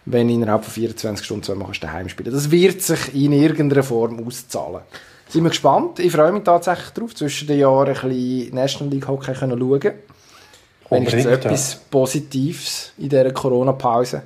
wenn 0.05 0.29
innerhalb 0.29 0.65
von 0.65 0.73
24 0.73 1.25
Stunden 1.25 1.43
zwei 1.43 1.55
Mal 1.55 1.73
daheim 1.81 2.09
spielen. 2.09 2.33
Das 2.33 2.51
wird 2.51 2.83
sich 2.83 3.15
in 3.15 3.33
irgendeiner 3.33 3.83
Form 3.83 4.25
auszahlen 4.25 4.83
sind 5.31 5.45
wir 5.45 5.51
gespannt. 5.51 5.99
Ich 6.01 6.13
freue 6.13 6.33
mich 6.33 6.43
tatsächlich 6.43 6.91
darauf, 6.91 7.15
zwischen 7.15 7.47
den 7.47 7.61
Jahren 7.61 7.89
ein 7.89 8.09
bisschen 8.09 8.55
National 8.55 8.93
League 8.93 9.07
Hockey 9.07 9.33
können 9.33 9.59
schauen. 9.59 9.93
Wenn 10.91 11.07
ich 11.07 11.15
etwas. 11.15 11.77
Positives 11.89 12.93
in 12.99 13.09
dieser 13.09 13.31
Corona-Pause. 13.31 14.23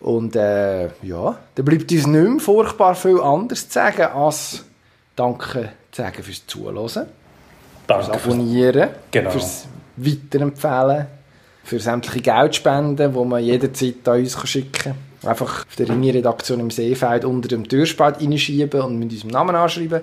Und 0.00 0.36
äh, 0.36 0.84
ja, 1.02 1.38
dann 1.54 1.64
bleibt 1.64 1.90
uns 1.90 2.06
nicht 2.06 2.06
mehr 2.06 2.38
furchtbar 2.38 2.94
viel 2.94 3.20
anderes 3.20 3.68
zu 3.68 3.74
sagen, 3.74 4.02
als 4.02 4.64
Danke 5.16 5.70
zu 5.90 6.02
sagen 6.02 6.22
fürs 6.22 6.46
Zuhören, 6.46 7.06
Danke 7.88 8.04
fürs 8.04 8.24
Abonnieren, 8.24 8.90
genau. 9.10 9.30
fürs 9.30 9.66
Weiterempfehlen, 9.96 11.06
für 11.64 11.80
sämtliche 11.80 12.20
Geldspenden, 12.20 13.12
die 13.12 13.24
man 13.24 13.42
jederzeit 13.42 14.06
an 14.06 14.20
uns 14.20 14.48
schicken 14.48 14.72
kann. 14.72 15.07
Einfach 15.24 15.66
auf 15.66 15.76
der 15.76 15.88
Redaktion 15.88 16.60
im 16.60 16.70
Seefeld 16.70 17.24
unter 17.24 17.48
dem 17.48 17.68
Türspalt 17.68 18.20
reinschieben 18.20 18.80
und 18.82 18.98
mit 18.98 19.10
unserem 19.10 19.30
Namen 19.30 19.56
anschreiben. 19.56 20.02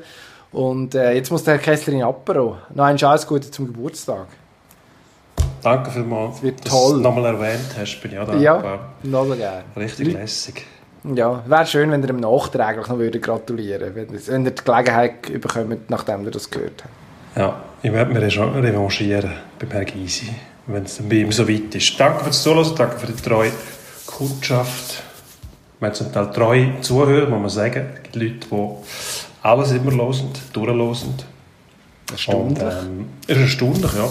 Und 0.51 0.95
äh, 0.95 1.13
jetzt 1.13 1.32
muss 1.32 1.43
der 1.43 1.55
Herr 1.55 1.61
Kessler 1.61 1.93
in 1.93 2.03
Apero. 2.03 2.57
Noch 2.74 2.86
ein 2.86 3.01
alles 3.03 3.26
Gute 3.26 3.49
zum 3.51 3.68
Geburtstag. 3.68 4.28
Danke 5.61 5.89
vielmals, 5.89 6.36
das 6.36 6.43
wird 6.43 6.63
toll. 6.63 6.70
dass 6.70 6.89
du 6.91 6.97
es 6.97 7.01
nochmal 7.01 7.26
erwähnt 7.26 7.76
hast. 7.80 7.99
Bin 8.01 8.11
ich 8.11 8.20
auch 8.20 8.28
dankbar. 8.28 8.95
Ja, 9.03 9.09
noch 9.09 9.36
gerne. 9.36 9.63
Richtig 9.76 10.13
lässig. 10.13 10.66
Ja, 11.13 11.43
wäre 11.45 11.66
schön, 11.66 11.91
wenn 11.91 12.03
ihr 12.03 12.09
ihm 12.09 12.20
nachträglich 12.20 12.88
noch 12.88 12.97
würde 12.97 13.20
gratulieren 13.20 13.95
würde, 13.95 14.07
wenn 14.28 14.45
ihr 14.45 14.51
die 14.51 14.63
Gelegenheit 14.63 15.22
bekommt, 15.41 15.89
nachdem 15.89 16.26
ihr 16.26 16.32
das 16.32 16.49
gehört 16.49 16.84
habt. 16.84 17.38
Ja, 17.38 17.63
ich 17.84 17.91
werde 17.91 18.13
mich 18.13 18.39
revanchieren 18.39 19.32
beim 19.59 19.72
Herrn 19.72 19.86
Gysi, 19.86 20.30
wenn 20.68 20.84
es 20.84 20.99
bei 21.01 21.16
ihm 21.16 21.32
so 21.32 21.47
weit 21.47 21.76
ist. 21.76 21.99
Danke 21.99 22.24
fürs 22.24 22.41
Zuhören, 22.41 22.76
danke 22.76 22.97
für 22.97 23.07
die 23.07 23.22
treue 23.22 23.51
Kundschaft. 24.06 25.03
Wir 25.80 25.88
haben 25.88 25.95
zum 25.95 26.12
Teil 26.12 26.32
treue 26.32 26.82
Zuhörer, 26.82 27.30
muss 27.30 27.39
man 27.39 27.49
sagen. 27.49 27.89
Es 27.95 28.03
gibt 28.03 28.16
Leute, 28.16 28.47
die 28.51 28.76
alles 29.43 29.72
immer 29.72 29.91
hören, 29.91 30.32
durchhören. 30.53 31.14
Erstaunlich. 32.12 32.64
Und, 32.64 32.72
ähm, 32.72 33.10
ist 33.28 33.38
erstaunlich, 33.38 33.93
ja. 33.93 34.10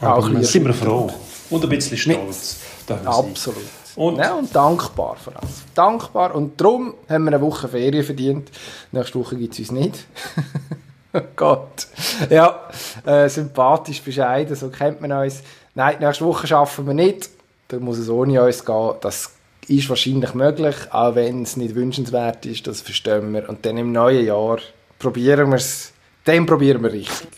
Aber 0.00 0.18
Auch 0.18 0.30
wir 0.30 0.44
sind 0.44 0.64
wir 0.66 0.74
froh. 0.74 1.10
Und 1.50 1.62
ein 1.64 1.68
bisschen 1.68 1.96
stolz. 1.96 2.60
Absolut. 3.04 3.64
Und, 3.96 4.18
ja, 4.18 4.34
und 4.34 4.54
dankbar 4.54 5.16
vor 5.16 5.34
allem. 5.36 5.48
Dankbar. 5.74 6.34
Und 6.34 6.60
darum 6.60 6.94
haben 7.08 7.24
wir 7.24 7.32
eine 7.32 7.40
Woche 7.40 7.68
Ferien 7.68 8.04
verdient. 8.04 8.50
Nächste 8.92 9.18
Woche 9.18 9.36
gibt 9.36 9.54
es 9.54 9.60
uns 9.60 9.72
nicht. 9.72 10.06
Oh 11.12 11.20
Gott. 11.34 11.88
Ja, 12.28 12.68
äh, 13.04 13.28
sympathisch, 13.28 14.00
bescheiden, 14.00 14.54
so 14.54 14.68
kennt 14.68 15.00
man 15.00 15.10
uns. 15.10 15.42
Nein, 15.74 15.96
nächste 15.98 16.24
Woche 16.24 16.46
schaffen 16.46 16.86
wir 16.86 16.94
nicht. 16.94 17.30
Da 17.70 17.78
muss 17.78 17.98
es 17.98 18.08
ohne 18.08 18.42
uns 18.42 18.64
gehen. 18.64 18.94
Das 19.00 19.30
ist 19.68 19.88
wahrscheinlich 19.88 20.34
möglich, 20.34 20.74
auch 20.90 21.14
wenn 21.14 21.44
es 21.44 21.56
nicht 21.56 21.76
wünschenswert 21.76 22.44
ist, 22.44 22.66
das 22.66 22.80
verstehen 22.80 23.32
wir. 23.32 23.48
Und 23.48 23.64
dann 23.64 23.78
im 23.78 23.92
neuen 23.92 24.26
Jahr 24.26 24.58
probieren 24.98 25.50
wir 25.50 25.56
es, 25.56 25.92
dann 26.24 26.46
probieren 26.46 26.82
wir 26.82 26.92
richtig. 26.92 27.28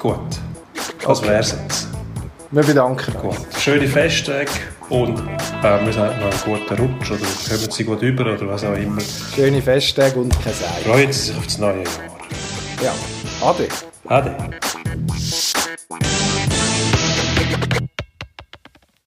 Gut, 0.00 0.18
das 1.06 1.20
okay. 1.20 1.28
wär's 1.28 1.56
jetzt. 1.62 1.86
Wir 2.50 2.64
bedanken 2.64 3.14
Gut. 3.14 3.36
uns. 3.36 3.62
Schöne 3.62 3.86
Festtage 3.86 4.50
und 4.88 5.20
äh, 5.20 5.84
wir 5.84 5.92
sagen 5.92 6.18
noch 6.18 6.46
einen 6.46 6.60
guten 6.60 6.74
Rutsch 6.74 7.12
oder 7.12 7.20
kommen 7.20 7.70
Sie 7.70 7.84
gut 7.84 8.02
über 8.02 8.32
oder 8.32 8.48
was 8.48 8.64
auch 8.64 8.74
immer. 8.74 9.00
Schöne 9.36 9.62
Festtage 9.62 10.18
und 10.18 10.32
kein 10.42 10.52
Sei. 10.52 10.66
Freuen 10.84 11.12
Sie 11.12 11.28
sich 11.28 11.36
auf 11.36 11.44
das 11.44 11.58
neue 11.58 11.84
Jahr. 11.84 11.92
Ja, 12.82 12.92
ade. 13.40 13.68
Ade. 14.08 14.36